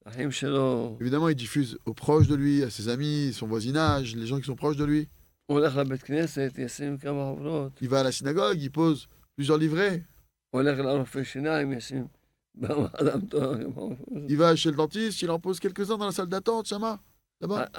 לאחים 0.05 0.31
שלו. 0.31 0.97
Évidemment, 0.99 1.29
il 1.29 1.35
diffuse 1.35 1.77
aux 1.85 1.93
proches 1.93 2.27
de 2.27 2.35
lui, 2.35 2.63
à 2.63 2.69
ses 2.69 2.89
amis, 2.89 3.33
son 3.33 3.47
voisinage, 3.47 4.15
les 4.15 4.25
gens 4.25 4.39
qui 4.39 4.45
sont 4.45 4.55
proches 4.55 4.77
de 4.77 4.85
lui. 4.85 5.05
הוא 5.45 5.59
הולך 5.59 5.75
לבית 5.75 6.03
כנסת, 6.03 6.53
ישים 6.57 6.97
כמה 6.97 7.23
חוברות. 7.29 7.81
Il 7.81 7.89
va 7.89 7.99
à 7.99 8.03
la 8.03 8.11
synagogue, 8.11 8.61
il 8.61 8.71
pose 8.71 9.07
plusieurs 9.35 9.57
livrets. 9.57 10.01
הוא 10.49 10.61
הולך 10.61 10.79
לרופא 10.79 11.23
שיניים, 11.23 11.73
ישים 11.73 12.07
באדם 12.55 13.27
טוב. 13.29 13.55
כמה 13.55 13.73
חוברות. 13.73 13.97
Il 14.29 14.37
va 14.37 14.55
chez 14.55 14.71
le 14.71 14.77
dentiste, 14.77 15.21
il 15.21 15.31
en 15.31 15.39
pose 15.39 15.59
quelques-uns 15.59 15.97
dans 15.97 16.05
la 16.05 16.11
salle 16.11 16.27
d'attente, 16.27 16.67
Shama, 16.67 16.99
là-bas. 17.41 17.69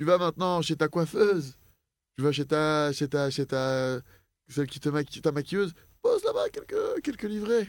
Tu 0.00 0.06
vas 0.06 0.16
maintenant 0.16 0.62
chez 0.62 0.76
ta 0.76 0.88
coiffeuse, 0.88 1.58
tu 2.16 2.24
vas 2.24 2.32
chez 2.32 2.46
ta, 2.46 2.90
chez 2.90 3.06
ta, 3.06 3.28
chez 3.28 3.44
ta, 3.44 4.00
celle 4.48 4.66
qui 4.66 4.80
te 4.80 4.88
maquille, 4.88 5.20
ta 5.20 5.30
maquilleuse, 5.30 5.74
pose 6.00 6.24
là-bas 6.24 6.48
quelques, 6.48 7.02
quelques 7.02 7.24
livrets. 7.24 7.68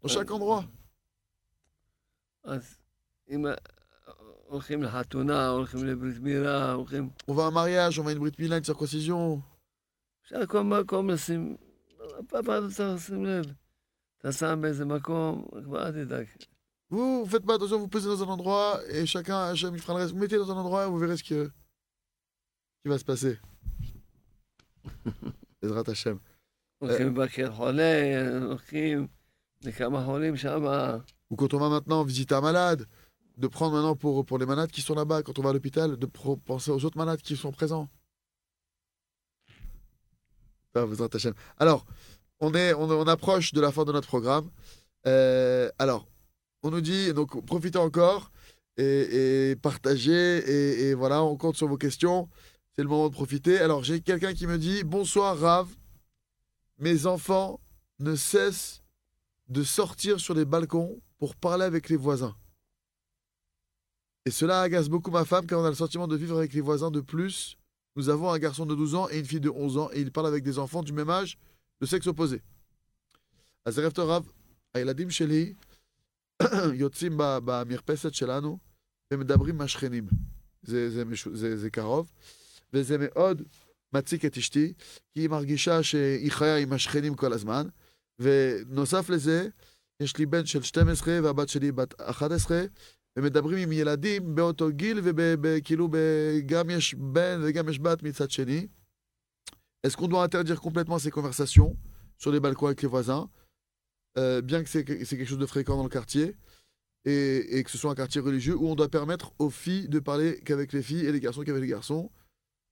Dans 0.00 0.08
chaque 0.08 0.30
endroit. 0.30 0.64
On 7.26 7.34
va 7.34 7.46
à 7.46 7.48
un 7.48 7.50
mariage, 7.50 7.98
on 7.98 8.04
va 8.04 8.12
une 8.12 8.20
brite 8.20 8.38
mila, 8.38 8.58
une 8.58 8.64
circoncision. 8.64 9.42
אפשר 16.83 16.99
כל 16.99 17.07
מקום 17.07 17.19
לשים, 17.19 17.19
פעם 17.19 17.19
אתה 17.19 17.19
צריך 17.19 17.19
לשים 17.19 17.19
לב. 17.19 17.19
אתה 17.19 17.19
שם 17.19 17.19
באיזה 17.19 17.19
מקום, 17.19 17.19
כבר 17.19 17.19
אל 17.19 17.19
תדאג. 17.19 17.19
Vous, 17.19 17.23
vous 17.23 17.29
faites 17.29 17.45
pas 17.45 17.55
attention, 17.55 17.77
vous 17.77 17.87
posez 17.87 18.07
dans 18.07 18.23
un 18.23 18.27
endroit 18.27 18.81
et 18.89 19.05
chacun, 19.05 19.39
Hachem, 19.51 19.75
il 19.75 19.81
fera 19.81 19.93
le 19.93 19.99
reste. 19.99 20.13
Vous 20.13 20.19
mettez 20.19 20.37
dans 20.37 20.51
un 20.51 20.57
endroit 20.57 20.85
et 20.85 20.89
vous 20.89 20.97
verrez 20.97 21.17
ce 21.17 21.23
que- 21.23 21.51
qui 22.81 22.89
va 22.89 22.97
se 22.97 23.05
passer. 23.05 23.35
בעזרת 25.61 25.89
השם. 25.89 26.17
הולכים 26.77 27.07
לבקר 27.07 27.51
חולה, 27.55 27.93
הולכים 28.45 29.07
לכמה 29.61 30.05
חולים 30.05 30.37
שם. 30.37 30.63
Ou 31.31 31.35
quand 31.35 31.53
on 31.53 31.59
va 31.59 31.69
maintenant 31.69 32.03
visiter 32.03 32.33
un 32.35 32.41
malade, 32.41 32.87
de 33.37 33.47
prendre 33.47 33.73
maintenant 33.75 33.95
pour, 33.95 34.25
pour 34.25 34.37
les 34.39 34.45
malades 34.45 34.71
qui 34.71 34.81
sont 34.81 34.95
là-bas, 34.95 35.21
quand 35.23 35.37
on 35.39 35.43
va 35.43 35.49
à 35.51 35.53
l'hôpital, 35.53 35.95
de 35.97 36.05
pro- 36.05 36.37
penser 36.37 36.71
aux 36.71 36.83
autres 36.85 36.97
malades 36.97 37.21
qui 37.21 37.35
sont 37.37 37.51
présents. 37.51 37.87
Ah, 40.75 40.85
Bezrat 40.85 41.09
Hashem. 41.13 41.33
Alors, 41.57 41.85
on, 42.39 42.53
est, 42.53 42.73
on, 42.73 42.89
on 42.89 43.07
approche 43.07 43.53
de 43.53 43.61
la 43.61 43.71
fin 43.71 43.83
de 43.85 43.91
notre 43.91 44.07
programme. 44.07 44.49
Euh, 45.07 45.69
alors, 45.77 46.07
on 46.64 46.70
nous 46.70 46.80
dit, 46.80 47.12
donc 47.12 47.44
profitez 47.44 47.78
encore 47.78 48.32
et, 48.76 49.56
partagez. 49.62 50.88
Et, 50.88 50.94
voilà, 50.94 51.22
on 51.22 51.36
compte 51.36 51.56
sur 51.56 51.68
vos 51.68 51.76
questions. 51.76 52.28
C'est 52.74 52.82
le 52.82 52.88
moment 52.88 53.08
de 53.08 53.14
profiter. 53.14 53.58
Alors, 53.58 53.84
j'ai 53.84 54.00
quelqu'un 54.00 54.34
qui 54.34 54.46
me 54.46 54.58
dit 54.58 54.82
Bonsoir, 54.82 55.38
Rav. 55.38 55.68
Mes 56.78 57.06
enfants 57.06 57.60
ne 58.00 58.16
cessent 58.16 58.82
de 59.48 59.62
sortir 59.62 60.18
sur 60.18 60.34
les 60.34 60.44
balcons 60.44 61.00
pour 61.18 61.36
parler 61.36 61.64
avec 61.64 61.88
les 61.88 61.96
voisins. 61.96 62.34
Et 64.24 64.30
cela 64.30 64.62
agace 64.62 64.88
beaucoup 64.88 65.10
ma 65.10 65.24
femme 65.24 65.46
car 65.46 65.60
on 65.60 65.64
a 65.64 65.68
le 65.68 65.76
sentiment 65.76 66.08
de 66.08 66.16
vivre 66.16 66.38
avec 66.38 66.54
les 66.54 66.62
voisins 66.62 66.90
de 66.90 67.00
plus. 67.00 67.58
Nous 67.94 68.08
avons 68.08 68.30
un 68.32 68.38
garçon 68.38 68.64
de 68.66 68.74
12 68.74 68.94
ans 68.94 69.08
et 69.10 69.18
une 69.18 69.24
fille 69.26 69.38
de 69.38 69.50
11 69.50 69.78
ans 69.78 69.90
et 69.92 70.00
ils 70.00 70.10
parlent 70.10 70.26
avec 70.26 70.42
des 70.42 70.58
enfants 70.58 70.82
du 70.82 70.92
même 70.92 71.10
âge, 71.10 71.38
de 71.80 71.86
sexe 71.86 72.06
opposé. 72.06 72.42
Rav, 73.66 74.24
Ayladim 74.74 75.10
Sheli, 75.10 75.54
יוצאים 76.82 77.12
במרפסת 77.16 78.14
שלנו 78.14 78.58
ומדברים 79.12 79.54
עם 79.54 79.60
השכנים. 79.60 80.06
זה, 80.62 80.90
זה, 80.90 81.04
זה, 81.32 81.56
זה 81.56 81.70
קרוב, 81.70 82.10
וזה 82.72 82.96
מאוד 83.00 83.42
מציק 83.92 84.24
את 84.24 84.36
אשתי, 84.36 84.72
כי 85.12 85.20
היא 85.20 85.28
מרגישה 85.28 85.82
שהיא 85.82 86.32
חיה 86.32 86.56
עם 86.56 86.72
השכנים 86.72 87.14
כל 87.14 87.32
הזמן, 87.32 87.66
ונוסף 88.18 89.10
לזה, 89.10 89.48
יש 90.00 90.16
לי 90.16 90.26
בן 90.26 90.46
של 90.46 90.62
12 90.62 91.20
והבת 91.22 91.48
שלי 91.48 91.72
בת 91.72 92.00
11, 92.00 92.64
ומדברים 93.18 93.58
עם 93.58 93.72
ילדים 93.72 94.34
באותו 94.34 94.68
גיל, 94.70 95.00
וכאילו 95.02 95.88
גם 96.46 96.70
יש 96.70 96.94
בן 96.94 97.40
וגם 97.44 97.68
יש 97.68 97.78
בת 97.78 98.02
מצד 98.02 98.30
שני. 98.30 98.66
Est-ce 99.86 99.96
qu'on 99.98 100.08
doit 100.08 100.24
interdire 100.24 100.60
complètement 100.62 100.98
ces 100.98 101.10
conversations 101.10 101.76
sur 102.16 102.32
les 102.32 102.40
balcons 102.40 102.66
avec 102.66 102.80
les 102.80 102.88
voisins, 102.88 103.28
euh, 104.17 104.41
bien 104.41 104.63
que 104.63 104.69
c'est 104.69 104.85
c'est 105.05 105.17
quelque 105.17 105.29
chose 105.33 105.37
de 105.39 105.45
fréquent 105.45 105.77
dans 105.77 105.83
le 105.83 105.89
quartier, 105.89 106.35
et, 107.05 107.57
et 107.57 107.63
que 107.63 107.71
ce 107.71 107.77
soit 107.77 107.91
un 107.91 107.95
quartier 107.95 108.21
religieux, 108.21 108.55
où 108.55 108.67
on 108.67 108.75
doit 108.75 108.89
permettre 108.89 109.31
aux 109.39 109.49
filles 109.49 109.87
de 109.87 109.99
parler 109.99 110.39
qu'avec 110.45 110.73
les 110.73 110.83
filles 110.83 111.05
et 111.05 111.11
les 111.11 111.19
garçons 111.19 111.43
qu'avec 111.43 111.61
les 111.61 111.67
garçons, 111.67 112.09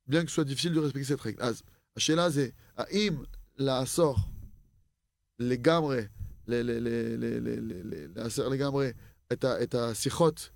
bien 0.08 0.22
que 0.24 0.30
ce 0.30 0.36
soit 0.36 0.46
difficile 0.46 0.74
de 0.74 0.80
respecter 0.80 1.08
cette 1.14 1.22
règle. 1.22 1.42
אז 1.42 1.64
השאלה 1.98 2.30
זה, 2.30 2.50
האם 2.78 3.24
לאסור 3.58 4.16
לגמרי, 5.40 6.02
ל- 6.48 6.54
ל- 6.54 6.72
ל- 6.72 7.16
ל- 7.18 7.40
ל- 7.48 7.60
ל- 7.60 7.94
ל- 7.94 8.20
לאסר 8.20 8.48
לגמרי 8.50 8.90
את, 9.34 9.44
ה, 9.44 9.64
את 9.64 9.76
השיחות 9.76 10.50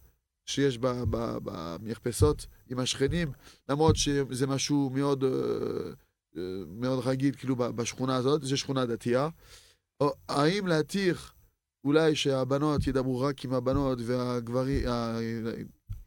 שיש 0.45 0.77
ב- 0.77 1.03
ב- 1.09 1.37
במרפסות 1.43 2.47
עם 2.69 2.79
השכנים, 2.79 3.31
למרות 3.69 3.95
שזה 3.95 4.47
משהו 4.47 4.89
מאוד, 4.93 5.23
אה, 5.23 5.29
אה, 6.37 6.41
מאוד 6.67 7.07
רגיל 7.07 7.35
כאילו 7.35 7.55
ב- 7.55 7.67
בשכונה 7.67 8.15
הזאת, 8.15 8.43
זו 8.43 8.57
שכונה 8.57 8.85
דתייה. 8.85 9.29
או 10.00 10.12
האם 10.28 10.66
להתיר 10.66 11.16
אולי 11.84 12.16
שהבנות 12.16 12.86
ידברו 12.86 13.20
רק 13.20 13.44
עם 13.44 13.52
הבנות 13.52 13.98
והגברים, 14.06 14.84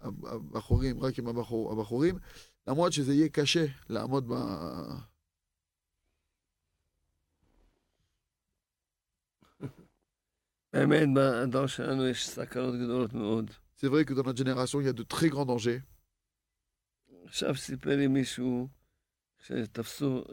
הבחורים, 0.02 1.00
רק 1.00 1.20
עם 1.20 1.28
הבחור, 1.28 1.72
הבחורים, 1.72 2.20
למרות 2.68 2.94
שזה 2.94 3.14
יהיה 3.14 3.30
קשה 3.30 3.66
לעמוד 3.90 4.28
ב... 4.28 4.34
באמת, 10.74 11.08
בדור 11.16 11.68
שלנו 11.68 12.08
יש 12.08 12.30
סכנות 12.30 12.76
גדולות 12.76 13.14
מאוד. 13.14 13.52
C'est 13.82 13.88
vrai 13.88 14.04
que 14.04 14.14
dans 14.14 14.24
notre 14.24 14.38
génération, 14.38 14.82
il 14.82 14.88
y 14.88 14.90
a 14.90 14.94
de 14.94 15.04
très 15.04 15.30
grands 15.30 15.46
dangers. 15.46 15.82
עכשיו 17.26 17.56
סיפר 17.56 17.96
לי 17.96 18.08
מישהו 18.08 18.68
שתפסו, 19.40 20.24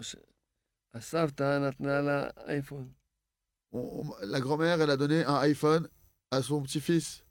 הסבתא 0.94 1.58
נתנה 1.58 2.00
לה 2.00 2.28
אייפון. 2.46 2.92
la 3.72 4.40
grand-mère, 4.40 4.80
elle 4.80 4.90
a 4.90 4.96
donné 4.96 5.24
un 5.24 5.36
iPhone 5.36 5.88
à 6.30 6.42
son 6.42 6.62
petit-fils. 6.62 7.24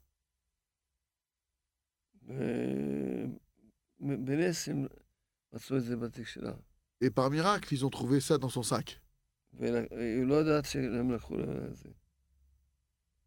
Et 7.00 7.10
par 7.10 7.30
miracle, 7.30 7.72
ils 7.72 7.84
ont 7.84 7.90
trouvé 7.90 8.20
ça 8.20 8.38
dans 8.38 8.48
son 8.48 8.62
sac. 8.62 9.00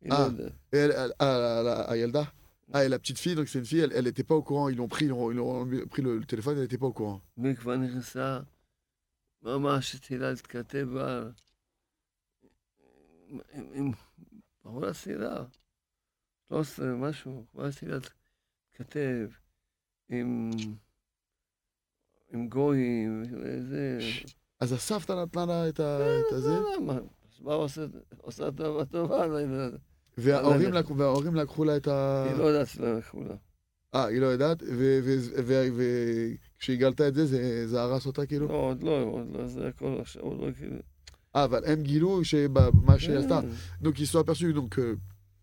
Ah, 0.10 0.30
et 0.72 0.78
elle, 0.78 1.14
ah, 1.20 1.88
ah, 2.72 2.86
et 2.86 2.90
la 2.90 3.00
petite 3.00 3.20
fille, 3.20 3.36
donc 3.36 3.48
c'est 3.48 3.60
une 3.60 3.66
fille, 3.66 3.80
elle 3.80 4.06
n'était 4.06 4.24
pas 4.24 4.36
au 4.36 4.44
courant. 4.44 4.70
Ils 4.70 4.78
l'ont 4.78 4.88
pris, 4.88 5.06
ils 5.06 5.12
ont, 5.12 5.68
pris 5.90 6.02
le, 6.02 6.20
le, 6.20 6.26
téléphone, 6.26 6.56
elle 6.56 6.64
n'était 6.64 6.78
pas 6.78 6.86
au 6.86 6.94
courant. 6.94 7.22
עם 13.74 13.92
בחורה 14.64 14.94
צעירה, 14.94 15.46
13 16.48 16.96
משהו, 16.96 17.46
כבר 17.52 17.66
התחילה 17.66 17.98
להתכתב 18.74 19.30
עם 20.10 20.50
עם 22.34 22.50
גויים, 22.50 23.24
וזה... 23.44 24.00
אז 24.60 24.72
הסבתא 24.72 25.12
נתנה 25.14 25.46
לה 25.46 25.70
את 25.70 25.80
ה- 25.80 26.20
את 26.20 26.34
הזה, 26.34 26.50
לא 26.50 26.82
מה, 26.82 26.94
אז 26.94 27.42
מה 27.42 27.54
עושה, 27.54 27.86
עושה 28.18 28.50
טובה 28.92 29.28
לא. 29.28 29.68
וההורים 30.18 30.72
לא 30.74 30.80
לקחו- 30.80 30.98
וההורים 30.98 31.36
לקחו 31.36 31.64
לה 31.66 31.78
את 31.78 31.88
ה... 31.88 32.26
היא 32.30 32.38
לא 32.38 32.44
יודעת 32.44 32.76
לקחו 32.76 33.24
לה. 33.24 33.36
אה, 33.96 34.06
היא 34.06 34.20
לא 34.22 34.26
יודעת, 34.26 34.64
וכשהיא 35.78 36.80
גלתה 36.80 37.08
את 37.08 37.14
זה, 37.16 37.26
זה- 37.26 37.68
זה 37.68 37.82
הרס 37.82 38.06
אותה 38.06 38.26
כאילו? 38.26 38.48
לא, 38.48 38.54
עוד 38.54 38.84
לא, 38.84 39.02
עוד 39.04 39.28
לא, 39.38 39.48
זה 39.48 39.68
הכל 39.68 39.98
עכשיו, 40.02 40.22
עוד 40.22 40.40
לא 40.40 40.54
כאילו... 40.54 40.76
Ah, 41.37 41.45
אבל 41.45 41.63
הם 41.67 41.83
גילו 41.83 42.25
שמה 42.25 42.99
שהיא 42.99 43.17
עשתה. 43.19 43.41
כן. 43.43 43.49
Donc 43.87 43.99
ils 43.99 44.07
se 44.07 44.13
sont 44.13 44.21
aperçus 44.21 44.53
donc, 44.53 44.69
que 44.71 44.99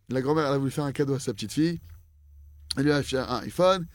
la 0.10 0.22
grand-mère 0.22 0.46
elle 0.48 0.54
a 0.54 0.58
voulu 0.58 0.72
faire 0.72 0.86
un 0.86 0.92
cadeau 0.94 1.16
à 1.16 1.20
sa 1.20 1.34
petite 1.34 1.52
fille. 1.52 1.80
Elle 2.78 2.84
lui 2.86 2.92
a 2.94 3.04
fait 3.04 3.18
un 3.18 3.40
iPhone. 3.50 3.86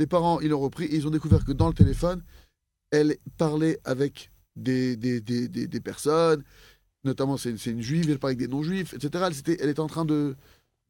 Les 0.00 0.06
parents, 0.06 0.40
ils 0.40 0.48
l'ont 0.48 0.60
repris 0.60 0.86
et 0.86 0.96
ils 0.96 1.06
ont 1.06 1.10
découvert 1.10 1.44
que 1.44 1.52
dans 1.52 1.68
le 1.68 1.74
téléphone, 1.74 2.22
elle 2.90 3.16
parlait 3.36 3.78
avec 3.84 4.30
des, 4.56 4.96
des, 4.96 5.20
des, 5.20 5.46
des, 5.48 5.66
des 5.68 5.80
personnes, 5.80 6.42
notamment 7.04 7.36
c'est 7.36 7.50
une, 7.50 7.58
c'est 7.58 7.70
une 7.70 7.82
juive, 7.82 8.10
elle 8.10 8.18
parlait 8.18 8.34
avec 8.34 8.44
des 8.48 8.52
non-juifs, 8.56 8.92
etc. 8.94 9.24
Elle, 9.28 9.34
s'était- 9.34 9.58
elle 9.60 9.68
était 9.70 9.80
en 9.88 9.92
train 9.94 10.04
de, 10.04 10.34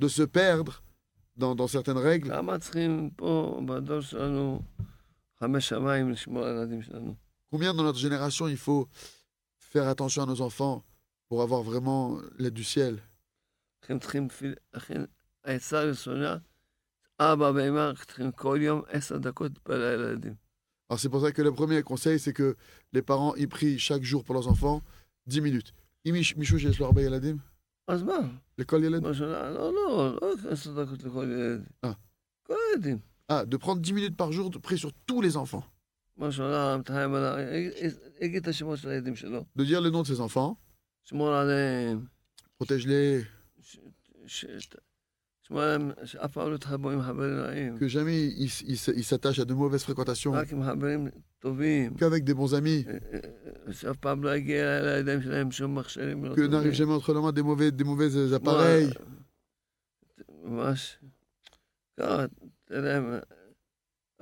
de 0.03 0.09
se 0.09 0.23
perdre 0.23 0.83
dans, 1.37 1.55
dans 1.55 1.69
certaines 1.69 1.99
règles. 1.99 2.29
למה 2.31 2.59
צריכים 2.59 3.11
פה, 3.17 3.61
בדור 3.67 4.01
שלנו, 4.01 4.63
חמש 5.41 5.69
שמיים 5.69 6.11
לשמור 6.11 6.45
על 6.45 6.57
הילדים 6.59 6.83
שלנו? 6.83 7.15
Combien 7.53 7.73
dans 7.75 7.83
notre 7.83 7.99
génération 7.99 8.47
il 8.49 8.57
faut 8.59 8.89
faire 9.73 9.87
attention 9.89 10.23
à 10.23 10.27
nos 10.27 10.41
enfants 10.41 10.83
pour 11.29 11.43
avoir 11.43 11.63
vraiment 11.63 12.19
l'aide 12.39 12.55
du 12.55 12.65
ciel 12.65 12.97
לכן 13.85 13.99
צריכים, 13.99 14.29
תפיל- 14.29 14.55
לכן 14.75 15.05
העצה 15.45 15.81
הראשונה, 15.81 16.37
אבא 17.21 17.51
ואמא 17.55 17.93
צריכים 18.07 18.33
כל 18.33 18.59
יום 18.63 18.83
עשר 18.89 19.17
דקות 19.19 19.51
להתפלל 19.53 19.83
על 19.83 20.05
הילדים. 20.05 20.35
Alors 20.91 20.99
c'est 21.01 21.09
pour 21.11 21.21
ça 21.21 21.33
que 21.33 21.43
le 21.43 21.53
premier 21.53 21.83
conseil, 21.83 22.19
c'est 22.19 22.33
que 22.33 22.57
les 22.95 23.03
parents 23.03 23.35
y 23.37 23.47
prient 23.47 23.79
chaque 23.79 24.03
jour 24.03 24.25
pour 24.25 24.35
leurs 24.35 24.49
enfants 24.49 24.81
10 25.27 25.41
minutes. 25.41 25.73
אם 26.07 26.15
מיש- 26.15 26.37
מישהו 26.39 26.61
שיש 26.61 26.81
לו 26.81 26.87
הרבה 26.87 27.03
ילדים? 27.03 27.39
אז 27.89 28.03
מה? 28.03 28.19
לכל 28.59 28.85
ילד? 28.85 29.03
מה 29.03 29.15
שונה? 29.15 29.51
לא, 29.51 29.73
לא, 29.75 30.19
לא 30.23 30.33
עשר 30.51 30.85
דקות 30.85 31.03
לכל 31.03 31.25
ילד. 31.25 31.67
אה. 31.85 31.93
כל 32.43 32.55
הילדים. 32.71 32.99
Ah, 33.31 33.45
de 33.45 33.57
prendre 33.59 33.81
10 33.83 33.93
minutes 33.93 34.17
par 34.17 34.33
jour 34.33 34.49
de 34.51 34.59
prier 34.59 34.79
sur 34.79 34.93
tous 35.07 35.21
les 35.21 35.37
enfants. 35.37 35.65
de 39.56 39.64
dire 39.66 39.82
le 39.82 39.90
nom 39.90 40.02
de 40.04 40.08
ses 40.08 40.22
enfants. 40.22 40.60
Protège-les. 42.58 43.24
Que 47.78 47.88
jamais 47.88 48.28
ils 48.28 48.50
il, 48.66 49.04
s'attachent 49.04 49.40
à 49.40 49.46
de 49.46 49.54
mauvaises 49.54 49.84
fréquentations. 49.84 50.34
Qu'avec 51.98 52.24
des 52.24 52.34
bons 52.34 52.56
amis. 52.56 52.86
Que 56.36 56.48
n'arrive 56.48 56.74
jamais 56.74 56.94
entre 56.94 57.14
leurs 57.14 57.24
mains 57.24 57.34
des 57.34 57.44
mauvais, 57.44 57.72
des 57.72 57.84
mauvais 57.84 58.16
euh, 58.16 58.34
appareils. 58.36 58.90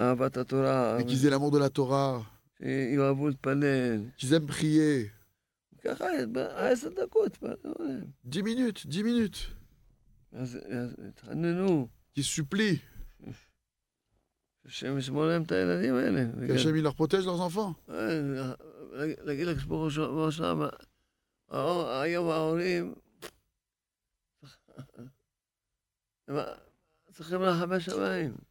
אהבת 0.00 0.36
התורה, 0.36 0.98
Et 1.00 1.04
qu'ils 1.06 1.26
aient 1.26 1.30
l'amour 1.30 1.50
de 1.50 1.58
la 1.58 1.70
Torah, 1.70 2.22
שיאהבו 2.58 3.28
להתפלל. 3.28 4.10
qu'ils 4.18 4.32
aiment 4.34 4.50
prier. 4.50 5.10
ככה, 5.84 6.04
בעשר 6.32 6.88
דקות, 6.88 7.26
התפללו 7.26 7.74
להם. 7.78 8.04
10 8.30 8.40
minutes, 8.42 8.86
10 8.88 9.02
minutes. 9.02 9.38
אז 10.32 10.58
אז 10.70 10.94
התחננו, 11.08 11.88
Qu'ils 12.18 12.22
supplient. 12.42 12.80
שהשם 14.66 14.98
ישמור 14.98 15.24
להם 15.26 15.42
את 15.42 15.52
הילדים 15.52 15.94
האלה. 15.94 16.20
Qu'Hachem, 16.48 16.74
il 16.76 16.82
leur 16.82 16.94
protège 16.94 17.24
leurs 17.24 17.40
enfants. 17.40 17.74
אה, 17.90 18.54
להגיד 19.22 19.46
לקדוש 19.46 19.64
ברוך 19.64 19.94
הוא 19.96 20.30
שם, 20.30 20.60
היום 22.02 22.28
ההורים 22.30 22.94
הם 26.28 26.36
צריכים 27.12 27.40
רחמי 27.40 27.80
שמיים. 27.80 28.34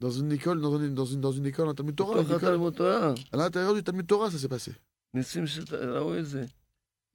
Dans 0.00 0.10
une 0.10 0.30
école, 0.32 0.60
dans 0.60 0.78
une, 0.78 0.94
dans 0.94 1.04
une, 1.06 1.20
dans 1.20 1.32
une 1.32 1.46
école, 1.46 1.68
un 1.68 1.74
Talmud 1.74 1.94
Torah. 1.96 2.18
À 3.32 3.36
l'intérieur 3.36 3.74
du 3.74 3.82
Talmud 3.82 4.06
Torah, 4.06 4.30
ça 4.30 4.38
s'est 4.38 4.48
passé. 4.48 4.72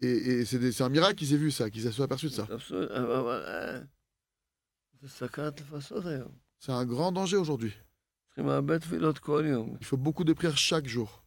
Et, 0.02 0.46
c'est 0.46 0.82
un 0.82 0.90
miracle 0.90 1.16
qu'ils 1.16 1.34
aient 1.34 1.38
vu 1.38 1.52
ça, 1.52 1.70
qui 1.70 1.82
s'est 1.82 2.02
aperçu 2.02 2.28
de 2.28 2.32
ça. 2.34 2.48
C'est 6.60 6.72
un 6.72 6.86
grand 6.86 7.12
danger 7.12 7.38
aujourd'hui. 7.38 7.74
Il 9.80 9.86
faut 9.86 9.98
beaucoup 9.98 10.24
de 10.24 10.34
prières 10.34 10.58
chaque 10.58 10.88
jour. 10.88 11.24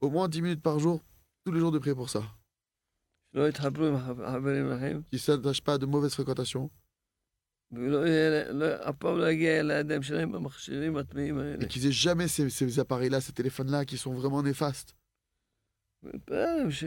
Au 0.00 0.10
moins 0.10 0.28
10 0.28 0.42
minutes 0.42 0.62
par 0.62 0.78
jour, 0.78 1.02
tous 1.44 1.52
les 1.52 1.60
jours 1.60 1.72
de 1.72 1.78
prière 1.78 1.96
pour 1.96 2.10
ça. 2.10 2.22
Qui 5.10 5.16
ne 5.16 5.18
s'attache 5.18 5.60
pas 5.62 5.74
à 5.74 5.78
de 5.78 5.86
mauvaises 5.86 6.14
fréquentations. 6.14 6.70
ולא 7.73 8.07
יהיה, 8.07 8.51
לא, 8.51 8.65
אף 8.89 8.95
פעם 8.95 9.17
לא 9.17 9.31
יגיע 9.31 9.63
לידיים 9.63 10.03
שלהם 10.03 10.31
במכשירים 10.31 10.97
הטמאים 10.97 11.37
האלה. 11.37 11.63
Et 11.65 11.67
qu'ils 11.67 11.85
aient 11.85 11.91
jamais 12.07 12.27
ces, 12.27 12.49
ces 12.49 12.79
appareils-là, 12.79 13.21
ces 13.21 13.33
téléphones-là 13.33 13.85
qui 13.85 13.97
sont 13.97 14.13
vraiment 14.13 14.41
néfastes. 14.43 14.93
ולהתפלל 16.03 16.45
להם 16.57 16.71
ש... 16.71 16.83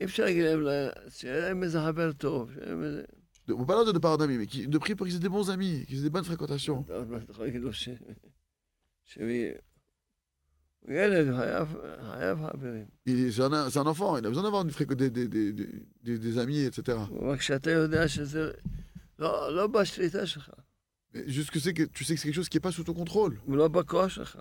אי 0.00 0.04
אפשר 0.04 0.24
להגיד 0.24 0.44
להם, 0.44 0.62
ל- 0.62 0.90
שיהיה 1.08 1.38
להם 1.40 1.62
איזה 1.62 1.78
חבר 1.86 2.12
טוב, 2.12 2.52
שיהיה 2.52 2.66
להם 2.66 2.82
איזה... 2.84 3.02
De, 3.48 3.52
on 3.52 3.64
parle 3.66 3.92
de 3.92 3.98
parler 3.98 4.18
d'amis, 4.18 4.36
mais 4.38 4.46
qui, 4.46 4.68
de 4.68 4.78
prier 4.78 4.94
pour 4.94 5.06
qu'ils 5.06 5.16
aient 5.16 5.26
des 5.28 5.34
bons 5.36 5.48
amis, 5.50 5.84
qu'ils 5.86 5.98
aient 6.00 6.08
des 6.10 6.10
bonnes 6.10 6.24
fréquentations. 6.24 6.84
עוד 6.88 7.10
מעט 7.10 7.22
אתה 7.22 7.32
יכול 7.32 7.44
להגיד 7.46 7.60
לו 7.60 7.72
ש... 7.72 7.88
שהוא 9.04 9.24
הוא 10.80 10.94
ילד, 10.94 11.28
הוא 11.28 11.36
חייב, 11.38 11.68
חייב 12.12 12.38
חברים. 12.46 12.86
Il- 13.08 13.32
C'est 13.32 13.42
un, 13.42 13.70
c'est 13.70 13.78
un 13.78 13.86
enfant, 13.86 14.16
il 14.18 14.26
a 14.26 14.28
besoin 14.28 14.42
d'avoir 14.44 14.62
une 14.62 14.70
fréqu- 14.70 14.94
des, 14.94 15.10
des, 15.10 15.26
des, 15.28 15.52
des, 15.52 15.66
des- 16.04 16.18
des 16.18 16.38
amis, 16.38 16.60
etc. 16.60 16.98
אבל 19.18 19.24
כשאתה 19.24 19.26
יודע 19.26 19.46
שזה 19.46 19.48
לא, 19.48 19.56
לא 19.56 19.66
בשליטה 19.66 20.26
שלך, 20.26 20.50
Mais 21.14 21.24
juste 21.26 21.50
que, 21.50 21.58
c'est 21.58 21.72
que 21.72 21.84
tu 21.84 22.04
sais 22.04 22.14
que 22.14 22.20
c'est 22.20 22.28
quelque 22.28 22.34
chose 22.36 22.48
qui 22.50 22.56
n'est 22.58 22.66
pas 22.68 22.72
sous 22.72 22.84
ton 22.84 22.94
contrôle. 22.94 23.38
הוא 23.46 23.56
לא 23.56 23.68
בכוח 23.68 24.08
שלך, 24.08 24.38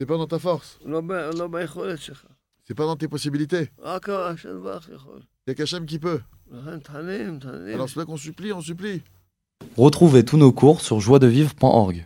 C'est 0.00 0.06
pas 0.06 0.18
dans 0.18 0.26
ta 0.26 0.38
force. 0.38 0.78
הוא 0.80 0.90
לא, 0.90 1.00
ב, 1.00 1.12
לא 1.12 1.48
ביכולת 1.48 1.98
שלך. 2.00 2.26
C'est 2.68 2.74
pas 2.74 2.86
dans 2.86 2.96
tes 2.96 3.08
possibilités. 3.08 3.66
רק 3.78 4.08
השם 4.08 4.62
ברך 4.62 4.88
יכול. 4.94 5.20
Il 5.48 5.50
n'y 5.50 5.52
a 5.52 5.64
qu'Hachem 5.64 5.86
qui 5.86 5.98
peut. 5.98 6.20
לכן 6.50 6.78
תחנים, 6.78 7.38
תחנים. 7.38 7.74
Alors 7.74 7.88
c'est 7.88 7.98
là 7.98 8.04
qu'on 8.04 8.16
supplie, 8.16 8.52
on 8.52 8.60
supplie. 8.60 9.00
Retrouvez 9.76 10.24
tous 10.24 10.36
nos 10.36 10.52
cours 10.52 10.80
sur 10.80 11.00
joiedevivre.org. 11.00 12.04